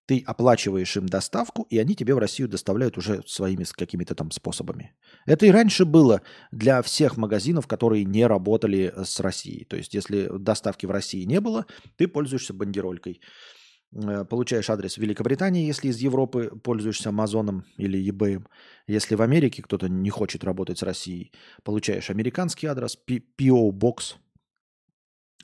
[0.07, 4.95] ты оплачиваешь им доставку, и они тебе в Россию доставляют уже своими какими-то там способами.
[5.27, 6.23] Это и раньше было
[6.53, 9.65] для всех магазинов, которые не работали с Россией.
[9.65, 11.67] То есть, если доставки в России не было,
[11.97, 13.21] ты пользуешься бандеролькой.
[13.93, 18.45] Э, получаешь адрес в Великобритании, если из Европы пользуешься Амазоном или eBay.
[18.87, 21.33] Если в Америке кто-то не хочет работать с Россией,
[21.65, 24.15] получаешь американский адрес, PO Box–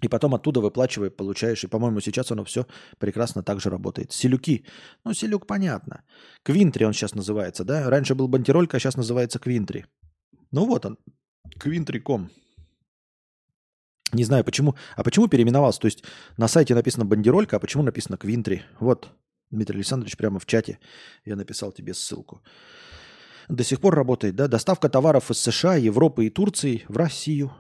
[0.03, 1.65] и потом оттуда выплачивая, получаешь.
[1.65, 2.67] И, по-моему, сейчас оно все
[2.99, 4.13] прекрасно так же работает.
[4.13, 4.67] Селюки.
[5.05, 6.03] Ну, селюк понятно.
[6.43, 7.89] Квинтри он сейчас называется, да?
[7.89, 9.87] Раньше был бантиролька, а сейчас называется Квинтри.
[10.51, 10.99] Ну вот он.
[11.59, 12.31] Квинтри.ком.
[14.13, 14.75] Не знаю, почему.
[14.97, 15.81] А почему переименовался?
[15.81, 16.05] То есть
[16.37, 18.63] на сайте написано бандеролька, а почему написано Квинтри?
[18.81, 19.09] Вот,
[19.51, 20.79] Дмитрий Александрович, прямо в чате
[21.25, 22.43] я написал тебе ссылку.
[23.49, 24.49] До сих пор работает, да?
[24.49, 27.53] Доставка товаров из США, Европы и Турции в Россию.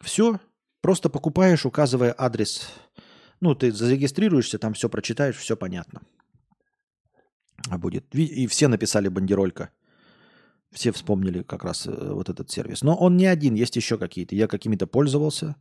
[0.00, 0.38] Все,
[0.80, 2.68] Просто покупаешь, указывая адрес.
[3.40, 6.02] Ну, ты зарегистрируешься, там все прочитаешь, все понятно.
[7.78, 8.14] будет.
[8.14, 9.70] И все написали бандеролька.
[10.70, 12.82] Все вспомнили как раз э, вот этот сервис.
[12.82, 14.34] Но он не один, есть еще какие-то.
[14.34, 15.56] Я какими-то пользовался,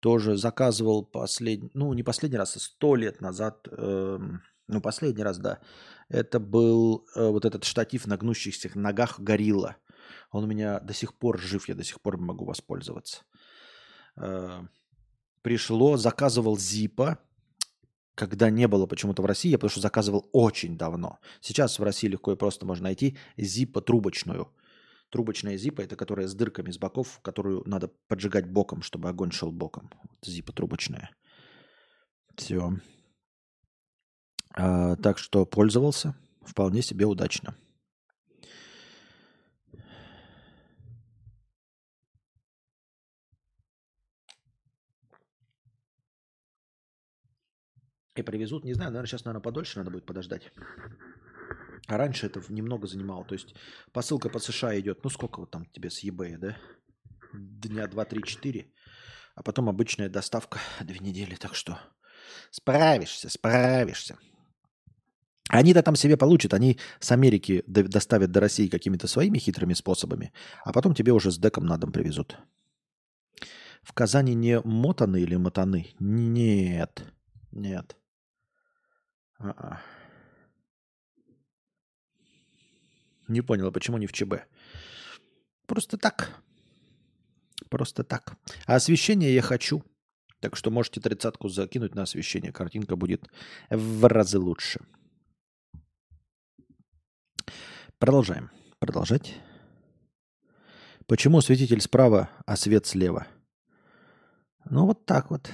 [0.00, 4.18] тоже заказывал последний, ну не последний раз, а сто лет назад, э,
[4.66, 5.60] ну последний раз, да.
[6.08, 9.76] Это был э, вот этот штатив на гнущихся ногах горилла.
[10.32, 13.22] Он у меня до сих пор жив, я до сих пор могу воспользоваться.
[14.16, 14.62] Э,
[15.42, 17.18] пришло, заказывал Зипа,
[18.14, 21.18] когда не было почему-то в России, я потому что заказывал очень давно.
[21.40, 24.52] Сейчас в России легко и просто можно найти зипа трубочную.
[25.10, 29.50] Трубочная зипа– это которая с дырками с боков, которую надо поджигать боком, чтобы огонь шел
[29.50, 29.90] боком.
[30.02, 31.10] Вот зипа трубочная.
[32.36, 32.72] Все.
[34.54, 37.56] А, так что пользовался вполне себе удачно.
[48.20, 50.52] И привезут, не знаю, наверное, сейчас, наверное, подольше надо будет подождать.
[51.86, 53.24] А раньше это немного занимало.
[53.24, 53.54] То есть
[53.92, 56.56] посылка по США идет, ну сколько вот там тебе с eBay, да?
[57.32, 58.72] Дня 2, 3, 4.
[59.36, 61.34] А потом обычная доставка две недели.
[61.34, 61.78] Так что
[62.50, 64.18] справишься, справишься.
[65.48, 70.32] Они-то там себе получат, они с Америки доставят до России какими-то своими хитрыми способами,
[70.64, 72.36] а потом тебе уже с деком на дом привезут.
[73.82, 75.94] В Казани не мотаны или мотаны?
[75.98, 77.02] Нет,
[77.50, 77.96] нет.
[79.40, 79.80] А-а.
[83.28, 84.34] Не понял, а почему не в ЧБ?
[85.66, 86.42] Просто так.
[87.68, 88.36] Просто так.
[88.66, 89.84] А освещение я хочу.
[90.40, 92.52] Так что можете тридцатку закинуть на освещение.
[92.52, 93.28] Картинка будет
[93.70, 94.80] в разы лучше.
[97.98, 98.50] Продолжаем.
[98.78, 99.36] Продолжать.
[101.06, 103.26] Почему светитель справа, а свет слева?
[104.64, 105.50] Ну, вот так вот.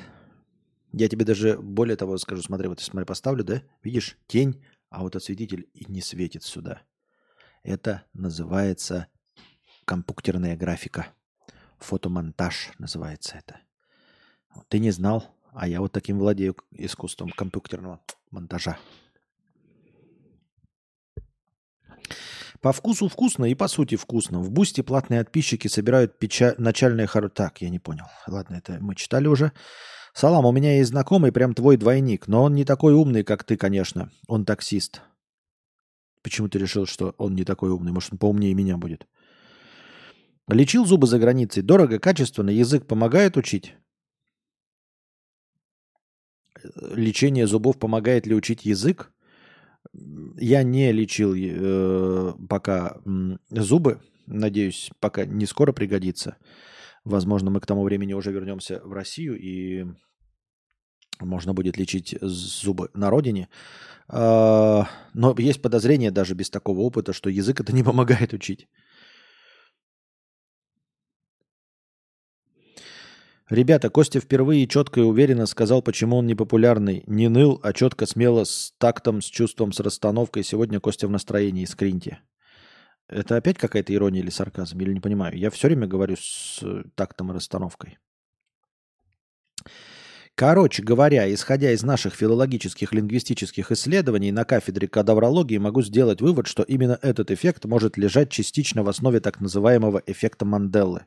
[0.99, 3.63] Я тебе даже более того скажу, смотри, вот смотри, поставлю, да?
[3.83, 6.81] Видишь, тень, а вот осветитель и не светит сюда.
[7.63, 9.07] Это называется
[9.85, 11.09] компьютерная графика.
[11.81, 13.61] Фотомонтаж называется это.
[14.69, 18.01] Ты не знал, а я вот таким владею искусством компьютерного
[18.31, 18.79] монтажа.
[22.63, 24.41] По вкусу вкусно и по сути вкусно.
[24.41, 26.55] В Boosty платные подписчики собирают печа...
[26.57, 27.29] начальные хоро...
[27.29, 28.07] Так, я не понял.
[28.27, 29.53] Ладно, это мы читали уже.
[30.17, 33.59] Салам, у меня есть знакомый, прям твой двойник, но он не такой умный, как ты,
[33.59, 34.11] конечно.
[34.29, 35.03] Он таксист.
[36.23, 37.93] Почему ты решил, что он не такой умный?
[37.93, 39.07] Может, он поумнее меня будет?
[40.49, 41.63] Лечил зубы за границей.
[41.63, 42.49] Дорого, качественно.
[42.49, 43.75] Язык помогает учить?
[46.95, 49.13] Лечение зубов помогает ли учить язык?
[49.93, 53.03] Я не лечил э, пока
[53.51, 54.01] зубы.
[54.27, 56.39] Надеюсь, пока не скоро пригодится.
[57.07, 59.87] Возможно, мы к тому времени уже вернемся в Россию и
[61.21, 63.49] можно будет лечить зубы на родине.
[64.09, 68.69] А, но есть подозрение даже без такого опыта, что язык это не помогает учить.
[73.51, 77.05] Ребята, Костя впервые четко и уверенно сказал, почему он не популярный.
[77.07, 80.43] Не ныл, а четко, смело, с тактом, с чувством, с расстановкой.
[80.43, 82.19] Сегодня Костя в настроении, скриньте.
[83.09, 84.81] Это опять какая-то ирония или сарказм?
[84.81, 85.37] Или не понимаю?
[85.39, 86.63] Я все время говорю с
[86.95, 87.99] тактом и расстановкой.
[90.35, 96.63] Короче говоря, исходя из наших филологических лингвистических исследований на кафедре кадаврологии, могу сделать вывод, что
[96.63, 101.05] именно этот эффект может лежать частично в основе так называемого эффекта Манделлы.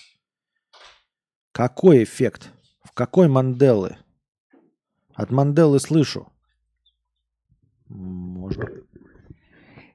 [1.52, 2.50] Какой эффект?
[2.82, 3.98] В какой Манделлы?
[5.14, 6.32] От Манделлы слышу.
[7.88, 8.68] Можно.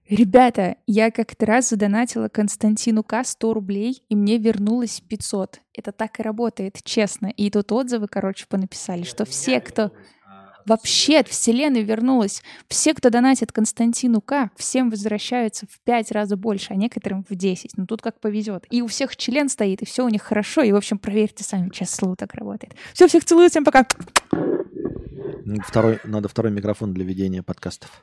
[0.09, 5.61] Ребята, я как-то раз задонатила Константину К 100 рублей, и мне вернулось 500.
[5.73, 7.29] Это так и работает, честно.
[7.29, 9.93] И тут отзывы, короче, понаписали, что все, кто...
[10.67, 12.43] Вообще от Вселенной вернулось.
[12.69, 17.77] Все, кто донатит Константину К, всем возвращаются в 5 раз больше, а некоторым в 10.
[17.77, 18.65] Ну тут как повезет.
[18.71, 20.63] И у всех член стоит, и все у них хорошо.
[20.63, 22.75] И, в общем, проверьте сами, сейчас слово так работает.
[22.95, 23.87] Все, всех целую, всем пока.
[25.67, 28.03] Второй, надо второй микрофон для ведения подкастов.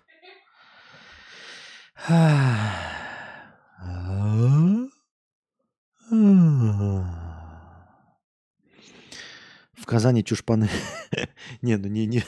[9.73, 10.69] В Казани чушпаны.
[11.61, 12.23] не, ну не, не,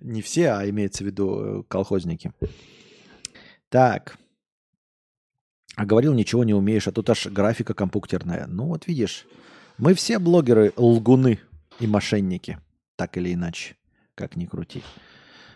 [0.00, 2.32] не все, а имеется в виду э, колхозники.
[3.68, 4.16] Так.
[5.74, 8.46] А говорил, ничего не умеешь, а тут аж графика компьютерная.
[8.46, 9.26] Ну вот видишь,
[9.76, 11.40] мы все блогеры лгуны
[11.80, 12.60] и мошенники,
[12.94, 13.74] так или иначе,
[14.14, 14.84] как ни крути.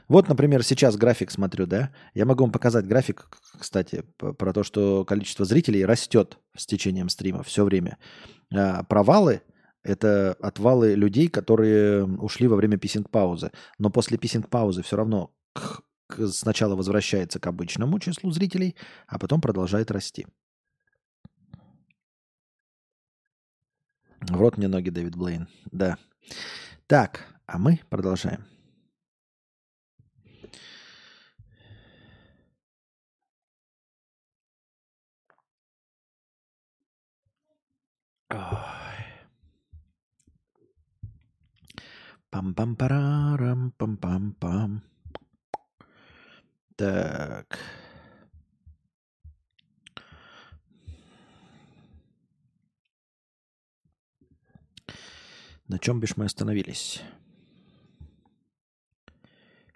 [0.08, 1.92] Вот, например, сейчас график смотрю, да?
[2.14, 3.28] Я могу вам показать график,
[3.58, 7.98] кстати, про то, что количество зрителей растет с течением стрима все время.
[8.50, 9.42] А провалы–
[9.82, 13.52] это отвалы людей, которые ушли во время писинг-паузы.
[13.78, 15.34] Но после писинг-паузы все равно
[16.30, 18.76] сначала возвращается к обычному числу зрителей,
[19.06, 20.26] а потом продолжает расти.
[24.20, 25.48] В рот мне ноги, Дэвид Блейн.
[25.70, 25.98] Да.
[26.86, 28.46] Так, а мы продолжаем.
[42.30, 44.82] Пам-пам-парарам, пам-пам-пам.
[46.76, 47.58] Так.
[55.66, 57.02] На чем бишь мы остановились?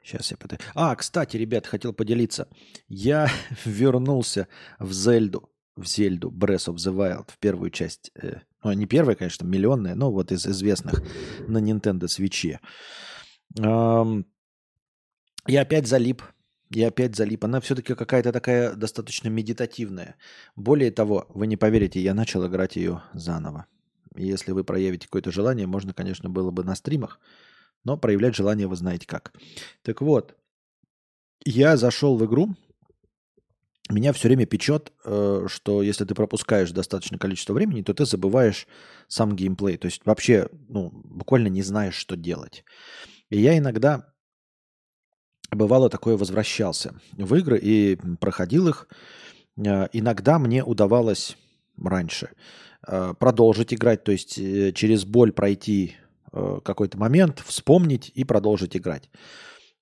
[0.03, 0.61] Сейчас я подаю.
[0.75, 2.49] А, кстати, ребят, хотел поделиться.
[2.89, 3.31] Я
[3.65, 4.49] вернулся
[4.79, 8.11] в Зельду, в Зельду, Breath of the Wild, в первую часть.
[8.15, 11.03] Э, ну, не первая, конечно, миллионная, но вот из известных
[11.49, 12.59] на Nintendo Switch.
[13.59, 14.27] Эм,
[15.47, 16.23] я опять залип.
[16.71, 17.45] Я опять залип.
[17.45, 20.17] Она все-таки какая-то такая достаточно медитативная.
[20.57, 23.67] Более того, вы не поверите, я начал играть ее заново.
[24.15, 27.19] Если вы проявите какое-то желание, можно, конечно, было бы на стримах,
[27.85, 29.33] но проявлять желание вы знаете как.
[29.83, 30.37] Так вот,
[31.45, 32.55] я зашел в игру,
[33.93, 38.67] меня все время печет, э, что если ты пропускаешь достаточное количество времени, то ты забываешь
[39.09, 39.77] сам геймплей.
[39.77, 42.65] То есть вообще, ну, буквально не знаешь, что делать.
[43.31, 44.13] И я иногда,
[45.51, 48.89] бывало такое, возвращался в игры и проходил их.
[49.57, 51.37] Э, иногда мне удавалось
[51.77, 52.31] раньше
[52.87, 55.97] Э, продолжить играть, то есть через боль пройти
[56.65, 59.11] какой-то момент, вспомнить и продолжить играть.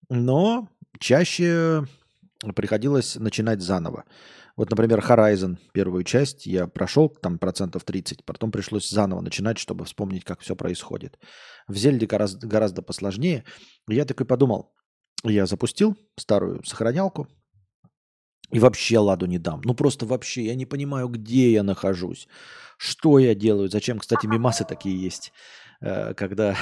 [0.09, 0.69] Но
[0.99, 1.85] чаще
[2.55, 4.05] приходилось начинать заново.
[4.57, 9.85] Вот, например, Horizon, первую часть, я прошел там процентов 30, потом пришлось заново начинать, чтобы
[9.85, 11.19] вспомнить, как все происходит.
[11.69, 13.45] В Зельде гораздо, гораздо посложнее.
[13.89, 14.75] Я такой подумал,
[15.25, 17.29] я запустил старую сохранялку,
[18.53, 19.61] и вообще ладу не дам.
[19.65, 22.27] Ну просто вообще, я не понимаю, где я нахожусь,
[22.79, 23.99] что я делаю, зачем.
[23.99, 25.33] Кстати, мимасы такие есть,
[25.81, 26.57] э, когда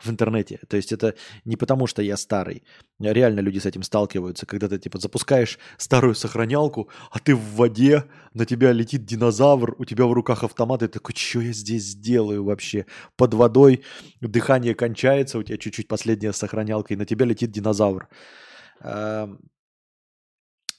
[0.00, 0.60] в интернете.
[0.68, 1.14] То есть это
[1.44, 2.62] не потому, что я старый.
[2.98, 8.04] Реально люди с этим сталкиваются, когда ты типа запускаешь старую сохранялку, а ты в воде,
[8.34, 11.94] на тебя летит динозавр, у тебя в руках автомат, и ты такой, что я здесь
[11.94, 12.86] делаю вообще?
[13.16, 13.82] Под водой
[14.20, 18.08] дыхание кончается, у тебя чуть-чуть последняя сохранялка, и на тебя летит динозавр.
[18.80, 19.40] Эм,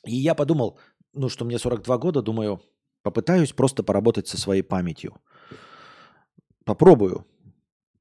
[0.05, 0.79] и я подумал,
[1.13, 2.61] ну, что мне 42 года, думаю,
[3.03, 5.21] попытаюсь просто поработать со своей памятью.
[6.65, 7.25] Попробую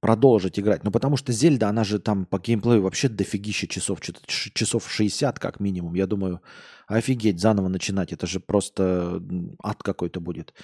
[0.02, 0.82] продолжить играть.
[0.82, 5.60] Ну, потому что Зельда, она же там по геймплею вообще дофигища часов, часов 60 как
[5.60, 5.94] минимум.
[5.94, 6.40] Я думаю,
[6.88, 8.12] офигеть, заново начинать.
[8.12, 9.22] Это же просто
[9.62, 10.54] ад какой-то будет.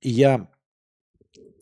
[0.00, 0.48] И я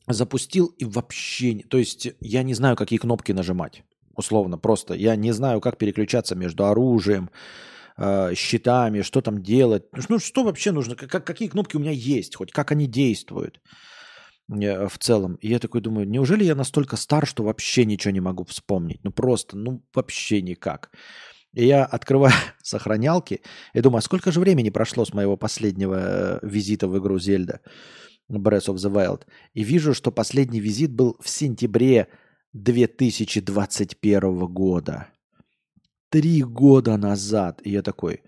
[0.06, 1.58] запустил и вообще...
[1.68, 3.82] То есть я не знаю, какие кнопки нажимать.
[4.16, 4.94] Условно, просто.
[4.94, 7.28] Я не знаю, как переключаться между оружием,
[7.98, 9.82] э, щитами, что там делать.
[10.08, 10.96] Ну, что вообще нужно?
[10.96, 12.36] Как, какие кнопки у меня есть?
[12.36, 13.60] Хоть как они действуют
[14.48, 15.34] в целом.
[15.36, 19.00] И я такой думаю, неужели я настолько стар, что вообще ничего не могу вспомнить?
[19.04, 20.90] Ну, просто, ну, вообще никак.
[21.54, 23.42] И я открываю сохранялки
[23.74, 27.60] и думаю, а сколько же времени прошло с моего последнего э, визита в игру Зельда
[28.30, 29.22] Breath of the Wild.
[29.54, 32.08] И вижу, что последний визит был в сентябре
[32.52, 35.08] 2021 года
[36.10, 37.60] три года назад.
[37.64, 38.22] И я такой,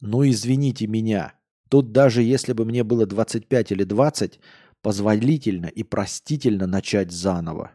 [0.00, 1.34] ну извините меня,
[1.68, 4.40] тут даже если бы мне было 25 или 20,
[4.82, 7.72] позволительно и простительно начать заново.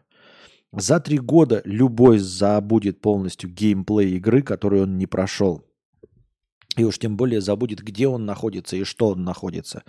[0.72, 5.64] За три года любой забудет полностью геймплей игры, которую он не прошел.
[6.76, 9.84] И уж тем более забудет, где он находится и что он находится.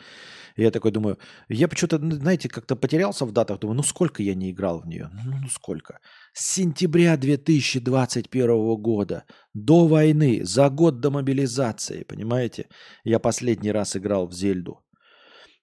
[0.56, 1.18] И я такой думаю,
[1.50, 3.60] я почему-то, знаете, как-то потерялся в датах.
[3.60, 5.10] Думаю, ну сколько я не играл в нее?
[5.12, 6.00] Ну, ну сколько?
[6.34, 9.24] С сентября 2021 года
[9.54, 12.68] до войны, за год до мобилизации, понимаете?
[13.04, 14.85] Я последний раз играл в Зельду.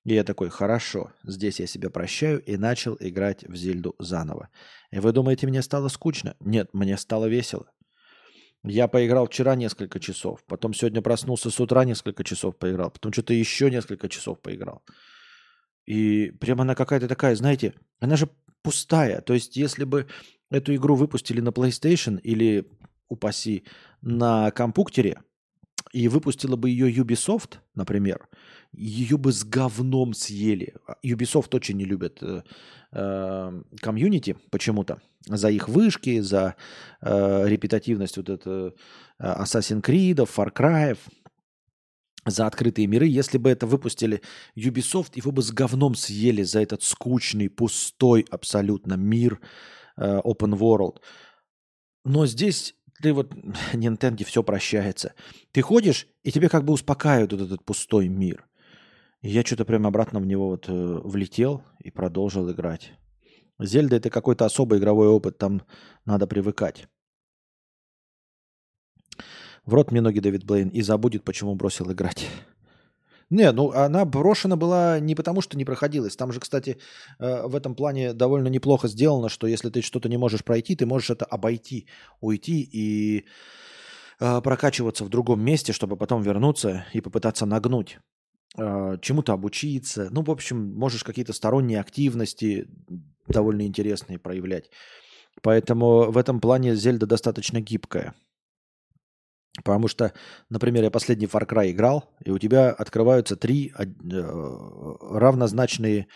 [0.04, 4.48] И я такой, хорошо, здесь я себя прощаю и начал играть в Зельду заново.
[4.90, 6.36] И вы думаете, мне стало скучно?
[6.40, 7.70] Нет, мне стало весело.
[8.64, 13.34] Я поиграл вчера несколько часов, потом сегодня проснулся с утра несколько часов поиграл, потом что-то
[13.34, 14.82] еще несколько часов поиграл.
[15.84, 18.28] И прямо она какая-то такая, знаете, она же
[18.62, 19.20] пустая.
[19.20, 20.06] То есть, если бы
[20.50, 22.68] эту игру выпустили на PlayStation или,
[23.08, 23.64] упаси,
[24.00, 25.20] на компьютере,
[25.93, 28.28] и выпустила бы ее Ubisoft, например,
[28.73, 30.74] ее бы с говном съели.
[31.05, 32.43] Ubisoft очень не любят э,
[32.93, 35.01] э, комьюнити почему-то.
[35.27, 36.56] За их вышки, за
[37.02, 38.74] э, репетативность вот это
[39.19, 40.97] э, Assassin's Creed, Far Cry,
[42.24, 43.06] за открытые миры.
[43.06, 44.23] Если бы это выпустили
[44.56, 49.40] Ubisoft, его бы с говном съели за этот скучный, пустой абсолютно мир
[49.98, 50.97] э, open world.
[52.05, 53.34] Но здесь ты вот
[53.72, 55.14] Nintendo все прощается.
[55.50, 58.46] Ты ходишь, и тебе как бы успокаивает вот этот пустой мир.
[59.20, 62.92] И я что-то прям обратно в него вот э, влетел и продолжил играть.
[63.58, 65.62] Зельда это какой-то особый игровой опыт, там
[66.04, 66.88] надо привыкать.
[69.64, 72.28] В рот мне ноги Дэвид Блейн и забудет, почему бросил играть.
[73.32, 76.16] Не, ну она брошена была не потому, что не проходилась.
[76.16, 76.76] Там же, кстати,
[77.18, 80.84] э, в этом плане довольно неплохо сделано, что если ты что-то не можешь пройти, ты
[80.84, 81.86] можешь это обойти,
[82.20, 83.24] уйти и
[84.20, 88.00] э, прокачиваться в другом месте, чтобы потом вернуться и попытаться нагнуть
[88.59, 90.09] э, чему-то обучиться.
[90.10, 92.68] Ну, в общем, можешь какие-то сторонние активности
[93.28, 94.68] довольно интересные проявлять.
[95.40, 98.12] Поэтому в этом плане Зельда достаточно гибкая.
[99.56, 100.12] Потому что,
[100.48, 103.84] например, я последний Far Cry играл, и у тебя открываются три э,
[105.00, 106.06] равнозначные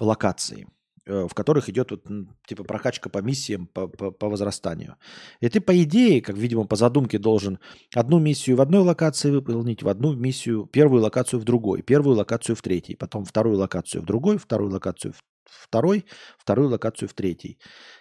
[0.00, 0.66] локации,
[1.06, 2.04] э, в которых идет вот,
[2.48, 4.96] типа прокачка по миссиям, по, по, по возрастанию.
[5.40, 7.60] И ты, по идее, как, видимо, по задумке должен
[7.94, 12.56] одну миссию в одной локации выполнить, в одну миссию, первую локацию в другой, первую локацию
[12.56, 16.04] в третьей, потом вторую локацию в другой, вторую локацию в второй,
[16.38, 17.58] вторую локацию в третий.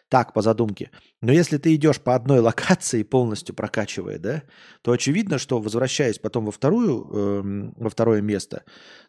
[0.10, 0.90] Так, по задумке.
[1.22, 4.44] Но если ты идешь по одной локации, полностью прокачивая, да,
[4.82, 8.64] то очевидно, что возвращаясь потом во, вторую, э, во второе место,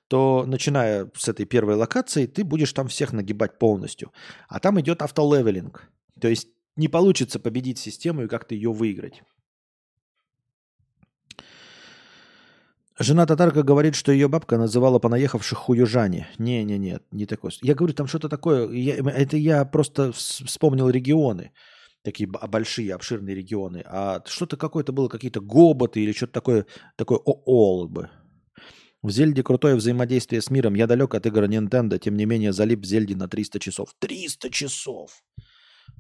[0.09, 4.13] то начиная с этой первой локации, ты будешь там всех нагибать полностью.
[4.49, 5.91] А там идет автолевелинг.
[6.21, 9.23] То есть не получится победить систему и как-то ее выиграть.
[13.03, 16.29] Жена татарка говорит, что ее бабка называла понаехавших хуюжане.
[16.39, 17.51] Не-не-не, не такой.
[17.63, 18.71] Я говорю, там что-то такое.
[18.73, 21.53] Я, это я просто вспомнил регионы.
[22.03, 23.83] Такие большие, обширные регионы.
[23.87, 26.67] А что-то какое-то было, какие-то гоботы или что-то такое,
[26.97, 28.11] такое оол бы.
[29.01, 30.75] В Зельде крутое взаимодействие с миром.
[30.75, 33.95] Я далек от игр Nintendo, тем не менее залип в Зельде на 300 часов.
[33.99, 35.23] 300 часов!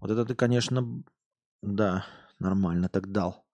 [0.02, 1.02] Вот это ты, конечно,
[1.62, 2.04] да,
[2.38, 3.46] нормально так дал.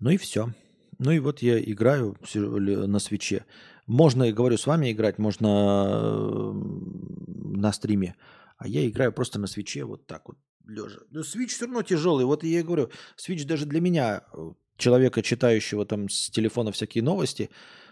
[0.00, 0.52] Ну и все.
[0.98, 3.44] Ну и вот я играю на свече.
[3.86, 8.16] Можно, говорю, с вами играть, можно на стриме.
[8.58, 10.98] А я играю просто на свече вот так вот, лежа.
[11.10, 12.24] Но свич все равно тяжелый.
[12.24, 17.50] Вот я говорю, свич даже для меня, э, человека, читающего там с телефона всякие новости,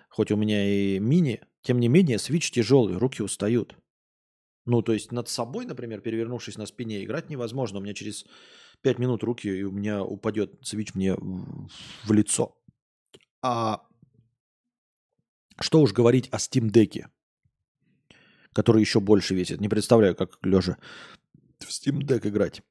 [0.08, 3.76] хоть у меня и мини, тем не менее, свич тяжелый, руки устают.
[4.66, 7.78] Ну, то есть над собой, например, перевернувшись на спине, играть невозможно.
[7.78, 8.26] У меня через
[8.82, 12.56] 5 минут руки, и у меня упадет свич мне в лицо.
[13.42, 13.86] А
[15.60, 17.06] что уж говорить о Steam Deck,
[18.52, 19.60] который еще больше весит.
[19.60, 20.76] Не представляю, как лежа
[21.60, 22.62] в Steam Deck играть.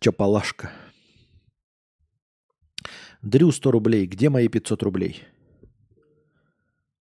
[0.00, 0.72] Чапалашка.
[3.22, 4.06] Дрю 100 рублей.
[4.06, 5.22] Где мои 500 рублей?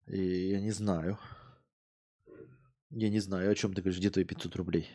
[0.08, 1.20] И я не знаю.
[2.98, 4.90] Я не знаю, о чем ты говоришь, где твои 500 рублей.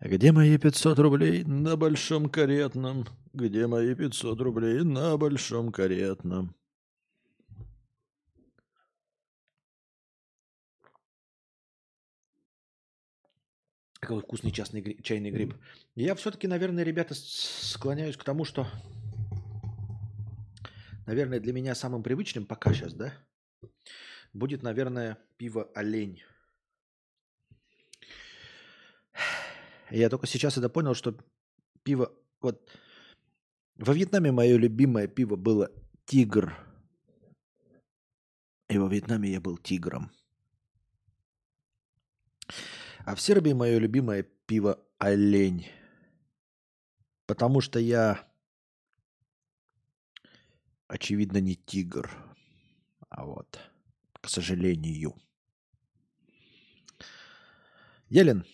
[0.00, 3.06] Где мои 500 рублей на большом каретном?
[3.34, 6.56] Где мои 500 рублей на большом каретном?
[14.00, 15.54] Какой вкусный частный, гри- чайный гриб.
[15.96, 18.66] Я все-таки, наверное, ребята, склоняюсь к тому, что,
[21.06, 23.12] наверное, для меня самым привычным пока сейчас, да,
[24.32, 26.22] будет, наверное, пиво «Олень».
[29.90, 31.16] Я только сейчас это понял, что
[31.82, 32.12] пиво...
[32.40, 32.70] Вот
[33.76, 35.70] во Вьетнаме мое любимое пиво было
[36.06, 36.56] «Тигр».
[38.68, 40.10] И во Вьетнаме я был тигром.
[43.04, 45.68] А в Сербии мое любимое пиво «Олень».
[47.26, 48.26] Потому что я,
[50.88, 52.10] очевидно, не тигр.
[53.08, 53.60] А вот,
[54.20, 55.14] к сожалению.
[58.08, 58.44] Елен,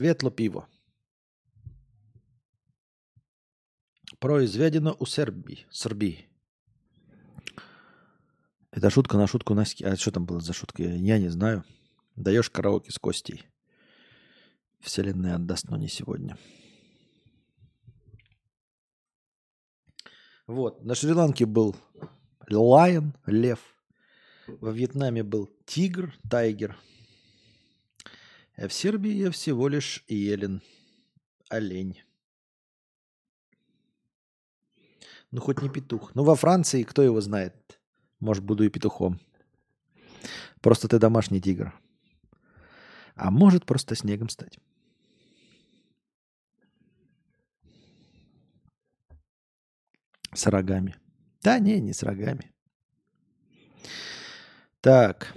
[0.00, 0.66] Світло пиво.
[4.18, 5.66] Произведено у Сербии.
[5.70, 6.24] Сербии.
[8.72, 10.82] Это шутка на шутку на А что там было за шутка?
[10.82, 11.64] Я не знаю.
[12.16, 13.44] Даешь караоке с Костей.
[14.80, 16.38] Вселенная отдаст, но не сегодня.
[20.46, 20.82] Вот.
[20.82, 21.76] На Шри-Ланке был
[22.48, 23.58] лайон, лев.
[24.46, 26.78] Во Вьетнаме был тигр, тайгер.
[28.60, 30.60] А в Сербии я всего лишь елен,
[31.48, 32.02] олень.
[35.30, 36.14] Ну, хоть не петух.
[36.14, 37.80] Ну, во Франции, кто его знает?
[38.18, 39.18] Может, буду и петухом.
[40.60, 41.72] Просто ты домашний тигр.
[43.14, 44.58] А может, просто снегом стать.
[50.34, 50.96] С рогами.
[51.42, 52.52] Да не, не с рогами.
[54.82, 55.34] Так.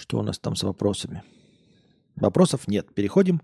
[0.00, 1.22] Что у нас там с вопросами?
[2.16, 2.94] Вопросов нет.
[2.94, 3.42] Переходим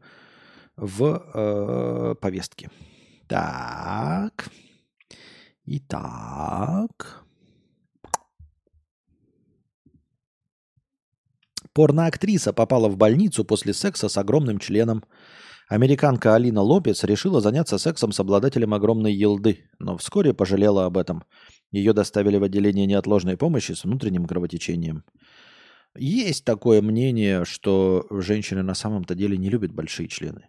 [0.76, 2.70] в э, повестки.
[3.28, 4.48] Так.
[5.66, 7.24] Итак.
[11.74, 15.04] Порноактриса попала в больницу после секса с огромным членом.
[15.68, 21.24] Американка Алина Лопес решила заняться сексом с обладателем огромной елды, но вскоре пожалела об этом.
[21.70, 25.04] Ее доставили в отделение неотложной помощи с внутренним кровотечением.
[25.98, 30.48] Есть такое мнение, что женщины на самом-то деле не любят большие члены.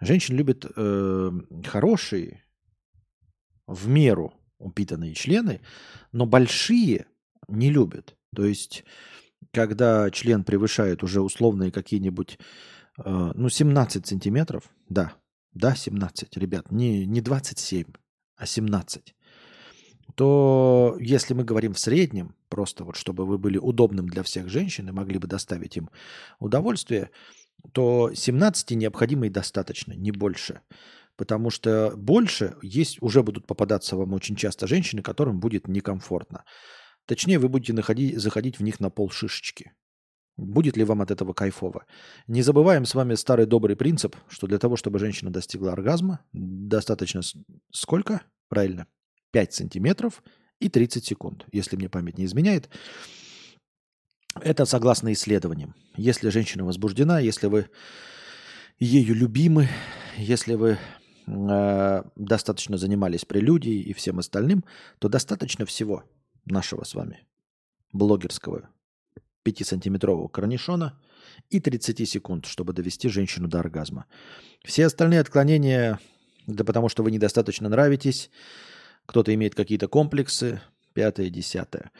[0.00, 1.30] Женщины любят э,
[1.66, 2.44] хорошие,
[3.68, 5.60] в меру упитанные члены,
[6.10, 7.06] но большие
[7.46, 8.16] не любят.
[8.34, 8.84] То есть,
[9.52, 12.38] когда член превышает уже условные какие-нибудь,
[12.98, 15.12] э, ну, 17 сантиметров, да,
[15.52, 17.84] да, 17, ребят, не, не 27,
[18.36, 19.14] а 17,
[20.18, 24.88] то если мы говорим в среднем, просто вот чтобы вы были удобным для всех женщин
[24.88, 25.90] и могли бы доставить им
[26.40, 27.10] удовольствие,
[27.70, 30.60] то 17 необходимо и достаточно, не больше.
[31.14, 36.42] Потому что больше есть, уже будут попадаться вам очень часто женщины, которым будет некомфортно.
[37.06, 39.70] Точнее, вы будете находить, заходить в них на пол шишечки.
[40.36, 41.86] Будет ли вам от этого кайфово?
[42.26, 47.20] Не забываем с вами старый добрый принцип, что для того, чтобы женщина достигла оргазма, достаточно
[47.70, 48.22] сколько?
[48.48, 48.88] Правильно,
[49.30, 50.22] 5 сантиметров
[50.60, 52.68] и 30 секунд, если мне память не изменяет.
[54.40, 55.74] Это согласно исследованиям.
[55.96, 57.70] Если женщина возбуждена, если вы
[58.78, 59.68] ею любимы,
[60.16, 60.78] если вы
[61.26, 64.64] э, достаточно занимались прелюдией и всем остальным,
[64.98, 66.04] то достаточно всего
[66.44, 67.26] нашего с вами
[67.92, 68.68] блогерского
[69.44, 70.98] 5-сантиметрового корнишона
[71.50, 74.06] и 30 секунд, чтобы довести женщину до оргазма.
[74.64, 75.98] Все остальные отклонения,
[76.46, 78.30] да потому что вы недостаточно нравитесь,
[79.08, 80.60] кто-то имеет какие-то комплексы,
[80.92, 81.90] пятое, десятое.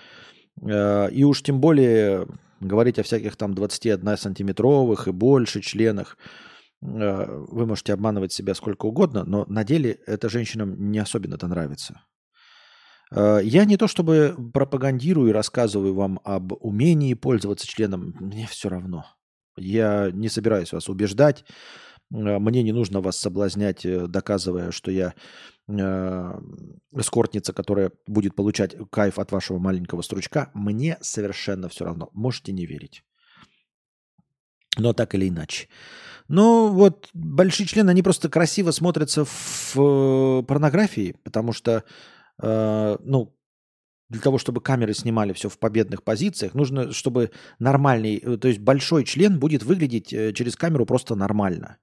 [0.62, 2.26] Э, и уж тем более
[2.60, 6.18] говорить о всяких там 21-сантиметровых и больше членах.
[6.82, 12.02] Э, вы можете обманывать себя сколько угодно, но на деле это женщинам не особенно-то нравится.
[13.10, 18.68] Э, я не то чтобы пропагандирую и рассказываю вам об умении пользоваться членом, мне все
[18.68, 19.06] равно.
[19.56, 21.46] Я не собираюсь вас убеждать,
[22.10, 25.14] мне не нужно вас соблазнять, доказывая, что я
[25.68, 26.40] э,
[26.92, 32.10] эскортница, которая будет получать кайф от вашего маленького стручка, мне совершенно все равно.
[32.12, 33.02] Можете не верить.
[34.78, 35.68] Но так или иначе.
[36.28, 41.84] Ну, вот большие члены, они просто красиво смотрятся в э, порнографии, потому что,
[42.42, 43.34] э, ну,
[44.10, 48.60] для того, чтобы камеры снимали все в победных позициях, нужно, чтобы нормальный, э, то есть
[48.60, 51.78] большой член будет выглядеть э, через камеру просто нормально.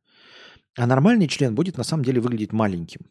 [0.77, 3.10] А нормальный член будет на самом деле выглядеть маленьким.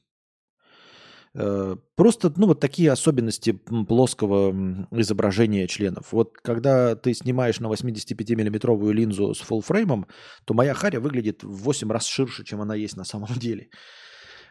[1.36, 3.52] Э, просто, ну, вот такие особенности
[3.88, 4.52] плоского
[4.92, 6.12] изображения членов.
[6.12, 10.06] Вот когда ты снимаешь на 85-миллиметровую линзу с фуллфреймом,
[10.44, 13.68] то моя харя выглядит в 8 раз ширше, чем она есть на самом деле.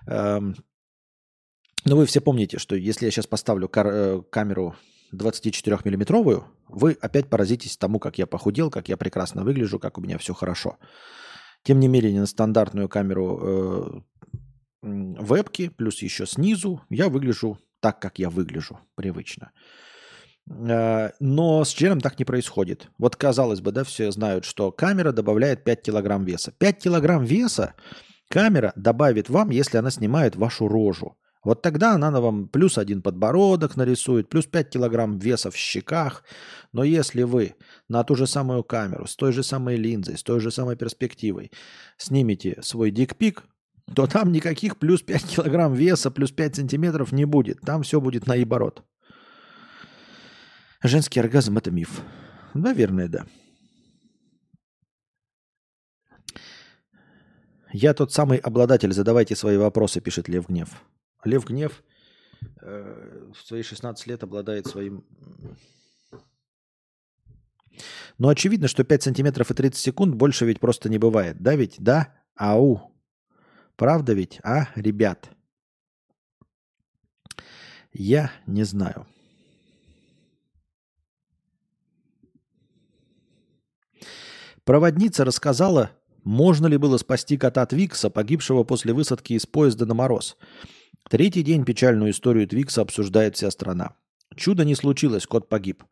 [0.07, 0.55] Эм,
[1.85, 4.75] но вы все помните, что если я сейчас поставлю э, камеру
[5.13, 10.17] 24-миллиметровую, вы опять поразитесь тому, как я похудел, как я прекрасно выгляжу, как у меня
[10.17, 10.77] все хорошо.
[11.63, 14.01] Тем не менее, на стандартную камеру э,
[14.81, 19.51] вебки, плюс еще снизу, я выгляжу так, как я выгляжу, привычно.
[20.49, 22.89] Э, но с членом так не происходит.
[22.97, 26.51] Вот казалось бы, да, все знают, что камера добавляет 5 килограмм веса.
[26.51, 27.75] 5 килограмм веса
[28.29, 31.15] камера добавит вам, если она снимает вашу рожу.
[31.43, 36.23] Вот тогда она вам плюс один подбородок нарисует, плюс 5 килограмм веса в щеках.
[36.71, 37.55] Но если вы
[37.89, 41.51] на ту же самую камеру, с той же самой линзой, с той же самой перспективой
[41.97, 43.43] снимете свой дикпик,
[43.93, 47.59] то там никаких плюс 5 килограмм веса, плюс 5 сантиметров не будет.
[47.61, 48.83] Там все будет наоборот.
[50.81, 52.01] Женский оргазм– это миф.
[52.53, 53.25] Наверное, да.
[57.73, 60.69] Я тот самый обладатель, задавайте свои вопросы, пишет Лев Гнев.
[61.25, 61.83] Лев Гнев
[62.61, 65.05] э, в свои 16 лет обладает своим...
[68.17, 71.41] Но очевидно, что 5 сантиметров и 30 секунд больше ведь просто не бывает.
[71.41, 71.75] Да ведь?
[71.79, 72.13] Да?
[72.35, 72.93] Ау.
[73.75, 75.31] Правда ведь, а, ребят?
[77.91, 79.07] Я не знаю.
[84.63, 85.91] Проводница рассказала,
[86.23, 90.37] можно ли было спасти кота Твикса, погибшего после высадки из поезда на мороз.
[91.09, 93.95] Третий день печальную историю Твикса обсуждает вся страна.
[94.35, 95.83] Чудо не случилось, кот погиб.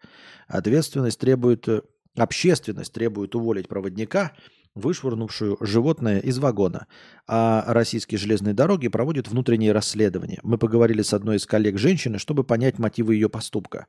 [0.47, 1.81] Ответственность требует, э,
[2.17, 4.33] общественность требует уволить проводника,
[4.73, 6.87] вышвырнувшую животное из вагона.
[7.27, 10.39] А российские железные дороги проводят внутренние расследования.
[10.43, 13.87] Мы поговорили с одной из коллег женщины, чтобы понять мотивы ее поступка.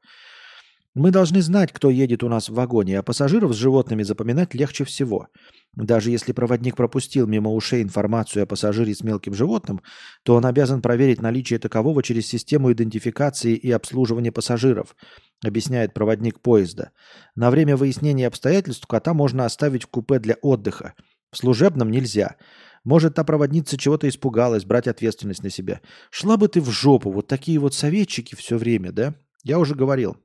[0.94, 4.84] Мы должны знать, кто едет у нас в вагоне, а пассажиров с животными запоминать легче
[4.84, 5.28] всего.
[5.74, 9.80] Даже если проводник пропустил мимо ушей информацию о пассажире с мелким животным,
[10.22, 14.94] то он обязан проверить наличие такового через систему идентификации и обслуживания пассажиров,
[15.42, 16.90] объясняет проводник поезда.
[17.34, 20.92] На время выяснения обстоятельств кота можно оставить в купе для отдыха.
[21.30, 22.36] В служебном нельзя.
[22.84, 25.80] Может, та проводница чего-то испугалась, брать ответственность на себя.
[26.10, 29.14] Шла бы ты в жопу, вот такие вот советчики все время, да?
[29.42, 30.18] Я уже говорил.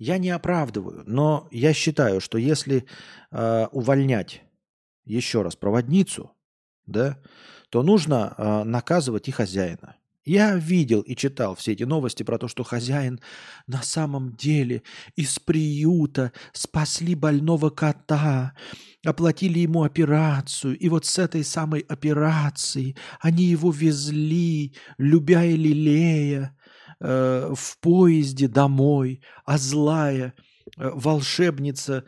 [0.00, 2.86] Я не оправдываю, но я считаю, что если
[3.30, 4.40] э, увольнять
[5.04, 6.32] еще раз проводницу,
[6.86, 7.18] да,
[7.68, 9.96] то нужно э, наказывать и хозяина.
[10.24, 13.20] Я видел и читал все эти новости про то, что хозяин
[13.66, 14.82] на самом деле
[15.16, 18.54] из приюта спасли больного кота,
[19.04, 26.56] оплатили ему операцию, и вот с этой самой операцией они его везли, любя и лелея,
[27.00, 30.34] э, в поезде домой, а злая
[30.76, 32.04] э, волшебница,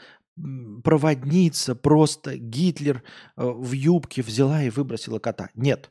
[0.85, 3.02] проводница, просто Гитлер
[3.36, 5.51] э, в юбке взяла и выбросила кота.
[5.55, 5.90] Нет.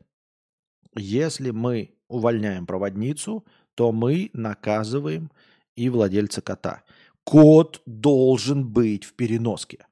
[0.95, 3.45] Если мы увольняем проводницу,
[3.76, 5.32] то мы наказываем
[5.76, 6.84] и владельца кота.
[7.23, 9.86] Кот должен быть в переноске.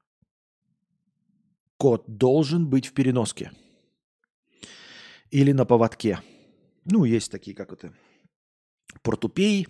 [1.78, 3.52] Кот должен быть в переноске.
[5.30, 6.20] Или на поводке.
[6.84, 7.94] Ну, есть такие, как это,
[9.02, 9.68] портупей.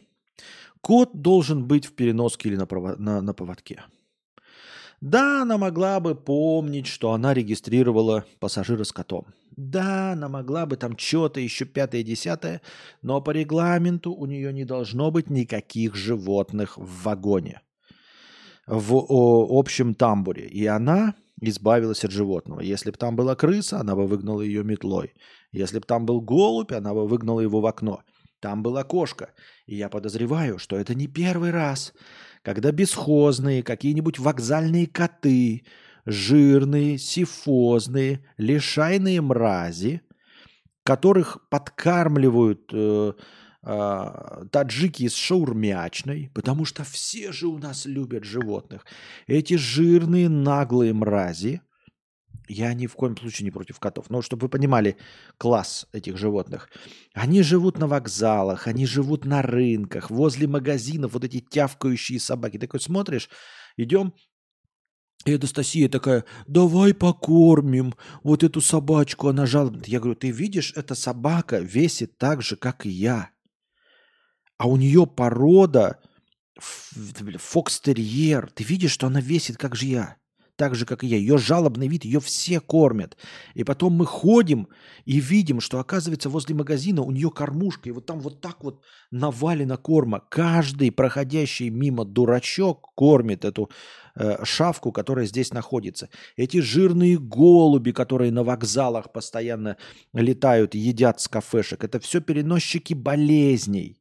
[0.80, 3.84] Кот должен быть в переноске или на, прово- на, на поводке.
[5.00, 9.26] Да, она могла бы помнить, что она регистрировала пассажира с котом.
[9.56, 12.60] Да, она могла бы там что-то еще пятое, десятое,
[13.02, 17.62] но по регламенту у нее не должно быть никаких животных в вагоне,
[18.66, 20.46] в о, общем тамбуре.
[20.46, 22.60] И она избавилась от животного.
[22.60, 25.14] Если бы там была крыса, она бы выгнала ее метлой.
[25.52, 28.02] Если бы там был голубь, она бы выгнала его в окно.
[28.40, 29.34] Там была кошка.
[29.66, 31.92] И я подозреваю, что это не первый раз,
[32.42, 35.64] когда бесхозные, какие-нибудь вокзальные коты,
[36.06, 40.00] жирные, сифозные, лишайные мрази,
[40.82, 43.12] которых подкармливают э,
[43.62, 48.86] э, таджики из шаурмячной, потому что все же у нас любят животных.
[49.26, 51.60] Эти жирные, наглые мрази
[52.50, 54.10] я ни в коем случае не против котов.
[54.10, 54.96] Но чтобы вы понимали
[55.38, 56.68] класс этих животных.
[57.14, 62.58] Они живут на вокзалах, они живут на рынках, возле магазинов, вот эти тявкающие собаки.
[62.58, 63.28] Такой смотришь,
[63.76, 64.14] идем,
[65.26, 69.86] и Анастасия такая, давай покормим вот эту собачку, она жалует.
[69.86, 73.30] Я говорю, ты видишь, эта собака весит так же, как и я.
[74.56, 76.00] А у нее порода
[76.58, 78.50] фокстерьер.
[78.50, 80.19] Ты видишь, что она весит, как же я
[80.60, 81.16] так же, как и я.
[81.16, 83.16] Ее жалобный вид, ее все кормят.
[83.56, 84.68] И потом мы ходим
[85.06, 88.82] и видим, что, оказывается, возле магазина у нее кормушка, и вот там вот так вот
[89.10, 90.20] навалено корма.
[90.30, 93.70] Каждый проходящий мимо дурачок кормит эту
[94.16, 96.08] э, шавку, которая здесь находится.
[96.36, 99.76] Эти жирные голуби, которые на вокзалах постоянно
[100.12, 103.96] летают, едят с кафешек, это все переносчики болезней.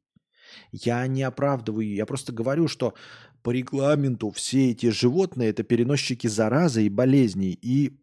[0.72, 2.94] Я не оправдываю, я просто говорю, что
[3.42, 7.98] по регламенту все эти животные это переносчики заразы и болезней и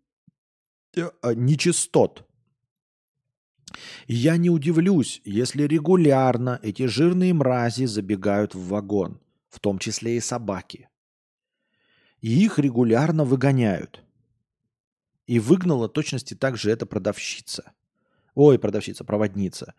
[0.96, 2.26] э, а, нечистот.
[4.06, 10.20] Я не удивлюсь, если регулярно эти жирные мрази забегают в вагон, в том числе и
[10.20, 10.88] собаки.
[12.20, 14.02] И их регулярно выгоняют.
[15.26, 17.72] И выгнала точности также эта продавщица.
[18.34, 19.74] Ой, продавщица, проводница.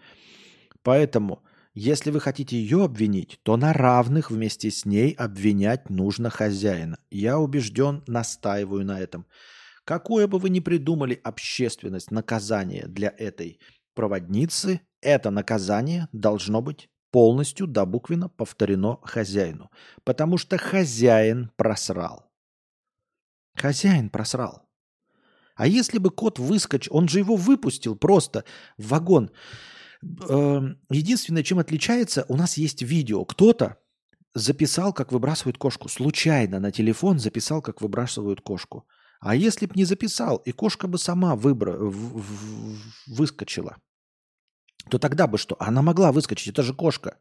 [0.84, 1.42] Поэтому
[1.80, 6.98] если вы хотите ее обвинить, то на равных вместе с ней обвинять нужно хозяина.
[7.12, 9.28] Я убежден, настаиваю на этом.
[9.84, 13.60] Какое бы вы ни придумали общественность, наказание для этой
[13.94, 19.70] проводницы, это наказание должно быть полностью до буквенно повторено хозяину.
[20.04, 22.32] Потому что хозяин просрал.
[23.56, 24.68] Хозяин просрал.
[25.56, 28.46] А если бы кот выскочил, он же его выпустил просто
[28.80, 29.30] в вагон.
[30.02, 33.26] Эм, единственное, чем отличается, у нас есть видео.
[33.26, 33.78] Кто-то
[34.34, 35.90] записал, как выбрасывают кошку.
[35.90, 38.86] Случайно на телефон записал, как выбрасывают кошку.
[39.20, 41.76] А если бы не записал, и кошка бы сама выбра...
[43.08, 43.78] выскочила,
[44.90, 45.56] то тогда бы что?
[45.60, 47.18] Она могла выскочить, это же кошка.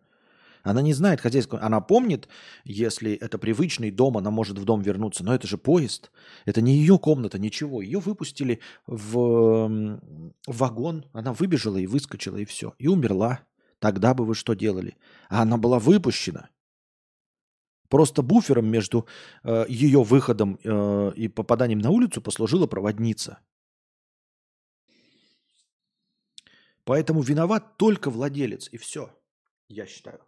[0.66, 1.62] Она не знает хозяйского.
[1.62, 2.28] Она помнит,
[2.64, 5.22] если это привычный дом, она может в дом вернуться.
[5.22, 6.10] Но это же поезд.
[6.44, 7.80] Это не ее комната, ничего.
[7.80, 10.00] Ее выпустили в,
[10.48, 11.06] вагон.
[11.12, 12.74] Она выбежала и выскочила, и все.
[12.78, 13.42] И умерла.
[13.78, 14.96] Тогда бы вы что делали?
[15.28, 16.50] А она была выпущена.
[17.88, 19.06] Просто буфером между
[19.44, 23.38] э, ее выходом э, и попаданием на улицу послужила проводница.
[26.82, 29.16] Поэтому виноват только владелец, и все,
[29.68, 30.26] я считаю.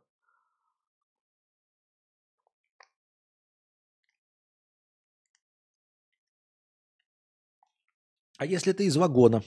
[8.38, 9.42] А если ты из вагона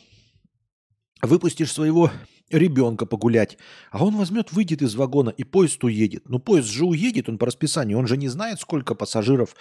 [1.21, 2.11] выпустишь своего
[2.49, 3.57] ребенка погулять,
[3.89, 6.27] а он возьмет, выйдет из вагона, и поезд уедет.
[6.27, 9.55] Ну, поезд же уедет, он по расписанию, он же не знает, сколько пассажиров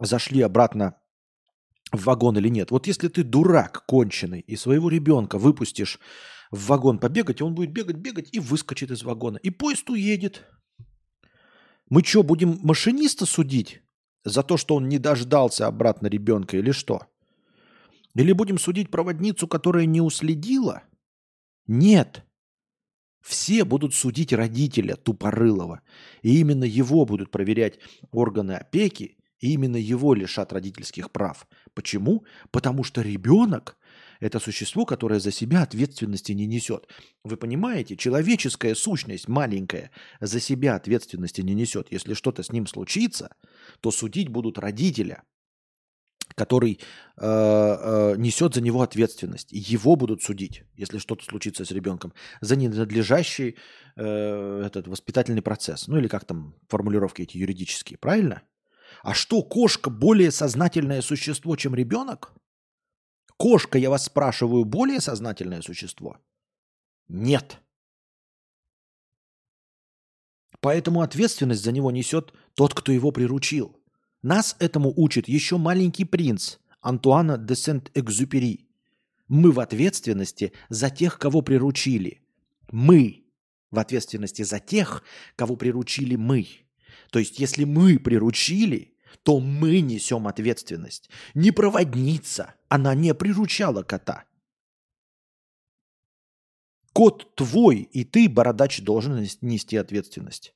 [0.00, 0.96] зашли обратно
[1.92, 2.72] в вагон или нет.
[2.72, 6.00] Вот если ты дурак конченый и своего ребенка выпустишь
[6.50, 9.36] в вагон побегать, он будет бегать, бегать и выскочит из вагона.
[9.36, 10.44] И поезд уедет.
[11.88, 13.82] Мы что, будем машиниста судить
[14.24, 17.06] за то, что он не дождался обратно ребенка или что?
[18.14, 20.82] Или будем судить проводницу, которая не уследила?
[21.66, 22.24] Нет.
[23.20, 25.82] Все будут судить родителя тупорылого.
[26.22, 27.78] И именно его будут проверять
[28.10, 31.46] органы опеки, и именно его лишат родительских прав.
[31.74, 32.24] Почему?
[32.50, 33.76] Потому что ребенок–
[34.20, 36.88] это существо, которое за себя ответственности не несет.
[37.22, 39.90] Вы понимаете, человеческая сущность маленькая
[40.20, 41.92] за себя ответственности не несет.
[41.92, 43.36] Если что-то с ним случится,
[43.80, 45.22] то судить будут родителя,
[46.38, 46.78] который
[47.16, 49.48] э, э, несет за него ответственность.
[49.52, 53.56] Его будут судить, если что-то случится с ребенком, за ненадлежащий
[53.96, 55.88] э, этот воспитательный процесс.
[55.88, 58.42] Ну или как там формулировки эти юридические, правильно?
[59.02, 62.32] А что, кошка более сознательное существо, чем ребенок?
[63.36, 66.16] Кошка, я вас спрашиваю, более сознательное существо?
[67.08, 67.60] Нет.
[70.60, 73.77] Поэтому ответственность за него несет тот, кто его приручил.
[74.22, 78.66] Нас этому учит еще маленький принц Антуана де Сент-Экзюпери.
[79.28, 82.22] Мы в ответственности за тех, кого приручили.
[82.70, 83.26] Мы
[83.70, 85.04] в ответственности за тех,
[85.36, 86.46] кого приручили мы.
[87.10, 91.10] То есть, если мы приручили, то мы несем ответственность.
[91.34, 94.24] Не проводница, она не приручала кота.
[96.92, 100.54] Кот твой, и ты, бородач, должен нести ответственность.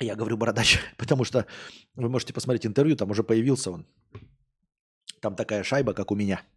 [0.00, 1.46] Я говорю бородач, потому что
[1.94, 3.86] вы можете посмотреть интервью, там уже появился он.
[5.20, 6.42] Там такая шайба, как у меня–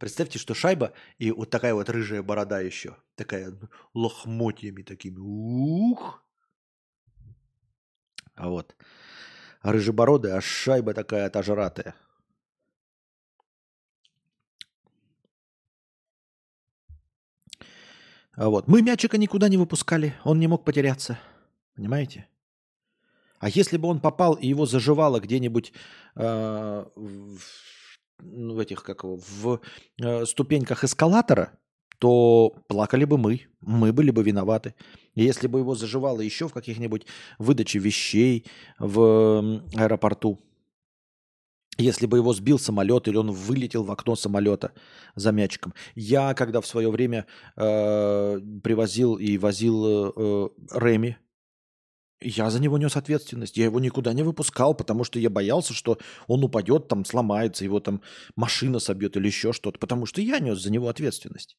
[0.00, 2.96] Представьте, что шайба и вот такая вот рыжая борода еще.
[3.16, 3.52] Такая
[3.92, 5.18] лохмотьями такими.
[5.18, 6.24] Ух!
[8.34, 8.74] А вот.
[9.60, 11.94] Рыжебородая, а шайба такая отожратая.
[18.32, 18.68] А вот.
[18.68, 20.14] Мы мячика никуда не выпускали.
[20.24, 21.20] Он не мог потеряться.
[21.74, 22.26] Понимаете?
[23.40, 25.72] А если бы он попал и его заживало где-нибудь
[26.16, 27.40] э, в
[28.22, 29.60] в этих, как его, в
[30.02, 31.58] э, ступеньках эскалатора,
[31.98, 34.74] то плакали бы мы, мы были бы виноваты.
[35.14, 37.06] И если бы его заживало еще в каких-нибудь
[37.38, 38.46] выдаче вещей
[38.78, 40.38] в аэропорту,
[41.76, 44.72] если бы его сбил самолет или он вылетел в окно самолета
[45.14, 45.72] за мячиком.
[45.94, 47.26] Я, когда в свое время
[47.56, 51.16] э, привозил и возил э, Реми
[52.20, 53.56] я за него нес ответственность.
[53.56, 57.80] Я его никуда не выпускал, потому что я боялся, что он упадет, там сломается, его
[57.80, 58.02] там
[58.36, 61.56] машина собьет или еще что-то, потому что я нес за него ответственность.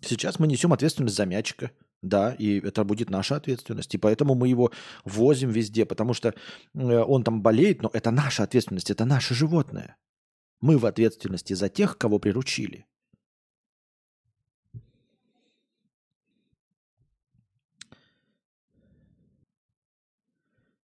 [0.00, 1.70] Сейчас мы несем ответственность за мячика,
[2.02, 3.94] да, и это будет наша ответственность.
[3.94, 4.70] И поэтому мы его
[5.04, 6.34] возим везде, потому что э,
[6.74, 9.96] он там болеет, но это наша ответственность, это наше животное.
[10.60, 12.86] Мы в ответственности за тех, кого приручили.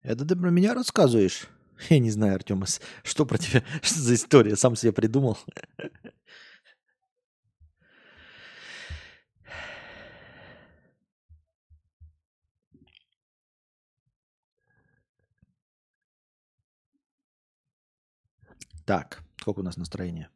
[0.06, 1.48] Это ты про меня рассказываешь?
[1.90, 2.64] Я не знаю, Артем,
[3.04, 4.56] что про тебя, что за история?
[4.56, 5.36] Сам себе придумал.
[18.86, 20.30] Так, сколько у нас настроения?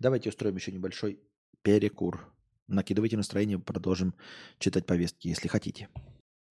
[0.00, 1.20] Давайте устроим еще небольшой
[1.62, 2.34] перекур.
[2.66, 4.14] Накидывайте настроение, продолжим
[4.58, 5.88] читать повестки, если хотите.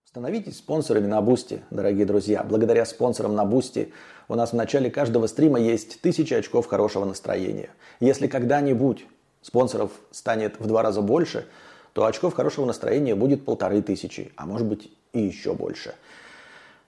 [0.07, 2.41] Становитесь спонсорами на Boosty, дорогие друзья.
[2.41, 3.91] Благодаря спонсорам на Boosty
[4.29, 7.71] у нас в начале каждого стрима есть тысячи очков хорошего настроения.
[7.99, 9.05] Если когда-нибудь
[9.41, 11.45] спонсоров станет в два раза больше,
[11.91, 15.93] то очков хорошего настроения будет полторы тысячи, а может быть и еще больше.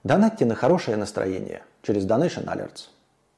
[0.05, 2.87] Донатьте на хорошее настроение через Donation Alerts.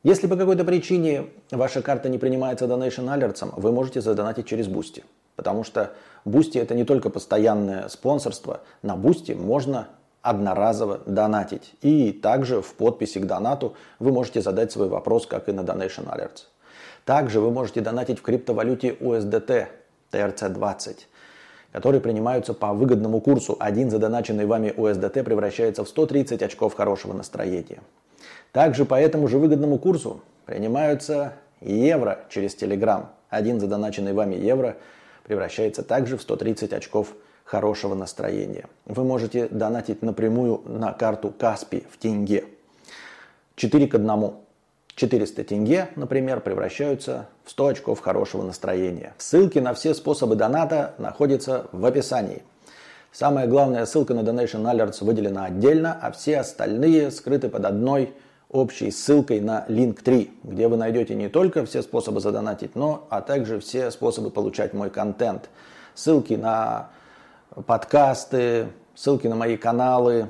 [0.03, 5.03] Если по какой-то причине ваша карта не принимается Donation Alerts, вы можете задонатить через Boosty.
[5.41, 5.89] Потому что
[6.23, 8.59] Boosty это не только постоянное спонсорство.
[8.83, 9.87] На Boosty можно
[10.21, 11.73] одноразово донатить.
[11.81, 16.05] И также в подписи к донату вы можете задать свой вопрос, как и на Donation
[16.05, 16.43] Alerts.
[17.05, 19.65] Также вы можете донатить в криптовалюте USDT
[20.11, 20.97] TRC20,
[21.71, 23.57] которые принимаются по выгодному курсу.
[23.59, 27.79] Один задоначенный вами USDT превращается в 130 очков хорошего настроения.
[28.51, 33.05] Также по этому же выгодному курсу принимаются евро через Telegram.
[33.31, 34.77] Один задоначенный вами евро–
[35.23, 38.65] превращается также в 130 очков хорошего настроения.
[38.85, 42.45] Вы можете донатить напрямую на карту Каспи в тенге.
[43.55, 44.33] 4 к 1.
[44.95, 49.13] 400 тенге, например, превращаются в 100 очков хорошего настроения.
[49.17, 52.43] Ссылки на все способы доната находятся в описании.
[53.11, 58.13] Самая главная ссылка на Donation Alerts выделена отдельно, а все остальные скрыты под одной
[58.51, 63.59] общей ссылкой на Link3, где вы найдете не только все способы задонатить, но а также
[63.59, 65.49] все способы получать мой контент.
[65.95, 66.89] Ссылки на
[67.65, 70.29] подкасты, ссылки на мои каналы,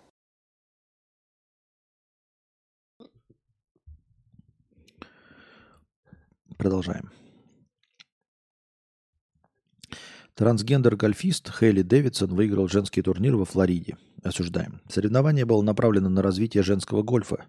[6.61, 7.09] Продолжаем.
[10.35, 13.97] Трансгендер-гольфист Хейли Дэвидсон выиграл женский турнир во Флориде.
[14.23, 14.79] Осуждаем.
[14.87, 17.47] Соревнование было направлено на развитие женского гольфа.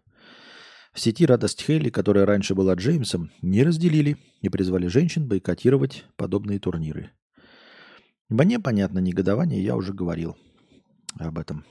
[0.95, 6.59] В сети «Радость Хейли», которая раньше была Джеймсом, не разделили и призвали женщин бойкотировать подобные
[6.59, 7.11] турниры.
[8.31, 10.39] Мне понятно негодование, я уже говорил
[11.19, 11.67] об этом.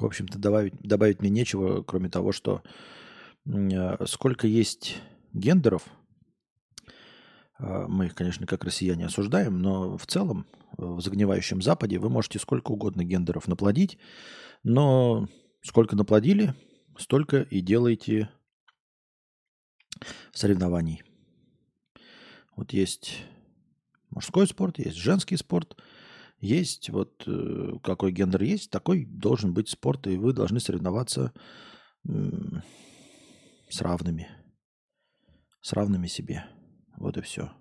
[0.00, 2.62] А, в общем-то, добавить, добавить мне нечего, кроме того, что
[3.46, 4.96] э, сколько есть
[5.32, 5.84] гендеров,
[7.58, 10.46] э, мы их, конечно, как россияне осуждаем, но в целом
[10.76, 13.98] в загнивающем Западе вы можете сколько угодно гендеров наплодить,
[14.62, 15.28] но
[15.62, 16.54] сколько наплодили,
[16.96, 18.30] столько и делаете
[20.32, 21.02] соревнований.
[22.56, 23.22] Вот есть
[24.10, 25.76] мужской спорт, есть женский спорт–
[26.40, 31.32] есть вот э, какой гендер есть, такой должен быть спорт, и вы должны соревноваться
[33.68, 34.28] с равными.
[35.60, 36.46] С равными себе.
[36.96, 37.52] Вот и все.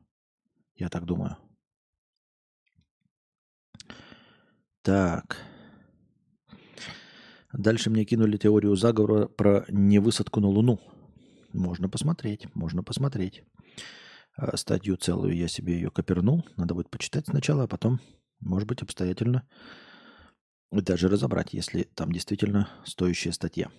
[0.75, 1.37] Я так думаю.
[4.81, 5.37] Так.
[7.51, 10.79] Дальше мне кинули теорию заговора про невысадку на Луну.
[11.51, 13.43] Можно посмотреть, можно посмотреть.
[14.37, 16.45] А, статью целую я себе ее копернул.
[16.57, 17.99] Надо будет почитать сначала, а потом
[18.39, 19.43] может быть, обстоятельно
[20.71, 23.69] даже разобрать, если там действительно стоящая статья.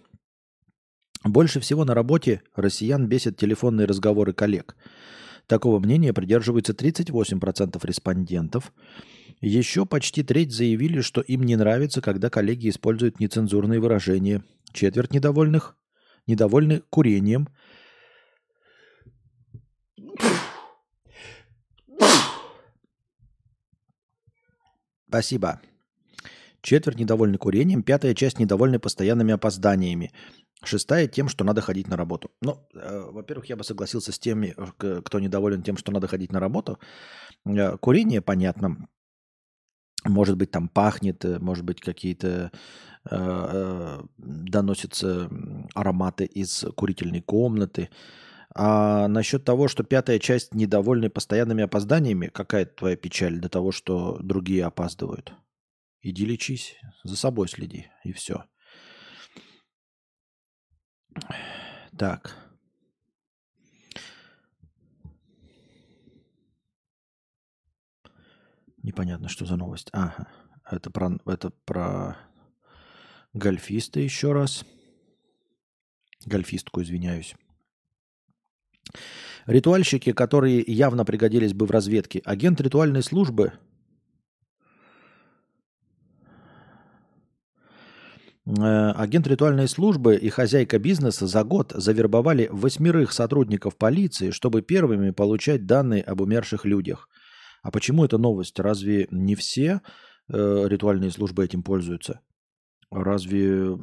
[1.23, 4.77] Больше всего на работе россиян бесят телефонные разговоры коллег.
[5.47, 8.73] Такого мнения придерживаются 38% респондентов.
[9.41, 14.43] Еще почти треть заявили, что им не нравится, когда коллеги используют нецензурные выражения.
[14.73, 15.77] Четверть недовольных
[16.27, 17.49] недовольны курением–
[25.11, 25.61] Спасибо.
[26.63, 30.13] Четверть недовольны курением, пятая часть недовольны постоянными опозданиями,
[30.63, 32.31] шестая тем, что надо ходить на работу.
[32.41, 36.39] Ну, э, во-первых, я бы согласился с теми, кто недоволен тем, что надо ходить на
[36.39, 36.79] работу.
[37.45, 38.89] Э, курение, понятно,
[40.05, 42.53] может быть, там пахнет, э, может быть, какие-то
[43.11, 45.29] э, э, доносятся
[45.75, 47.89] ароматы из курительной комнаты.
[48.55, 54.19] А насчет того, что пятая часть недовольны постоянными опозданиями, какая твоя печаль до того, что
[54.21, 55.33] другие опаздывают?
[56.03, 58.45] Иди лечись, за собой следи, и все.
[61.97, 62.37] Так.
[68.83, 69.91] Непонятно, что за новость.
[69.93, 70.27] Ага,
[70.69, 72.17] это про, это про
[73.35, 74.65] гольфиста еще раз.
[76.25, 77.37] Гольфистку, извиняюсь.
[79.47, 82.23] Ритуальщики, которые явно пригодились бы в разведке.
[82.25, 83.53] Агент ритуальной службы
[88.59, 95.11] Э, агент ритуальной службы и хозяйка бизнеса за год завербовали восьмерых сотрудников полиции, чтобы первыми
[95.11, 97.09] получать данные об умерших людях.
[97.63, 98.59] А почему это новость?
[98.59, 99.83] Разве не все
[100.29, 102.21] э, ритуальные службы этим пользуются?
[102.91, 103.79] Разве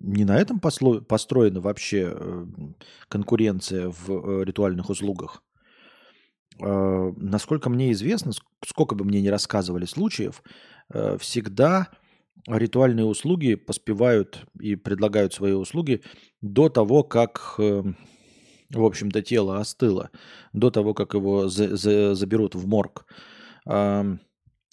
[0.00, 2.46] не на этом посло- построена вообще э,
[3.08, 5.42] конкуренция в э, ритуальных услугах?
[6.60, 8.32] Э, насколько мне известно,
[8.64, 10.42] сколько бы мне ни рассказывали случаев,
[11.20, 11.88] всегда
[12.48, 16.02] ритуальные услуги поспевают и предлагают свои услуги
[16.40, 17.94] до того, как, в
[18.74, 20.10] общем-то, тело остыло,
[20.52, 23.06] до того, как его за, за, заберут в морг.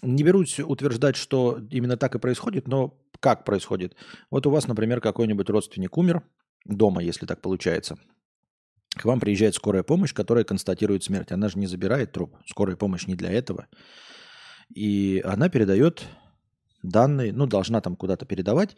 [0.04, 3.96] Не берусь утверждать, что именно так и происходит, но как происходит?
[4.30, 6.24] Вот у вас, например, какой-нибудь родственник умер
[6.66, 7.98] дома, если так получается.
[8.96, 11.32] К вам приезжает скорая помощь, которая констатирует смерть.
[11.32, 12.36] Она же не забирает труп.
[12.46, 13.68] Скорая помощь не для этого.
[14.74, 16.08] И она передает
[16.84, 18.78] данные, ну, должна там куда-то передавать.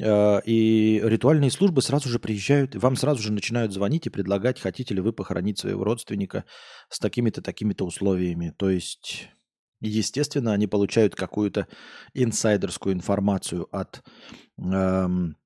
[0.00, 4.94] Э, и ритуальные службы сразу же приезжают, вам сразу же начинают звонить и предлагать, хотите
[4.94, 6.44] ли вы похоронить своего родственника
[6.88, 8.52] с такими-то, такими-то условиями.
[8.56, 9.30] То есть,
[9.88, 11.66] естественно, они получают какую-то
[12.14, 14.02] инсайдерскую информацию от
[14.58, 15.36] эм,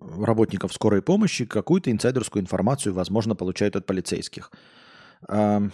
[0.00, 4.50] работников скорой помощи, какую-то инсайдерскую информацию, возможно, получают от полицейских.
[5.28, 5.72] Эм,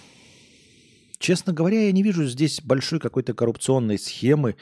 [1.20, 4.56] Честно говоря, я не вижу здесь большой какой-то коррупционной схемы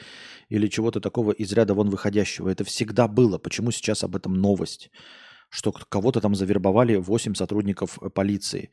[0.49, 2.49] или чего-то такого из ряда вон выходящего.
[2.49, 3.39] Это всегда было.
[3.39, 4.91] Почему сейчас об этом новость?
[5.51, 8.73] Что кого-то там завербовали 8 сотрудников э, полиции.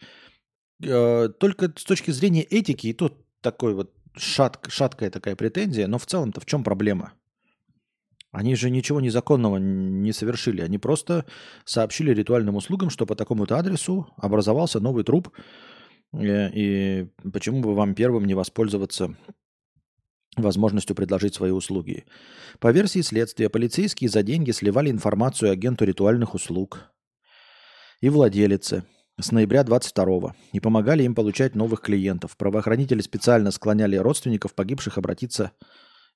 [0.84, 5.98] Э, только с точки зрения этики, и то такой вот шат, шаткая такая претензия, но
[5.98, 7.14] в целом-то в чем проблема?
[8.32, 10.62] Они же ничего незаконного не совершили.
[10.62, 11.26] Они просто
[11.64, 15.30] сообщили ритуальным услугам, что по такому-то адресу образовался новый труп
[16.14, 19.16] Э, и почему бы вам первым не воспользоваться
[20.38, 22.06] возможностью предложить свои услуги?
[22.60, 26.92] По версии следствия, полицейские за деньги сливали информацию агенту ритуальных услуг
[28.02, 28.84] и владелице
[29.20, 32.36] с ноября 22 и помогали им получать новых клиентов.
[32.38, 35.52] Правоохранители специально склоняли родственников погибших обратиться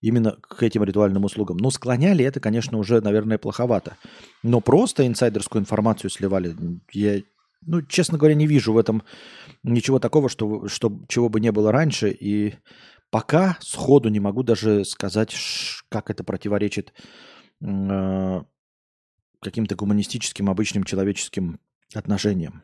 [0.02, 1.58] именно к этим ритуальным услугам.
[1.58, 3.98] Ну, склоняли это, конечно, уже, наверное, плоховато.
[4.44, 6.56] Но просто инсайдерскую информацию сливали.
[6.92, 7.22] Я
[7.66, 9.04] ну, честно говоря, не вижу в этом
[9.64, 12.10] ничего такого, что, что, чего бы не было раньше.
[12.10, 12.56] И
[13.10, 15.36] пока сходу не могу даже сказать,
[15.90, 16.94] как это противоречит
[17.62, 18.42] э,
[19.42, 21.60] каким-то гуманистическим, обычным человеческим
[21.94, 22.64] отношениям.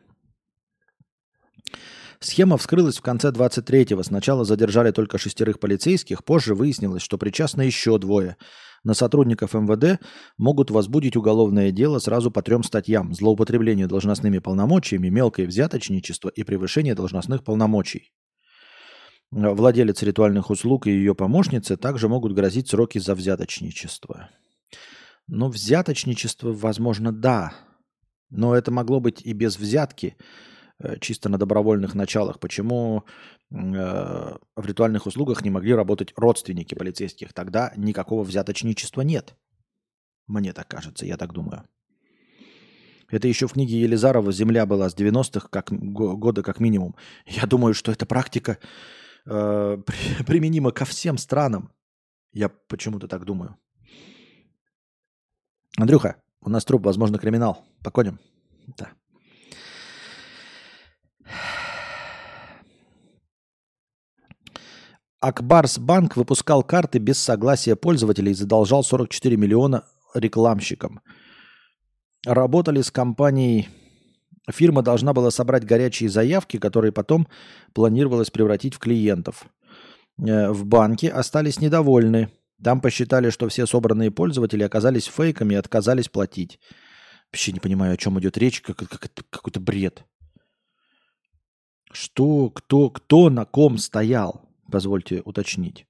[2.20, 4.02] Схема вскрылась в конце 23-го.
[4.02, 8.36] Сначала задержали только шестерых полицейских, позже выяснилось, что причастны еще двое–
[8.86, 10.00] на сотрудников МВД
[10.38, 13.12] могут возбудить уголовное дело сразу по трем статьям.
[13.14, 18.12] Злоупотребление должностными полномочиями, мелкое взяточничество и превышение должностных полномочий.
[19.32, 24.30] Владелец ритуальных услуг и ее помощницы также могут грозить сроки за взяточничество.
[25.26, 27.54] Но взяточничество, возможно, да.
[28.30, 30.16] Но это могло быть и без взятки,
[31.00, 32.38] чисто на добровольных началах.
[32.38, 33.04] Почему
[33.52, 37.32] Э, в ритуальных услугах не могли работать родственники полицейских.
[37.32, 39.36] Тогда никакого взяточничества нет.
[40.26, 41.62] Мне так кажется, я так думаю.
[43.08, 46.96] Это еще в книге Елизарова «Земля была с 90-х как, года как минимум».
[47.24, 48.58] Я думаю, что эта практика
[49.26, 49.78] э,
[50.26, 51.70] применима ко всем странам.
[52.32, 53.56] Я почему-то так думаю.
[55.78, 57.64] Андрюха, у нас труп, возможно, криминал.
[57.84, 58.18] Походим.
[58.76, 58.90] Да.
[65.20, 69.84] Акбарс Банк выпускал карты без согласия пользователей и задолжал 44 миллиона
[70.14, 71.00] рекламщикам.
[72.24, 73.68] Работали с компанией...
[74.48, 77.26] Фирма должна была собрать горячие заявки, которые потом
[77.74, 79.46] планировалось превратить в клиентов.
[80.18, 82.30] Э, в банке остались недовольны.
[82.62, 86.60] Там посчитали, что все собранные пользователи оказались фейками и отказались платить.
[87.32, 90.04] Вообще не понимаю, о чем идет речь, как, как, какой-то бред.
[91.98, 94.42] Что, кто, кто на ком стоял?
[94.70, 95.86] позвольте уточнить.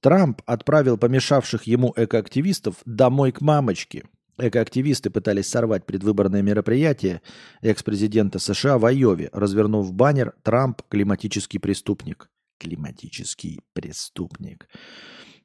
[0.00, 4.04] Трамп отправил помешавших ему экоактивистов домой к мамочке.
[4.36, 7.22] Экоактивисты пытались сорвать предвыборное мероприятие
[7.62, 12.28] экс-президента США в Айове, развернув баннер «Трамп– климатический преступник».
[12.58, 14.68] Климатический преступник.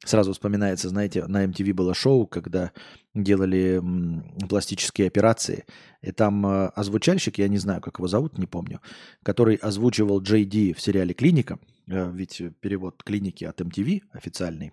[0.04, 2.72] Сразу вспоминается, знаете, на MTV было шоу, когда
[3.14, 3.80] делали
[4.48, 5.64] пластические операции,
[6.00, 8.80] и там э, озвучальщик, я не знаю, как его зовут, не помню,
[9.22, 14.72] который озвучивал Джей Ди в сериале «Клиника», э, ведь перевод «Клиники» от MTV официальный.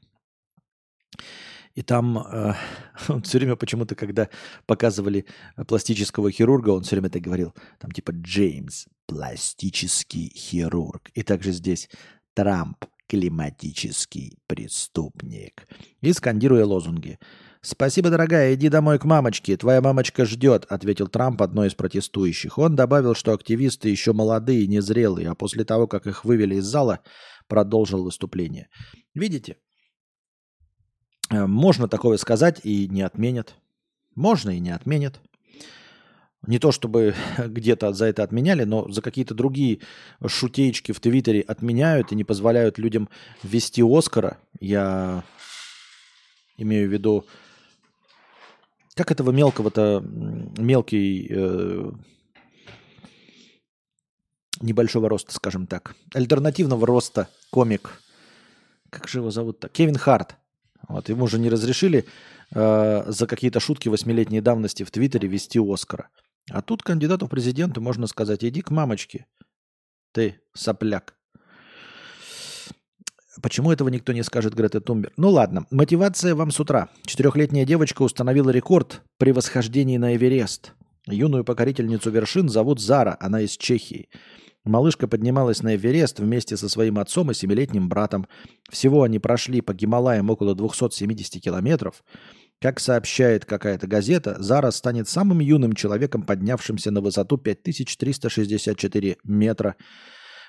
[1.75, 2.53] И там э,
[3.07, 4.29] он все время почему-то, когда
[4.65, 5.25] показывали
[5.67, 11.11] пластического хирурга, он все время так говорил, там типа Джеймс, пластический хирург.
[11.13, 11.87] И также здесь
[12.33, 15.67] Трамп, климатический преступник.
[16.01, 17.17] И скандируя лозунги.
[17.61, 19.57] Спасибо, дорогая, иди домой к мамочке.
[19.57, 22.57] Твоя мамочка ждет, ответил Трамп одной из протестующих.
[22.57, 26.99] Он добавил, что активисты еще молодые незрелые, а после того, как их вывели из зала,
[27.47, 28.69] продолжил выступление.
[29.13, 29.57] Видите?
[31.31, 33.55] Э, можно такое сказать и не отменят.
[34.15, 35.19] Можно и не отменят.
[36.47, 39.79] Не то чтобы где-то за это отменяли, но за какие-то другие
[40.25, 43.09] шутеечки в Твиттере отменяют и не позволяют людям
[43.43, 44.37] ввести Оскара.
[44.59, 45.23] Я
[46.57, 47.25] имею в виду
[48.95, 50.03] как этого мелкого-то,
[50.57, 51.91] мелкий, э,
[54.59, 58.01] небольшого роста, скажем так, альтернативного роста комик,
[58.89, 59.69] как же его зовут-то?
[59.69, 60.35] Кевин Харт.
[60.87, 62.05] Вот, ему же не разрешили
[62.51, 66.09] э, за какие-то шутки восьмилетней давности в Твиттере вести Оскара.
[66.49, 69.25] А тут кандидату в президенты можно сказать, иди к мамочке,
[70.11, 71.15] ты сопляк.
[73.41, 75.13] Почему этого никто не скажет Грета Тумбер?
[75.15, 76.89] Ну ладно, мотивация вам с утра.
[77.05, 80.73] Четырехлетняя девочка установила рекорд при восхождении на Эверест.
[81.05, 84.09] Юную покорительницу вершин зовут Зара, она из Чехии.
[84.65, 88.27] Малышка поднималась на Эверест вместе со своим отцом и семилетним братом.
[88.69, 92.03] Всего они прошли по Гималаям около 270 километров.
[92.61, 99.75] Как сообщает какая-то газета, Зара станет самым юным человеком, поднявшимся на высоту 5364 метра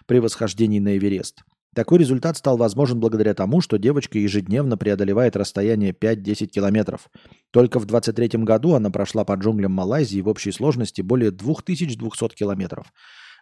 [0.06, 1.42] при восхождении на Эверест.
[1.72, 7.08] Такой результат стал возможен благодаря тому, что девочка ежедневно преодолевает расстояние 5-10 километров.
[7.52, 12.92] Только в 23 году она прошла по джунглям Малайзии в общей сложности более 2200 километров.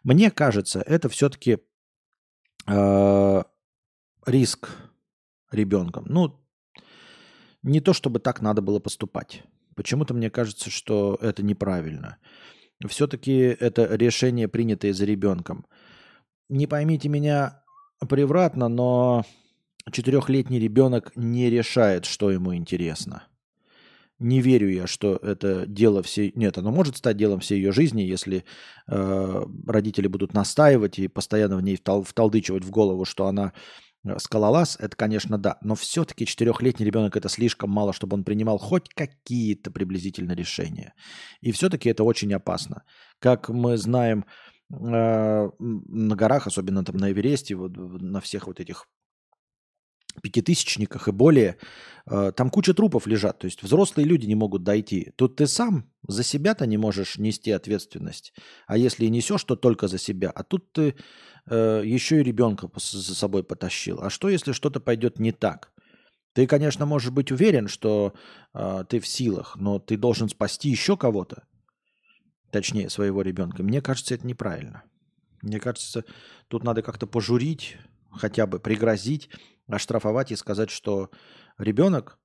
[0.04, 1.58] Мне кажется, это все-таки
[2.66, 3.42] э,
[4.26, 4.68] риск
[5.50, 6.04] ребенком.
[6.06, 6.38] Ну,
[7.62, 9.42] не то чтобы так надо было поступать.
[9.74, 12.18] Почему-то мне кажется, что это неправильно.
[12.86, 15.66] Все-таки это решение, принятое за ребенком.
[16.48, 17.62] Не поймите меня
[18.08, 19.24] превратно, но
[19.90, 23.24] четырехлетний ребенок не решает, что ему интересно.
[24.18, 26.32] Не верю я, что это дело всей...
[26.34, 28.44] Нет, оно может стать делом всей ее жизни, если
[28.88, 33.52] э, родители будут настаивать и постоянно в ней втол- вталдычивать в голову, что она
[34.18, 34.76] скалолаз.
[34.80, 35.58] Это, конечно, да.
[35.62, 40.94] Но все-таки четырехлетний ребенок это слишком мало, чтобы он принимал хоть какие-то приблизительно решения.
[41.40, 42.84] И все-таки это очень опасно.
[43.18, 44.24] Как мы знаем,
[44.72, 48.86] а, на горах, особенно там на Эвересте, вот, на всех вот этих
[50.22, 51.56] пятитысячниках и более,
[52.06, 55.12] а, там куча трупов лежат, то есть взрослые люди не могут дойти.
[55.16, 58.32] Тут ты сам за себя-то не можешь нести ответственность,
[58.66, 60.30] а если несешь, то только за себя.
[60.30, 60.96] А тут ты
[61.50, 64.00] э, еще и ребенка за собой потащил.
[64.02, 65.72] А что, если что-то пойдет не так?
[66.34, 68.14] Ты, конечно, можешь быть уверен, что
[68.54, 71.44] э, ты в силах, но ты должен спасти еще кого-то
[72.50, 74.82] точнее своего ребенка, мне кажется, это неправильно.
[75.42, 76.04] Мне кажется,
[76.48, 77.76] тут надо как-то пожурить,
[78.10, 79.30] хотя бы пригрозить,
[79.66, 81.10] оштрафовать и сказать, что
[81.58, 82.18] ребенок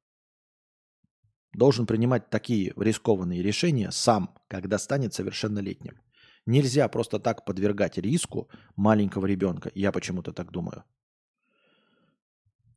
[1.53, 5.99] должен принимать такие рискованные решения сам, когда станет совершеннолетним.
[6.45, 9.71] Нельзя просто так подвергать риску маленького ребенка.
[9.75, 10.83] Я почему-то так думаю.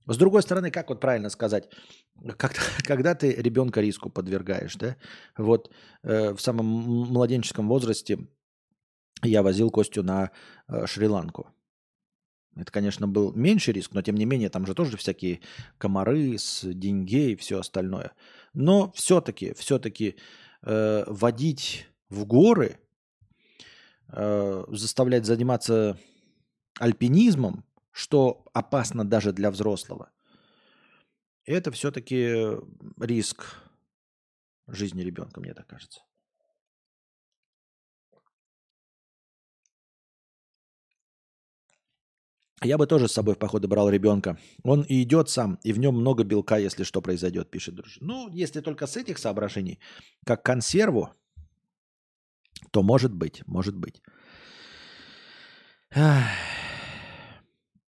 [0.09, 1.69] С другой стороны, как вот правильно сказать,
[2.37, 4.97] когда, когда ты ребенка риску подвергаешь, да,
[5.37, 5.71] вот
[6.03, 8.19] э, в самом младенческом возрасте
[9.23, 10.31] я возил Костю на
[10.69, 11.49] э, Шри-Ланку.
[12.55, 15.41] Это, конечно, был меньший риск, но тем не менее там же тоже всякие
[15.77, 18.13] комары с деньги и все остальное.
[18.55, 20.17] Но все-таки, все-таки
[20.63, 22.79] э, водить в горы,
[24.09, 25.99] э, заставлять заниматься
[26.79, 30.11] альпинизмом, что опасно даже для взрослого,
[31.45, 32.59] это все-таки
[33.01, 33.47] риск
[34.67, 36.01] жизни ребенка, мне так кажется.
[42.63, 44.39] Я бы тоже с собой в походы брал ребенка.
[44.65, 48.07] Он и идет сам, и в нем много белка, если что произойдет, пишет дружина.
[48.07, 49.79] Ну, если только с этих соображений,
[50.25, 51.11] как консерву,
[52.71, 54.03] то может быть, может быть.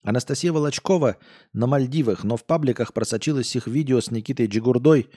[0.04, 1.18] Анастасия Волочкова
[1.54, 5.10] на Мальдивах, но в пабликах просочилось их видео с Никитой Джигурдой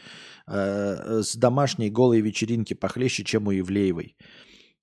[0.48, 4.16] э, с домашней голой вечеринки похлеще, чем у Ивлеевой.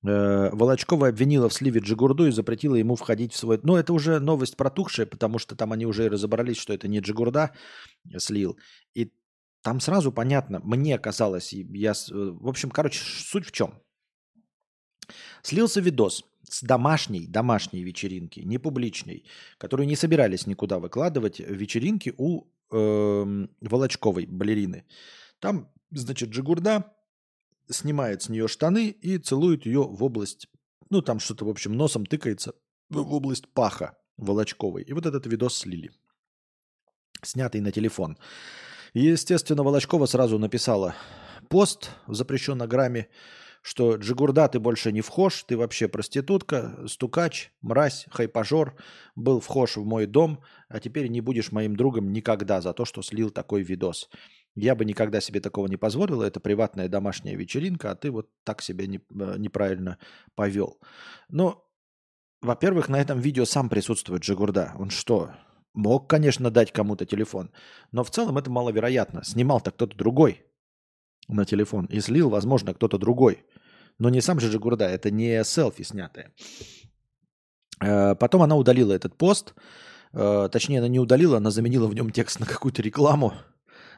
[0.06, 3.60] Э, Волочкова обвинила в сливе Джигурду и запретила ему входить в свой...
[3.64, 7.52] Ну, это уже новость протухшая, потому что там они уже разобрались, что это не Джигурда
[8.18, 8.58] слил.
[8.94, 9.12] И
[9.62, 11.94] там сразу понятно, мне казалось, я...
[12.12, 13.74] В общем, короче, суть в чем.
[15.42, 19.26] Слился видос– с домашней, домашней вечеринки, не публичной,
[19.58, 24.86] которую не собирались никуда выкладывать, вечеринки у э, Волочковой балерины.
[25.40, 26.94] Там, значит, Джигурда
[27.70, 30.48] снимает с нее штаны и целует ее в область,
[30.90, 32.54] ну там что-то, в общем, носом тыкается
[32.90, 34.84] в область паха Волочковой.
[34.84, 35.92] И вот этот видос слили,
[37.22, 38.18] снятый на телефон.
[38.94, 40.96] Естественно, Волочкова сразу написала
[41.50, 43.10] пост в запрещеннограмме,
[43.68, 48.78] что Джигурда ты больше не вхож, ты вообще проститутка, стукач, мразь, хайпажор,
[49.14, 53.02] был вхож в мой дом, а теперь не будешь моим другом никогда за то, что
[53.02, 54.10] слил такой видос.
[54.56, 58.62] Я бы никогда себе такого не позволила, это приватная домашняя вечеринка, а ты вот так
[58.62, 59.98] себя не, э, неправильно
[60.34, 60.80] повел.
[61.28, 61.70] Но,
[62.42, 64.76] во-первых, на этом видео сам присутствует Джигурда.
[64.80, 65.32] Он что,
[65.74, 67.52] мог, конечно, дать кому-то телефон,
[67.92, 69.26] но в целом это маловероятно.
[69.26, 70.46] Снимал-то кто-то другой
[71.28, 73.44] на телефон и слил, возможно, кто-то другой.
[74.00, 76.32] Но не сам же Джигурда, это не селфи снятое.
[77.82, 79.54] Э, потом она удалила этот пост,
[80.14, 83.34] э, точнее, она не удалила, она заменила в нем текст на какую-то рекламу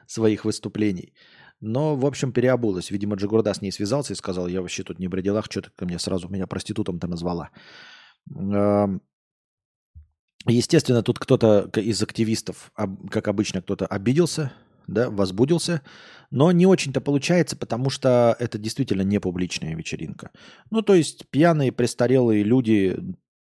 [0.08, 1.14] своих выступлений.
[1.62, 2.92] Но, в общем, переобулась.
[2.92, 5.70] Видимо, Джигурда с ней связался и сказал, я вообще тут не при делах, что ты
[5.76, 7.50] ко мне сразу меня проститутом-то назвала.
[8.34, 9.02] Эм,
[10.46, 12.72] естественно, тут кто-то из активистов,
[13.12, 14.54] как обычно, кто-то обиделся,
[14.94, 15.82] да, возбудился,
[16.32, 20.32] но не очень-то получается, потому что это действительно не публичная вечеринка.
[20.70, 22.98] Ну, то есть пьяные, престарелые люди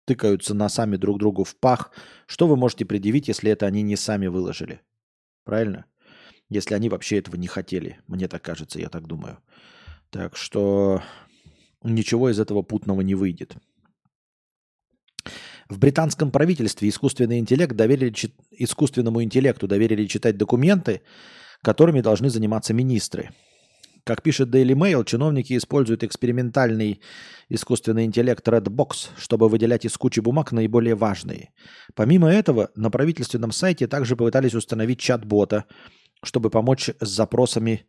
[0.06, 1.92] тыкаются носами друг другу в пах.
[2.28, 4.82] Что вы можете предъявить, если это они не сами выложили?
[5.44, 5.86] Правильно?
[6.50, 8.00] Если они вообще этого не хотели.
[8.08, 9.40] Мне так кажется, я так думаю.
[10.12, 11.02] Так что
[11.84, 13.58] ничего из этого путного не выйдет.
[15.70, 18.14] В британском правительстве искусственный интеллект доверили,
[18.52, 21.02] искусственному интеллекту доверили читать документы,
[21.64, 23.32] которыми должны заниматься министры.
[24.04, 27.02] Как пишет Daily Mail, чиновники используют экспериментальный
[27.50, 31.50] искусственный интеллект Redbox, чтобы выделять из кучи бумаг наиболее важные.
[31.96, 35.66] Помимо этого, на правительственном сайте также попытались установить чат-бота,
[36.22, 37.88] чтобы помочь с запросами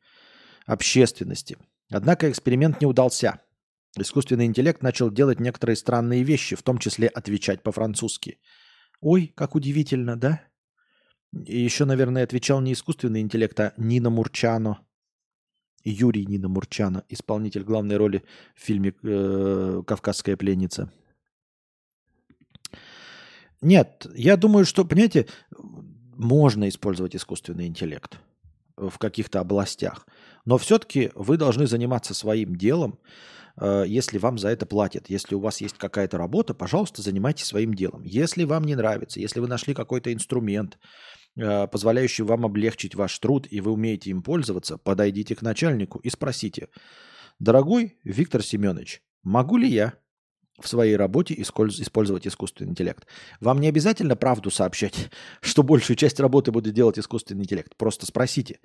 [0.65, 1.59] общественности.
[1.91, 3.41] Однако эксперимент не удался.
[3.99, 8.39] Искусственный интеллект начал делать некоторые странные вещи, в том числе отвечать по-французски.
[9.00, 10.42] Ой, как удивительно, да?
[11.33, 14.81] И еще, наверное, отвечал не искусственный интеллект, а Нина Мурчано.
[15.84, 20.92] Юрий Нина Мурчано, исполнитель главной роли в фильме э, «Кавказская пленница».
[23.60, 25.26] Нет, я думаю, что, понимаете,
[26.16, 28.18] можно использовать искусственный интеллект
[28.76, 30.07] в каких-то областях.
[30.47, 32.99] Но все-таки вы должны заниматься своим делом,
[33.60, 35.10] э, если вам за это платят.
[35.10, 38.02] Если у вас есть какая-то работа, пожалуйста, занимайтесь своим делом.
[38.05, 40.78] Если вам не нравится, если вы нашли какой-то инструмент,
[41.36, 46.08] э, позволяющий вам облегчить ваш труд, и вы умеете им пользоваться, подойдите к начальнику и
[46.08, 46.68] спросите,
[47.41, 49.94] дорогой Виктор Семенович, могу ли я
[50.60, 53.07] в своей работе использовать искусственный интеллект.
[53.41, 55.10] Вам не обязательно правду сообщать,
[55.41, 57.76] что большую часть работы будет делать искусственный интеллект.
[57.76, 58.60] Просто спросите,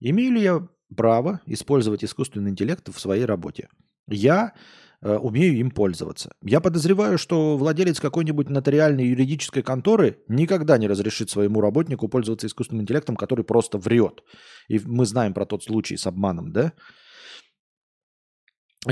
[0.00, 3.68] имею ли я право использовать искусственный интеллект в своей работе?
[4.08, 4.54] Я
[5.02, 6.32] э, умею им пользоваться.
[6.42, 12.82] Я подозреваю, что владелец какой-нибудь нотариальной юридической конторы никогда не разрешит своему работнику пользоваться искусственным
[12.82, 14.22] интеллектом, который просто врет.
[14.68, 16.72] И мы знаем про тот случай с обманом, да?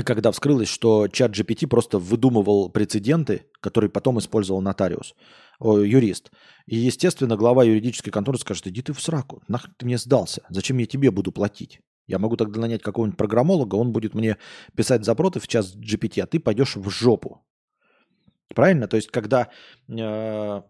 [0.05, 5.15] когда вскрылось, что чат GPT просто выдумывал прецеденты, которые потом использовал нотариус,
[5.59, 6.31] о, юрист.
[6.65, 10.77] И, естественно, глава юридической конторы скажет, иди ты в сраку, нахрен ты мне сдался, зачем
[10.77, 11.81] я тебе буду платить?
[12.07, 14.37] Я могу тогда нанять какого-нибудь программолога, он будет мне
[14.75, 17.45] писать запросы в час GPT, а ты пойдешь в жопу.
[18.55, 18.87] Правильно?
[18.87, 19.49] То есть, когда
[19.87, 20.61] э,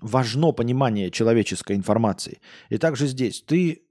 [0.00, 2.40] важно понимание человеческой информации.
[2.68, 3.82] И также здесь ты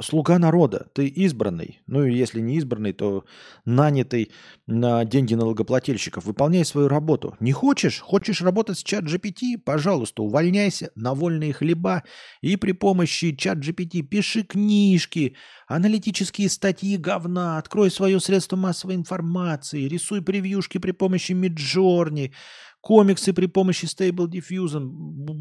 [0.00, 3.24] слуга народа, ты избранный, ну и если не избранный, то
[3.64, 4.30] нанятый
[4.66, 6.24] на деньги налогоплательщиков.
[6.24, 7.36] Выполняй свою работу.
[7.40, 8.00] Не хочешь?
[8.00, 9.58] Хочешь работать с чат GPT?
[9.64, 12.04] Пожалуйста, увольняйся на вольные хлеба
[12.40, 15.36] и при помощи чат GPT пиши книжки,
[15.66, 22.32] аналитические статьи говна, открой свое средство массовой информации, рисуй превьюшки при помощи Midjourney,
[22.80, 24.90] комиксы при помощи Stable Diffusion.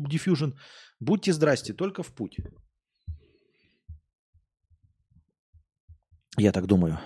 [0.09, 0.53] Diffusion.
[0.99, 2.37] Будьте здрасте, только в путь.
[6.39, 6.99] Я так думаю.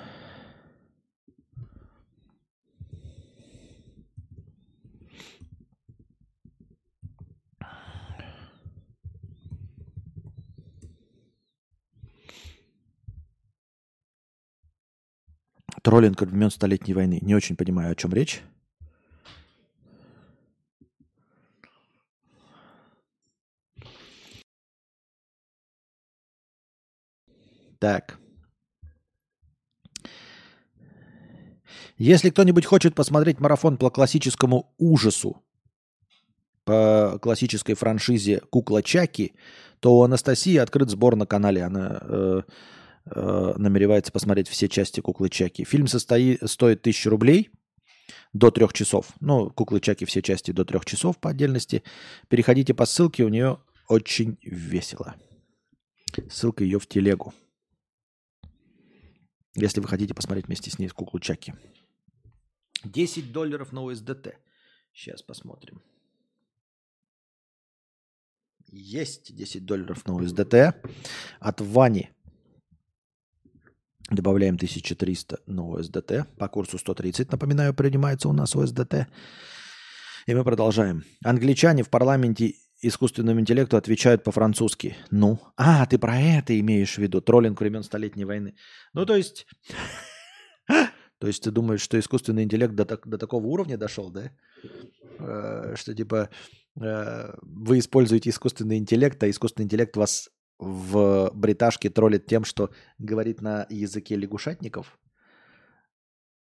[15.82, 17.20] Троллинг времен Столетней войны.
[17.22, 18.42] Не очень понимаю, о чем речь.
[27.80, 28.21] Так.
[32.02, 35.44] Если кто-нибудь хочет посмотреть марафон по классическому ужасу,
[36.64, 39.36] по классической франшизе «Кукла Чаки»,
[39.80, 41.62] то у Анастасии открыт сбор на канале.
[41.62, 42.42] Она э,
[43.06, 45.64] э, намеревается посмотреть все части «Куклы Чаки».
[45.64, 47.52] Фильм состоит, стоит 1000 рублей
[48.34, 49.10] до трех часов.
[49.20, 51.84] Ну, «Куклы Чаки» все части до трех часов по отдельности.
[52.30, 55.14] Переходите по ссылке, у нее очень весело.
[56.32, 57.32] Ссылка ее в телегу.
[59.54, 61.54] Если вы хотите посмотреть вместе с ней куклу Чаки.
[62.84, 64.34] 10 долларов на USDT.
[64.94, 65.82] Сейчас посмотрим.
[68.72, 70.74] Есть 10 долларов на USDT.
[71.40, 72.10] От Вани
[74.10, 76.26] добавляем 1300 на USDT.
[76.38, 79.08] По курсу 130, напоминаю, принимается у нас USDT.
[80.28, 81.04] И мы продолжаем.
[81.24, 84.96] Англичане в парламенте искусственному интеллекту отвечают по-французски.
[85.12, 88.56] Ну, а, ты про это имеешь в виду, троллинг времен Столетней войны.
[88.94, 89.46] Ну, то есть,
[91.22, 94.32] то есть ты думаешь, что искусственный интеллект до, до такого уровня дошел, да?
[95.20, 96.30] Э, что типа
[96.82, 103.40] э, вы используете искусственный интеллект, а искусственный интеллект вас в бриташке троллит тем, что говорит
[103.40, 104.98] на языке лягушатников?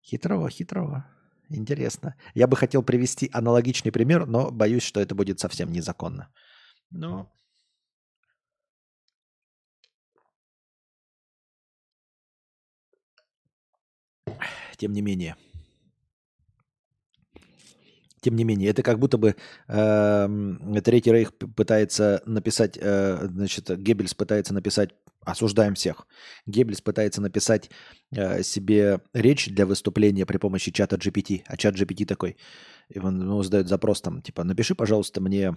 [0.02, 1.04] Хитрово, хитрово.
[1.50, 2.14] Интересно.
[2.34, 6.32] Я бы хотел привести аналогичный пример, но боюсь, что это будет совсем незаконно.
[6.90, 7.30] Но
[14.76, 15.36] тем не менее.
[18.20, 19.36] Тем не менее, это как будто бы
[19.68, 24.94] э, Третий Рейх пытается написать, э, значит, Геббельс пытается написать
[25.24, 26.06] осуждаем всех.
[26.46, 27.70] Геббельс пытается написать
[28.12, 32.36] э, себе речь для выступления при помощи чата GPT, а чат GPT такой,
[32.88, 35.56] и он ему задает запрос там, типа, напиши, пожалуйста, мне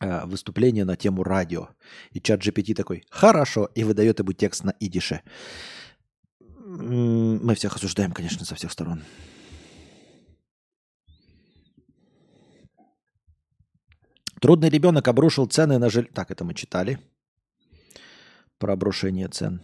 [0.00, 1.68] э, выступление на тему радио.
[2.12, 5.22] И чат GPT такой, хорошо, и выдает ему текст на идише.
[6.68, 9.02] Мы всех осуждаем, конечно, со всех сторон.
[14.38, 16.12] Трудный ребенок обрушил цены на жилье.
[16.12, 17.00] Так, это мы читали
[18.58, 19.62] про обрушение цен.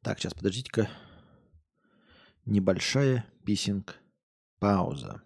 [0.00, 0.88] Так, сейчас подождите-ка.
[2.46, 4.00] Небольшая писинг.
[4.58, 5.20] Пауза.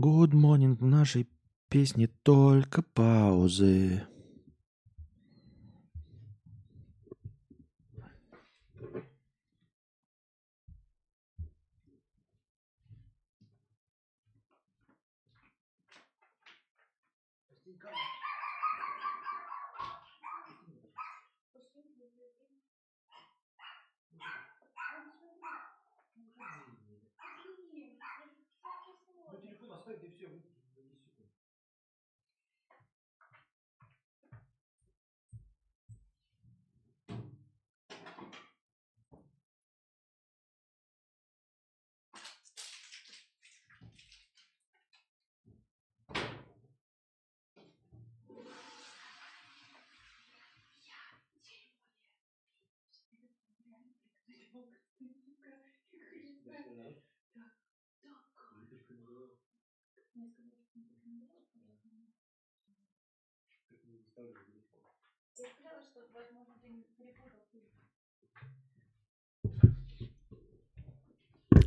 [0.00, 0.74] Good morning.
[0.76, 1.28] В нашей
[1.68, 4.08] песне только паузы.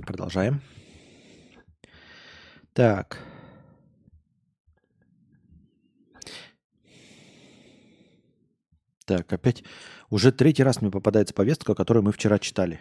[0.06, 0.61] Продолжаем.
[2.74, 3.20] Так.
[9.06, 9.64] Так, опять
[10.10, 12.80] уже третий раз мне попадается повестка, которую мы вчера читали.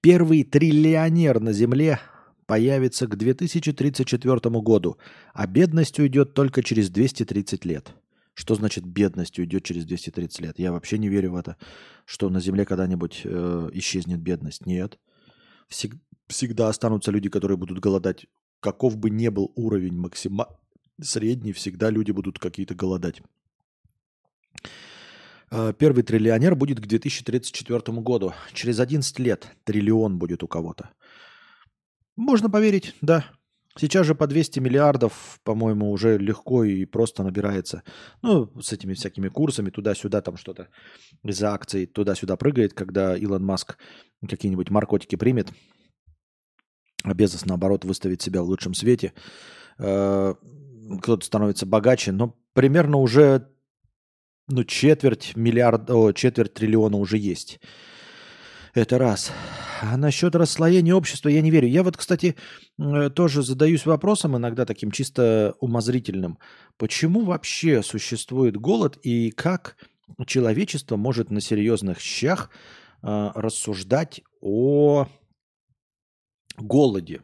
[0.00, 2.00] Первый триллионер на Земле
[2.46, 4.98] появится к 2034 году,
[5.32, 7.94] а бедность уйдет только через 230 лет.
[8.34, 10.58] Что значит бедность уйдет через 230 лет?
[10.58, 11.56] Я вообще не верю в это,
[12.04, 14.66] что на Земле когда-нибудь э, исчезнет бедность.
[14.66, 14.98] Нет.
[15.68, 15.94] Всег,
[16.26, 18.26] всегда останутся люди, которые будут голодать.
[18.58, 20.48] Каков бы ни был уровень максима
[21.00, 23.22] средний, всегда люди будут какие-то голодать.
[25.52, 28.34] Э, первый триллионер будет к 2034 году.
[28.52, 30.90] Через 11 лет триллион будет у кого-то.
[32.16, 33.24] Можно поверить, да.
[33.76, 37.82] Сейчас же по 200 миллиардов, по-моему, уже легко и просто набирается.
[38.22, 40.68] Ну, с этими всякими курсами, туда-сюда там что-то
[41.24, 43.76] из-за акций туда-сюда прыгает, когда Илон Маск
[44.28, 45.50] какие-нибудь наркотики примет,
[47.02, 49.12] а наоборот, выставит себя в лучшем свете.
[49.78, 50.34] Э,
[51.02, 53.48] кто-то становится богаче, но примерно уже
[54.46, 57.60] ну, четверть миллиарда, о, четверть триллиона уже есть.
[58.74, 59.30] Это раз.
[59.82, 61.68] А насчет расслоения общества я не верю.
[61.68, 62.34] Я вот, кстати,
[62.78, 66.38] э, тоже задаюсь вопросом иногда таким чисто умозрительным.
[66.76, 69.76] Почему вообще существует голод и как
[70.26, 72.50] человечество может на серьезных щах
[73.02, 75.06] э, рассуждать о
[76.56, 77.22] голоде?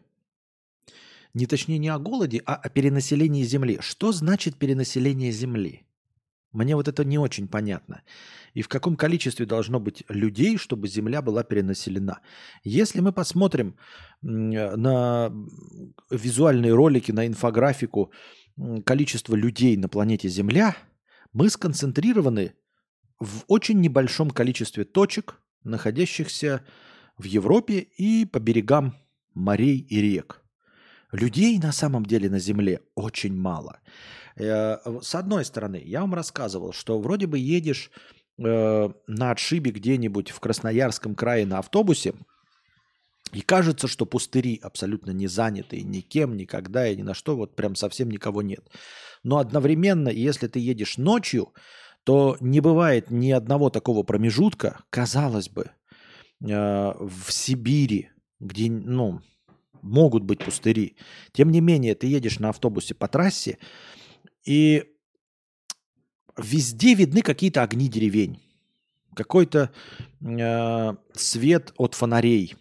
[1.34, 3.78] Не точнее не о голоде, а о перенаселении Земли.
[3.80, 5.84] Что значит перенаселение Земли?
[6.52, 8.02] Мне вот это не очень понятно.
[8.54, 12.20] И в каком количестве должно быть людей, чтобы Земля была перенаселена.
[12.64, 13.76] Если мы посмотрим
[14.22, 15.32] на
[16.10, 18.12] визуальные ролики, на инфографику
[18.84, 20.76] количества людей на планете Земля,
[21.32, 22.54] мы сконцентрированы
[23.20, 26.64] в очень небольшом количестве точек, находящихся
[27.18, 28.96] в Европе и по берегам
[29.34, 30.42] морей и рек.
[31.12, 33.80] Людей на самом деле на Земле очень мало.
[34.36, 37.90] Э, с одной стороны, я вам рассказывал, что вроде бы едешь
[38.42, 42.14] э, на отшибе где-нибудь в Красноярском крае на автобусе,
[43.32, 47.76] и кажется, что пустыри абсолютно не заняты никем, никогда и ни на что, вот прям
[47.76, 48.68] совсем никого нет.
[49.22, 51.52] Но одновременно, если ты едешь ночью,
[52.04, 55.70] то не бывает ни одного такого промежутка, казалось бы,
[56.42, 58.10] э, в Сибири,
[58.40, 59.20] где, ну,
[59.82, 60.96] могут быть пустыри.
[61.32, 63.58] Тем не менее, ты едешь на автобусе по трассе,
[64.44, 64.84] и
[66.42, 68.40] везде видны какие-то огни деревень.
[69.14, 69.70] Какой-то
[70.20, 72.54] э, свет от фонарей,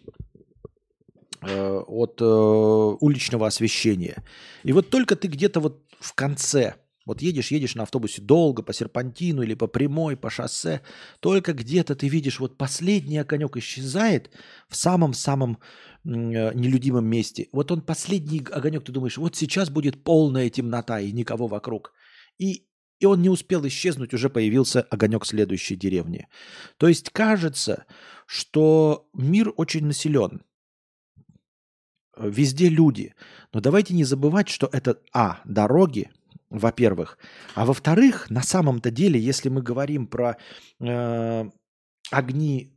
[1.42, 4.24] э, от э, уличного освещения.
[4.64, 6.74] И вот только ты где-то вот в конце,
[7.06, 10.82] вот едешь, едешь на автобусе долго по серпантину или по прямой, по шоссе,
[11.20, 14.30] только где-то ты видишь, вот последний огонек исчезает
[14.68, 15.58] в самом-самом
[16.04, 17.48] э, нелюдимом месте.
[17.52, 21.92] Вот он последний огонек, ты думаешь, вот сейчас будет полная темнота и никого вокруг.
[22.38, 22.64] И,
[23.00, 26.28] и он не успел исчезнуть, уже появился огонек следующей деревни.
[26.76, 27.86] То есть кажется,
[28.26, 30.42] что мир очень населен.
[32.16, 33.14] Везде люди.
[33.52, 36.10] Но давайте не забывать, что это, а, дороги,
[36.50, 37.18] во-первых.
[37.54, 40.36] А во-вторых, на самом-то деле, если мы говорим про
[40.80, 41.50] э,
[42.10, 42.74] огни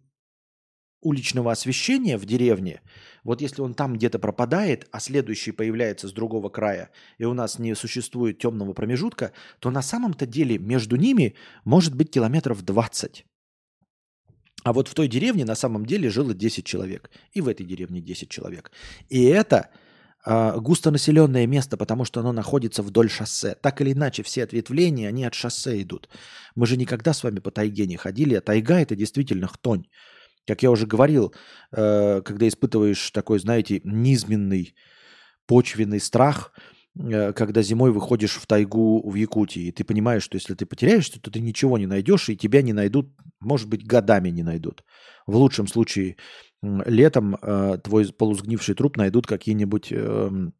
[1.03, 2.81] уличного освещения в деревне,
[3.23, 7.59] вот если он там где-то пропадает, а следующий появляется с другого края, и у нас
[7.59, 13.25] не существует темного промежутка, то на самом-то деле между ними может быть километров 20.
[14.63, 17.09] А вот в той деревне на самом деле жило 10 человек.
[17.33, 18.71] И в этой деревне 10 человек.
[19.09, 19.69] И это
[20.25, 23.55] э, густонаселенное место, потому что оно находится вдоль шоссе.
[23.55, 26.09] Так или иначе, все ответвления, они от шоссе идут.
[26.55, 29.85] Мы же никогда с вами по тайге не ходили, а тайга это действительно хтонь.
[30.45, 31.33] Как я уже говорил,
[31.71, 34.75] э, когда испытываешь такой, знаете, низменный
[35.47, 36.53] почвенный страх,
[36.99, 41.21] э, когда зимой выходишь в тайгу в Якутии, и ты понимаешь, что если ты потеряешься,
[41.21, 44.83] то ты ничего не найдешь, и тебя не найдут, может быть, годами не найдут.
[45.27, 46.17] В лучшем случае
[46.61, 50.53] летом э, твой полусгнивший труп найдут какие-нибудь эм,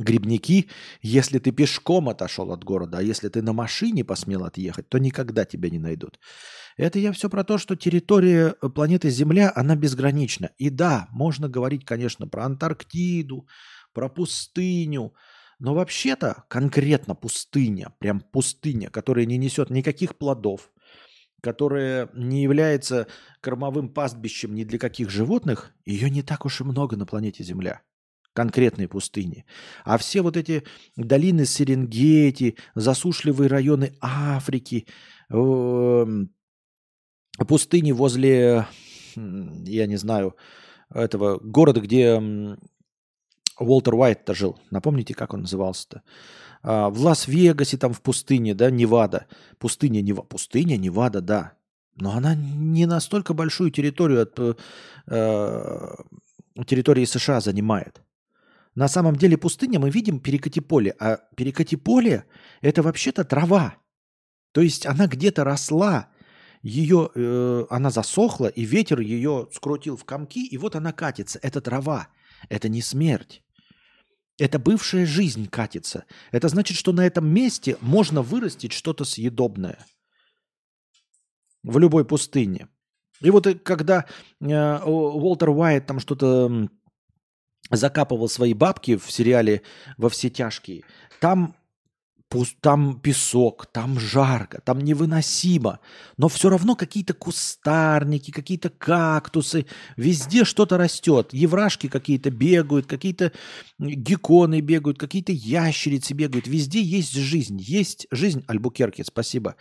[0.00, 0.68] грибники,
[1.02, 5.44] если ты пешком отошел от города, а если ты на машине посмел отъехать, то никогда
[5.44, 6.18] тебя не найдут.
[6.76, 10.50] Это я все про то, что территория э, планеты Земля, она безгранична.
[10.58, 13.46] И да, можно говорить, конечно, про Антарктиду,
[13.92, 15.14] про пустыню,
[15.58, 20.70] но вообще-то конкретно пустыня, прям пустыня, которая не несет никаких плодов,
[21.42, 23.06] которая не является
[23.40, 27.82] кормовым пастбищем ни для каких животных, ее не так уж и много на планете Земля
[28.32, 29.44] конкретной пустыни.
[29.84, 30.64] А все вот эти
[30.96, 34.86] долины Серенгети, засушливые районы Африки,
[35.30, 36.30] эм,
[37.46, 38.66] пустыни возле,
[39.16, 40.36] я не знаю,
[40.92, 42.20] этого города, где
[43.58, 44.58] Уолтер Уайт-то жил.
[44.70, 46.02] Напомните, как он назывался-то?
[46.62, 49.26] А, в Лас-Вегасе, там в пустыне, да, Невада.
[49.58, 51.52] Пустыня, Нева, пустыня, Невада, да.
[51.96, 54.54] Но она не настолько большую территорию от э,
[55.08, 55.94] э
[56.66, 58.02] территории США занимает.
[58.74, 62.24] На самом деле пустыня мы видим перекати-поле, а перекати-поле–
[62.60, 63.76] это вообще-то трава.
[64.52, 66.08] То есть она где-то росла,
[66.62, 71.38] ее, э, она засохла, и ветер ее скрутил в комки, и вот она катится.
[71.42, 72.08] Это трава,
[72.48, 73.42] это не смерть.
[74.38, 76.04] Это бывшая жизнь катится.
[76.32, 79.84] Это значит, что на этом месте можно вырастить что-то съедобное.
[81.62, 82.68] В любой пустыне.
[83.20, 84.06] И вот э, когда
[84.40, 86.68] э, Уолтер Уайт там что-то
[87.70, 89.62] закапывал свои бабки в сериале
[89.96, 90.82] «Во все тяжкие»,
[91.20, 91.54] там
[92.60, 95.80] там песок, там жарко, там невыносимо.
[96.16, 101.30] Но все равно какие-то кустарники, какие-то кактусы, везде что-то растет.
[101.32, 103.32] Еврашки какие-то бегают, какие-то
[103.78, 106.46] гекконы бегают, какие-то ящерицы бегают.
[106.46, 107.58] Везде есть жизнь.
[107.60, 109.56] Есть жизнь, Альбукерки, спасибо.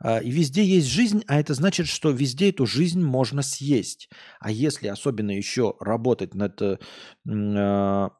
[0.00, 4.08] А, и везде есть жизнь, а это значит, что везде эту жизнь можно съесть.
[4.40, 6.78] А если особенно еще работать над э,
[7.28, 8.10] а,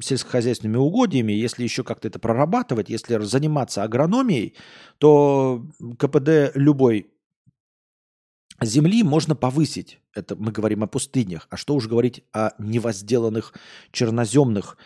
[0.00, 4.54] сельскохозяйственными угодьями, если еще как-то это прорабатывать, если заниматься агрономией,
[4.98, 5.66] то
[5.98, 7.10] КПД любой
[8.60, 10.00] Земли можно повысить.
[10.14, 11.46] Это мы говорим о пустынях.
[11.50, 13.54] А что уж говорить о невозделанных
[13.92, 14.76] черноземных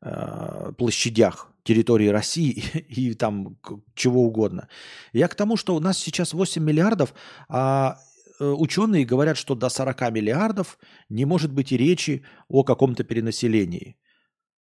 [0.00, 3.58] э, площадях территории России и, и там
[3.94, 4.68] чего угодно.
[5.12, 7.12] Я к тому, что у нас сейчас 8 миллиардов,
[7.48, 7.98] а
[8.40, 10.78] э, ученые говорят, что до 40 миллиардов
[11.10, 13.98] не может быть и речи о каком-то перенаселении.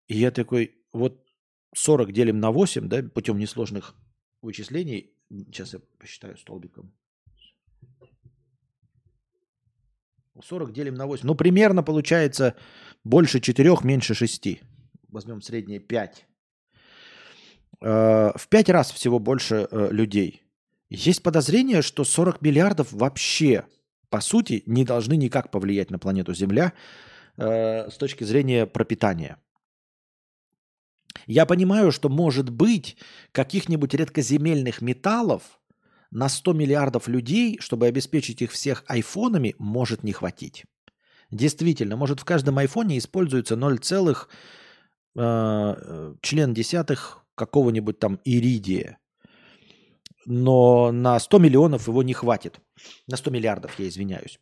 [0.07, 1.25] И я такой, вот
[1.75, 3.95] 40 делим на 8, да, путем несложных
[4.41, 5.13] вычислений.
[5.29, 6.93] Сейчас я посчитаю столбиком.
[10.41, 11.25] 40 делим на 8.
[11.27, 12.55] Ну, примерно получается
[13.03, 14.59] больше 4, меньше 6.
[15.09, 16.27] Возьмем среднее 5.
[17.81, 20.41] Э, в 5 раз всего больше э, людей.
[20.89, 23.65] Есть подозрение, что 40 миллиардов вообще,
[24.09, 26.73] по сути, не должны никак повлиять на планету Земля
[27.37, 29.37] э, с точки зрения пропитания.
[31.27, 32.97] Я понимаю, что может быть
[33.31, 35.59] каких-нибудь редкоземельных металлов
[36.11, 40.65] на 100 миллиардов людей, чтобы обеспечить их всех айфонами, может не хватить.
[41.31, 43.79] Действительно, может в каждом айфоне используется 0,
[45.15, 48.99] э, член десятых какого-нибудь там иридия.
[50.25, 52.59] Но на 100 миллионов его не хватит.
[53.07, 54.39] На 100 миллиардов, я извиняюсь.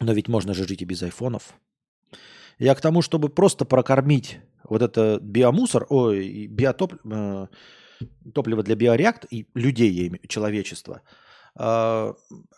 [0.00, 1.54] Но ведь можно же жить и без айфонов.
[2.58, 7.46] Я к тому, чтобы просто прокормить вот это биомусор, ой, биотоп, э,
[8.34, 11.02] топливо для биореакт и людей, человечества,
[11.58, 12.12] э,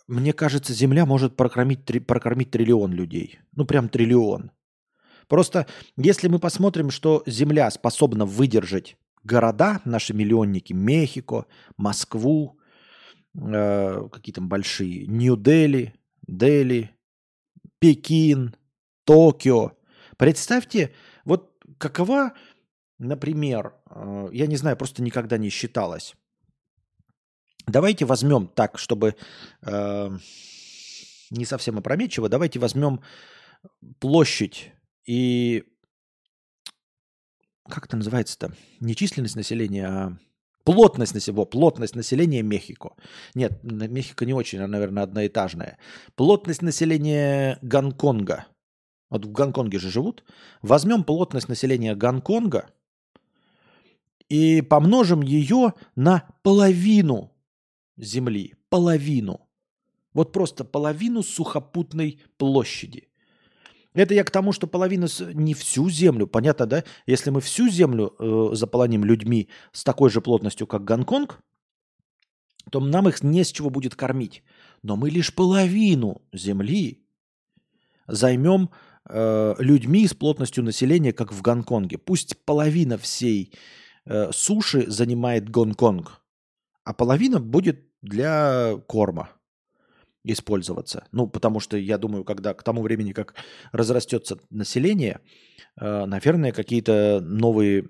[0.08, 3.38] мне кажется, Земля может прокормить, три, прокормить триллион людей.
[3.54, 4.50] Ну, прям триллион.
[5.28, 11.46] Просто если мы посмотрим, что Земля способна выдержать города, наши миллионники, Мехико,
[11.76, 12.58] Москву,
[13.34, 15.94] э, какие там большие, Нью-Дели,
[16.26, 16.90] Дели,
[17.78, 18.56] Пекин,
[19.04, 19.72] Токио.
[20.20, 20.92] Представьте,
[21.24, 22.34] вот какова,
[22.98, 26.14] например, э, я не знаю, просто никогда не считалось.
[27.66, 29.16] Давайте возьмем так, чтобы
[29.62, 30.10] э,
[31.30, 33.00] не совсем опрометчиво, давайте возьмем
[33.98, 34.72] площадь
[35.06, 35.64] и
[37.66, 38.52] как это называется-то?
[38.80, 40.18] Не численность населения, а
[40.64, 42.90] плотность населения, плотность населения Мехико.
[43.34, 45.78] Нет, Мехико не очень, а, наверное, одноэтажная.
[46.14, 48.44] Плотность населения Гонконга–
[49.10, 50.24] вот в Гонконге же живут.
[50.62, 52.70] Возьмем плотность населения Гонконга
[54.28, 57.32] и помножим ее на половину
[57.96, 58.54] земли.
[58.68, 59.48] Половину.
[60.14, 63.08] Вот просто половину сухопутной площади.
[63.92, 66.84] Это я к тому, что половина не всю землю, понятно, да?
[67.06, 71.40] Если мы всю землю э, заполоним людьми с такой же плотностью, как Гонконг,
[72.70, 74.44] то нам их не с чего будет кормить.
[74.82, 77.04] Но мы лишь половину земли
[78.06, 78.70] займем
[79.08, 81.98] э, людьми с плотностью населения, как в Гонконге.
[81.98, 83.52] Пусть половина всей
[84.06, 86.20] э, суши занимает Гонконг,
[86.84, 89.30] а половина будет для корма
[90.24, 91.06] использоваться.
[91.12, 93.34] Ну, потому что я думаю, когда к тому времени, как
[93.72, 95.20] разрастется население,
[95.80, 97.88] э, наверное, какие-то новые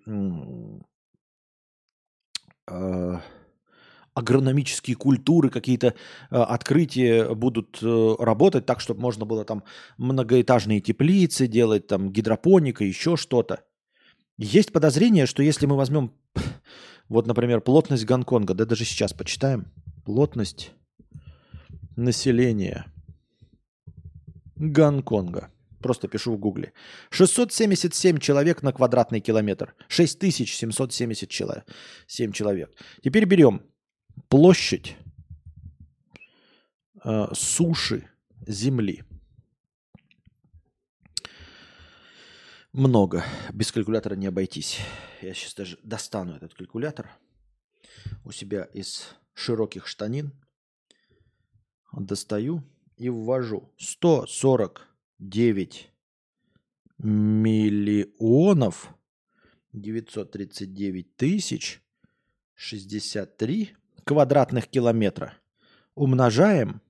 [2.69, 3.19] э,
[4.15, 9.63] агрономические культуры, какие-то э, открытия будут э, работать так, чтобы можно было там
[9.99, 13.63] многоэтажные теплицы делать, там гидропоника, еще что-то.
[14.37, 16.13] Есть подозрение, что если мы возьмем,
[17.09, 19.73] вот, например, плотность Гонконга, да даже сейчас почитаем,
[20.05, 20.73] плотность
[21.97, 22.87] населения
[24.57, 25.51] Гонконга.
[25.81, 26.73] Просто пишу в гугле.
[27.11, 29.75] 677 человек на квадратный километр.
[29.89, 31.65] 6770 человек.
[32.07, 32.71] 7 человек.
[33.03, 33.63] Теперь берем
[34.29, 34.97] площадь
[37.05, 38.09] э, суши
[38.47, 39.05] Земли.
[42.73, 43.25] Много.
[43.53, 44.79] Без калькулятора не обойтись.
[45.23, 47.11] Я сейчас даже достану этот калькулятор
[48.25, 50.33] у себя из широких штанин.
[51.93, 52.63] Достаю
[52.97, 55.91] и ввожу 149
[56.99, 58.95] миллионов
[59.73, 61.83] 939 тысяч
[62.55, 65.35] 63 квадратных километра
[65.95, 66.81] умножаем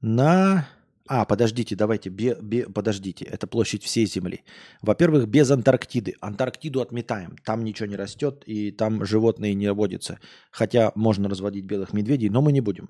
[0.00, 0.68] на...
[1.06, 4.42] А, подождите, давайте, бе, бе, подождите, это площадь всей Земли.
[4.80, 6.14] Во-первых, без Антарктиды.
[6.20, 10.18] Антарктиду отметаем, там ничего не растет, и там животные не водятся.
[10.50, 12.88] Хотя можно разводить белых медведей, но мы не будем.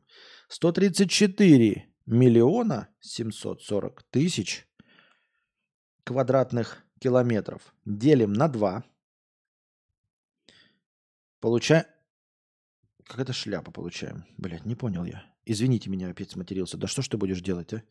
[0.49, 4.69] 134 миллиона 740 тысяч
[6.05, 8.85] квадратных километров делим на 2
[11.45, 11.85] Получаем...
[13.05, 14.25] Как это шляпа получаем?
[14.39, 15.27] Блядь, не понял я.
[15.45, 16.79] Извините меня, опять сматерился.
[16.79, 17.83] Да что ж ты будешь делать, а?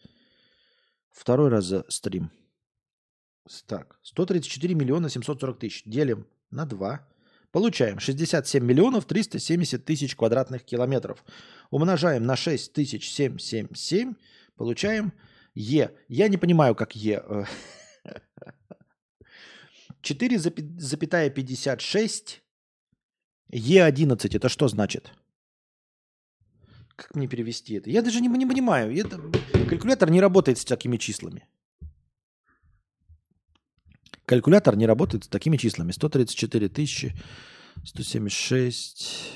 [1.11, 2.31] Второй раз за стрим.
[3.67, 5.83] Так, 134 миллиона 740 тысяч.
[5.85, 7.07] Делим на 2.
[7.51, 11.23] Получаем 67 миллионов 370 тысяч квадратных километров.
[11.69, 14.15] Умножаем на 6777,
[14.55, 15.13] получаем
[15.53, 15.91] Е.
[16.07, 17.23] Я не понимаю, как Е.
[20.01, 22.42] 4,56
[23.53, 24.35] Е11.
[24.35, 25.13] Это что значит?
[26.95, 27.89] Как мне перевести это?
[27.89, 28.95] Я даже не, не понимаю.
[28.95, 29.19] Это,
[29.67, 31.47] калькулятор не работает с такими числами.
[34.25, 35.91] Калькулятор не работает с такими числами.
[35.91, 37.13] 134 тысячи,
[37.83, 39.31] 176,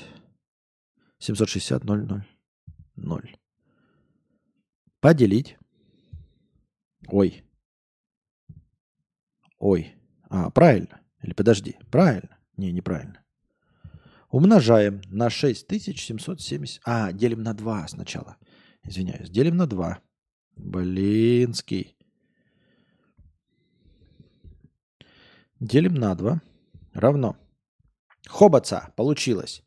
[1.18, 2.26] 760, 0, 0,
[2.96, 3.36] 0.
[5.00, 5.56] Поделить.
[7.08, 7.44] Ой.
[9.58, 9.94] Ой.
[10.30, 11.00] А, правильно.
[11.22, 11.76] Или подожди.
[11.90, 12.38] Правильно.
[12.56, 13.22] Не, неправильно.
[14.30, 16.82] Умножаем на 6770.
[16.84, 18.36] А, делим на 2 сначала.
[18.82, 19.30] Извиняюсь.
[19.30, 19.98] Делим на 2.
[20.56, 21.96] Блинский.
[25.60, 26.42] Делим на 2.
[26.92, 27.36] Равно.
[28.26, 28.92] Хоботца.
[28.96, 29.62] Получилось.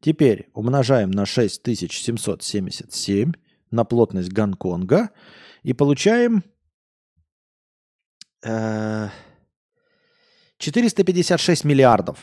[0.00, 3.32] Теперь умножаем на 6777
[3.70, 5.10] на плотность Гонконга
[5.62, 6.42] и получаем
[8.42, 9.08] э,
[10.58, 12.18] 456 миллиардов.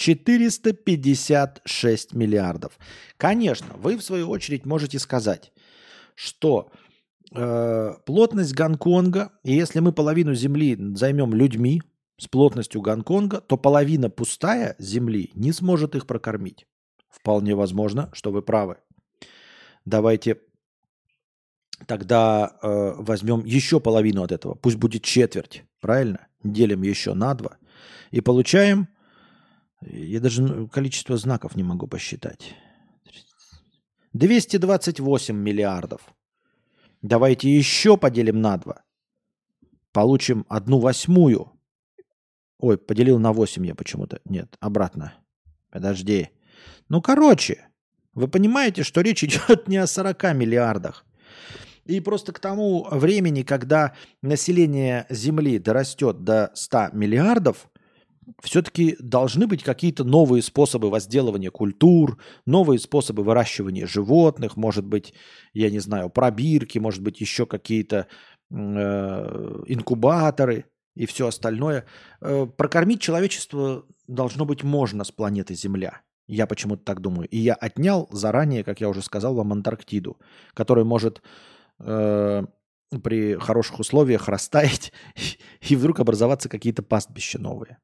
[0.00, 2.78] 456 миллиардов.
[3.18, 5.52] Конечно, вы в свою очередь можете сказать,
[6.14, 6.72] что
[7.34, 11.82] э, плотность Гонконга, и если мы половину Земли займем людьми
[12.16, 16.66] с плотностью Гонконга, то половина пустая Земли не сможет их прокормить.
[17.10, 18.78] Вполне возможно, что вы правы.
[19.84, 20.40] Давайте
[21.86, 24.54] тогда э, возьмем еще половину от этого.
[24.54, 26.26] Пусть будет четверть, правильно?
[26.42, 27.58] Делим еще на два
[28.10, 28.88] и получаем
[29.82, 32.54] я даже количество знаков не могу посчитать.
[34.12, 36.02] 228 миллиардов.
[37.02, 38.82] Давайте еще поделим на 2.
[39.92, 41.52] Получим одну восьмую.
[42.58, 44.20] Ой, поделил на 8 я почему-то.
[44.24, 45.14] Нет, обратно.
[45.70, 46.28] Подожди.
[46.88, 47.68] Ну, короче,
[48.12, 51.06] вы понимаете, что речь идет не о 40 миллиардах.
[51.86, 57.70] И просто к тому времени, когда население Земли дорастет до 100 миллиардов,
[58.42, 65.14] все-таки должны быть какие-то новые способы возделывания культур, новые способы выращивания животных, может быть,
[65.52, 68.06] я не знаю, пробирки, может быть, еще какие-то
[68.50, 68.54] э,
[69.66, 71.86] инкубаторы и все остальное.
[72.20, 76.02] Э, прокормить человечество должно быть можно с планеты Земля.
[76.26, 77.28] Я почему-то так думаю.
[77.28, 80.18] И я отнял заранее, как я уже сказал вам, Антарктиду,
[80.54, 81.22] которая может
[81.80, 82.44] э,
[83.02, 84.92] при хороших условиях растаять
[85.60, 87.78] и вдруг образоваться какие-то пастбища новые.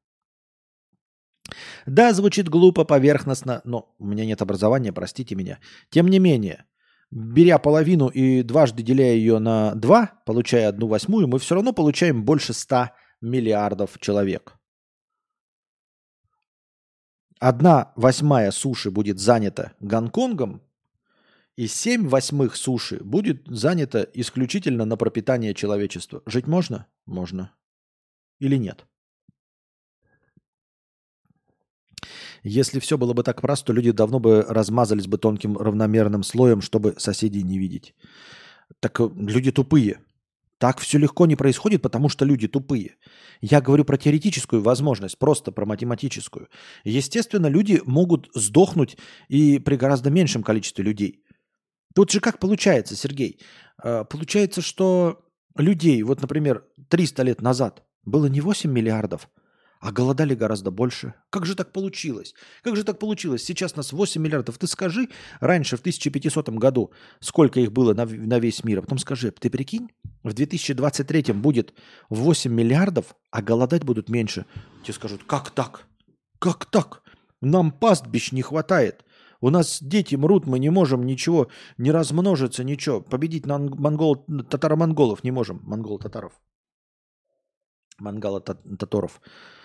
[1.85, 5.59] Да, звучит глупо, поверхностно, но у меня нет образования, простите меня.
[5.89, 6.65] Тем не менее,
[7.11, 12.23] беря половину и дважды деляя ее на два, получая одну восьмую, мы все равно получаем
[12.23, 12.89] больше 100
[13.21, 14.57] миллиардов человек.
[17.39, 20.63] Одна восьмая суши будет занята Гонконгом,
[21.55, 26.21] и семь восьмых суши будет занято исключительно на пропитание человечества.
[26.25, 26.87] Жить можно?
[27.05, 27.51] Можно.
[28.39, 28.85] Или нет?
[32.47, 36.95] Если все было бы так просто, люди давно бы размазались бы тонким равномерным слоем, чтобы
[36.97, 37.93] соседей не видеть.
[38.79, 39.99] Так э, люди тупые.
[40.57, 42.95] Так все легко не происходит, потому что люди тупые.
[43.41, 46.47] Я говорю про теоретическую возможность, просто про математическую.
[46.85, 51.25] Естественно, люди могут сдохнуть и при гораздо меньшем количестве людей.
[51.93, 53.41] Тут же как получается, Сергей?
[53.83, 55.25] Э, получается, что
[55.57, 59.27] людей, вот, например, 300 лет назад было не 8 миллиардов,
[59.87, 61.13] а голодали гораздо больше.
[61.29, 62.35] Как же так получилось?
[62.61, 63.45] Как же так получилось?
[63.45, 64.57] Сейчас нас 8 миллиардов.
[64.57, 65.07] Ты скажи,
[65.39, 66.91] раньше, в 1500 году,
[67.21, 68.79] сколько их было на, на весь мир.
[68.79, 69.87] А потом скажи, ты прикинь,
[70.23, 71.73] в 2023 будет
[72.09, 74.45] 8 миллиардов, а голодать будут меньше.
[74.83, 75.87] Тебе скажут, как так?
[76.39, 77.01] Как так?
[77.39, 79.05] Нам пастбищ не хватает.
[79.39, 82.99] У нас дети мрут, мы не можем ничего, не размножиться, ничего.
[82.99, 85.61] Победить монгол, татаро-монголов не можем.
[85.63, 86.33] Монгол-татаров.
[87.99, 89.21] Мангала-таторов.
[89.21, 89.56] А,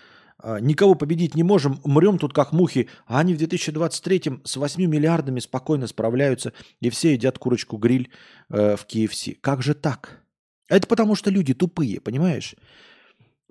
[0.59, 5.39] никого победить не можем, умрем тут как мухи, а они в 2023 с 8 миллиардами
[5.39, 8.09] спокойно справляются, и все едят курочку-гриль
[8.49, 9.37] э, в KFC.
[9.39, 10.21] Как же так?
[10.67, 12.55] Это потому, что люди тупые, понимаешь?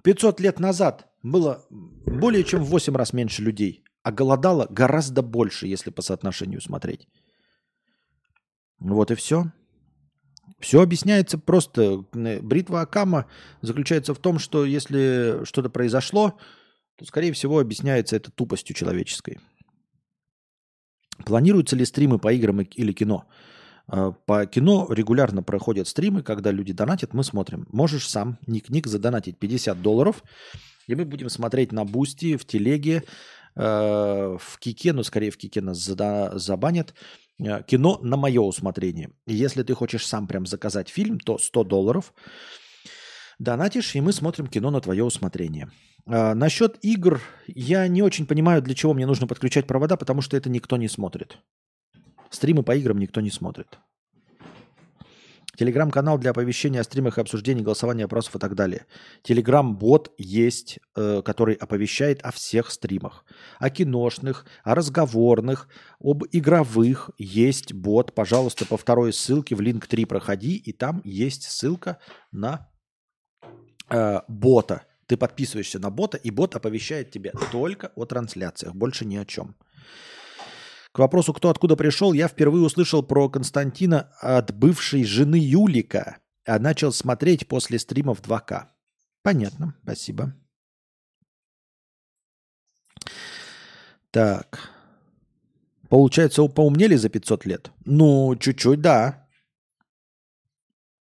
[0.03, 5.67] 500 лет назад было более чем в 8 раз меньше людей, а голодало гораздо больше,
[5.67, 7.09] если по соотношению смотреть.
[8.79, 9.47] Вот и все.
[10.59, 12.05] Все объясняется просто.
[12.13, 13.27] Бритва Акама
[13.63, 16.39] заключается в том, что если что-то произошло,
[16.97, 19.39] то, скорее всего, объясняется это тупостью человеческой.
[21.25, 23.27] Планируются ли стримы по играм или кино?
[23.87, 27.67] А, по кино регулярно проходят стримы, когда люди донатят, мы смотрим.
[27.73, 30.23] Можешь сам, ник-ник, задонатить 50 долларов,
[30.87, 33.05] и мы будем смотреть на Boosty, в Телеге,
[33.55, 36.95] э, в Кике, но скорее в Кике нас зада- забанят,
[37.39, 39.11] э, кино на мое усмотрение.
[39.27, 42.15] Если ты хочешь сам прям заказать фильм, то 100 долларов
[43.39, 45.71] донатишь, и мы смотрим кино на твое усмотрение.
[46.07, 50.37] А, насчет игр, я не очень понимаю, для чего мне нужно подключать провода, потому что
[50.37, 51.39] это никто не смотрит.
[52.31, 53.79] Стримы по играм никто не смотрит.
[55.55, 58.87] Телеграм-канал для оповещения о стримах и обсуждений, голосования, опросов и так далее.
[59.23, 63.27] Телеграм-бот есть, э, который оповещает о всех стримах.
[63.59, 65.69] О киношных, о разговорных,
[66.01, 68.15] об игровых есть бот.
[68.15, 71.99] Пожалуйста, по второй ссылке в линк 3 проходи, и там есть ссылка
[72.31, 72.71] на
[73.91, 74.87] э, бота.
[75.13, 79.55] Ты подписываешься на бота, и бот оповещает тебя только о трансляциях, больше ни о чем.
[80.91, 86.17] К вопросу, кто откуда пришел, я впервые услышал про Константина от бывшей жены Юлика,
[86.47, 88.69] а начал смотреть после стримов 2К.
[89.23, 90.33] Понятно, спасибо.
[94.13, 94.71] Так.
[95.91, 97.71] Получается, поумнели за 500 лет?
[97.85, 99.29] Ну, чуть-чуть, да.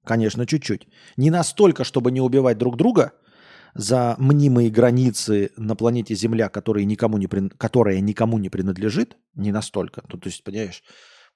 [0.04, 0.88] Конечно, чуть-чуть.
[1.16, 3.14] Не настолько, чтобы не убивать друг друга
[3.80, 7.48] за мнимые границы на планете Земля, которые никому не, при...
[7.48, 10.04] которая никому не принадлежит, не настолько.
[10.12, 10.84] Ну, то есть, понимаешь,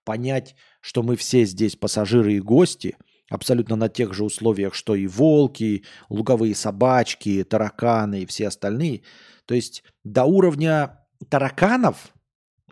[0.03, 2.97] понять, что мы все здесь пассажиры и гости,
[3.29, 9.03] абсолютно на тех же условиях, что и волки, луговые собачки, тараканы и все остальные.
[9.45, 10.99] То есть до уровня
[11.29, 12.13] тараканов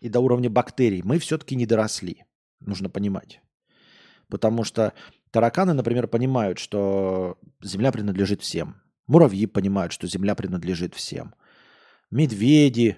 [0.01, 2.25] и до уровня бактерий мы все-таки не доросли.
[2.59, 3.39] Нужно понимать.
[4.27, 4.91] Потому что
[5.31, 8.81] тараканы, например, понимают, что Земля принадлежит всем.
[9.11, 11.35] Муравьи понимают, что Земля принадлежит всем.
[12.11, 12.97] Медведи,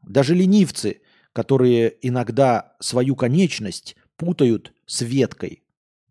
[0.00, 5.64] даже ленивцы, которые иногда свою конечность путают с веткой.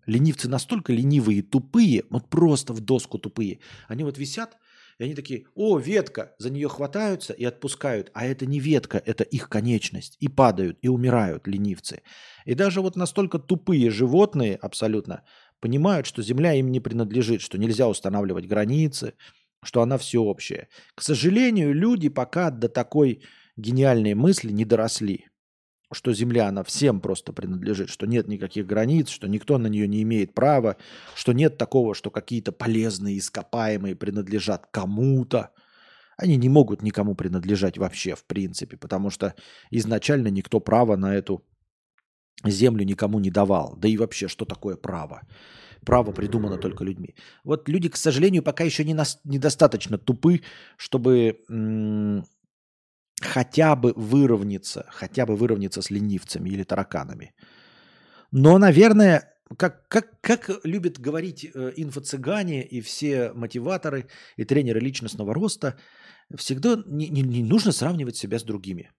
[0.05, 3.59] Ленивцы настолько ленивые и тупые, вот просто в доску тупые.
[3.87, 4.57] Они вот висят,
[4.99, 8.11] и они такие, о, ветка, за нее хватаются и отпускают.
[8.13, 10.17] А это не ветка, это их конечность.
[10.19, 12.01] И падают, и умирают ленивцы.
[12.43, 15.23] И даже вот настолько тупые животные абсолютно
[15.63, 19.13] понимают, что земля им не принадлежит, что нельзя устанавливать границы,
[19.63, 20.67] что она всеобщая.
[20.93, 23.23] К сожалению, люди пока до такой
[23.55, 25.27] гениальной мысли не доросли,
[25.93, 30.03] что земля, она всем просто принадлежит, что нет никаких границ, что никто на нее не
[30.03, 30.75] имеет права,
[31.15, 35.51] что нет такого, что какие-то полезные ископаемые принадлежат кому-то.
[36.17, 39.33] Они не могут никому принадлежать вообще, в принципе, потому что
[39.71, 41.45] изначально никто права на эту
[42.43, 43.75] землю никому не давал.
[43.77, 45.21] Да и вообще, что такое право?
[45.85, 47.15] Право придумано только людьми.
[47.43, 50.41] Вот люди, к сожалению, пока еще не нас, недостаточно тупы,
[50.77, 52.25] чтобы м-
[53.21, 57.33] хотя бы выровняться, хотя бы выровняться с ленивцами или тараканами.
[58.31, 65.33] Но, наверное, как, как, как любят говорить э, инфо-цыгане и все мотиваторы и тренеры личностного
[65.33, 65.77] роста,
[66.35, 68.91] всегда не, не, не нужно сравнивать себя с другими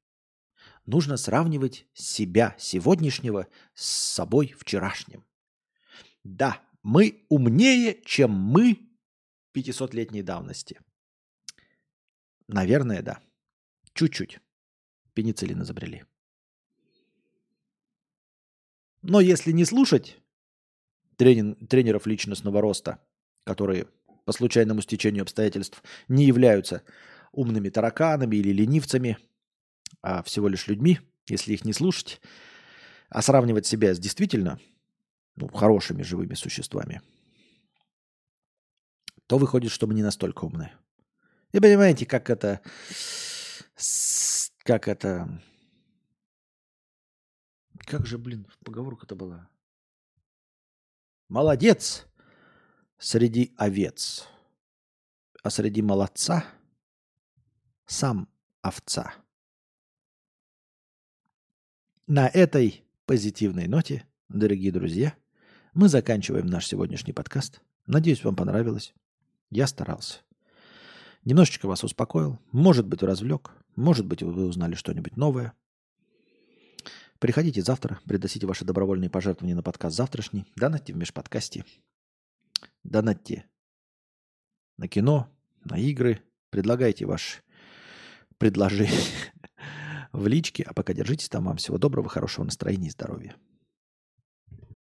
[0.87, 5.25] нужно сравнивать себя сегодняшнего с собой вчерашним.
[6.23, 8.79] Да, мы умнее, чем мы
[9.55, 10.81] 500-летней давности.
[12.49, 13.21] Наверное, да.
[13.95, 14.41] Чуть-чуть.
[15.15, 16.05] Пенициллин изобрели.
[19.03, 20.19] Но если не слушать
[21.17, 22.99] тренин, тренеров личностного роста,
[23.45, 23.87] которые
[24.25, 26.83] по случайному стечению обстоятельств не являются
[27.33, 29.19] умными тараканами или ленивцами–
[30.05, 32.21] а всего лишь людьми, если их не слушать,
[33.09, 34.61] а сравнивать себя с действительно
[35.35, 37.01] ну, хорошими живыми существами,
[39.27, 40.77] то выходит, что мы не настолько умные.
[41.53, 42.61] И понимаете, как это...
[44.59, 45.43] Как это...
[47.79, 49.49] Как же, блин, поговорка-то была?
[51.31, 52.07] Молодец
[52.99, 54.29] среди овец,
[55.43, 56.45] а среди молодца
[57.87, 58.29] сам
[58.61, 59.24] овца.
[62.07, 65.15] На этой позитивной ноте, дорогие друзья,
[65.73, 67.63] мы заканчиваем наш сегодняшний подкаст.
[67.87, 68.93] Надеюсь, вам понравилось.
[69.49, 70.19] Я старался.
[71.25, 75.55] Немножечко вас успокоил, может быть, развлек, может быть, вы узнали что-нибудь новое.
[77.21, 81.65] Приходите завтра, приносите ваши добровольные пожертвования на подкаст завтрашний, донатьте в межподкасте,
[82.83, 83.47] донатьте
[84.77, 85.31] на кино,
[85.65, 87.41] на игры, предлагайте ваши
[88.37, 88.93] предложения
[90.15, 90.63] в личке.
[90.65, 91.45] А пока держитесь там.
[91.45, 93.35] Вам всего доброго, хорошего настроения и здоровья.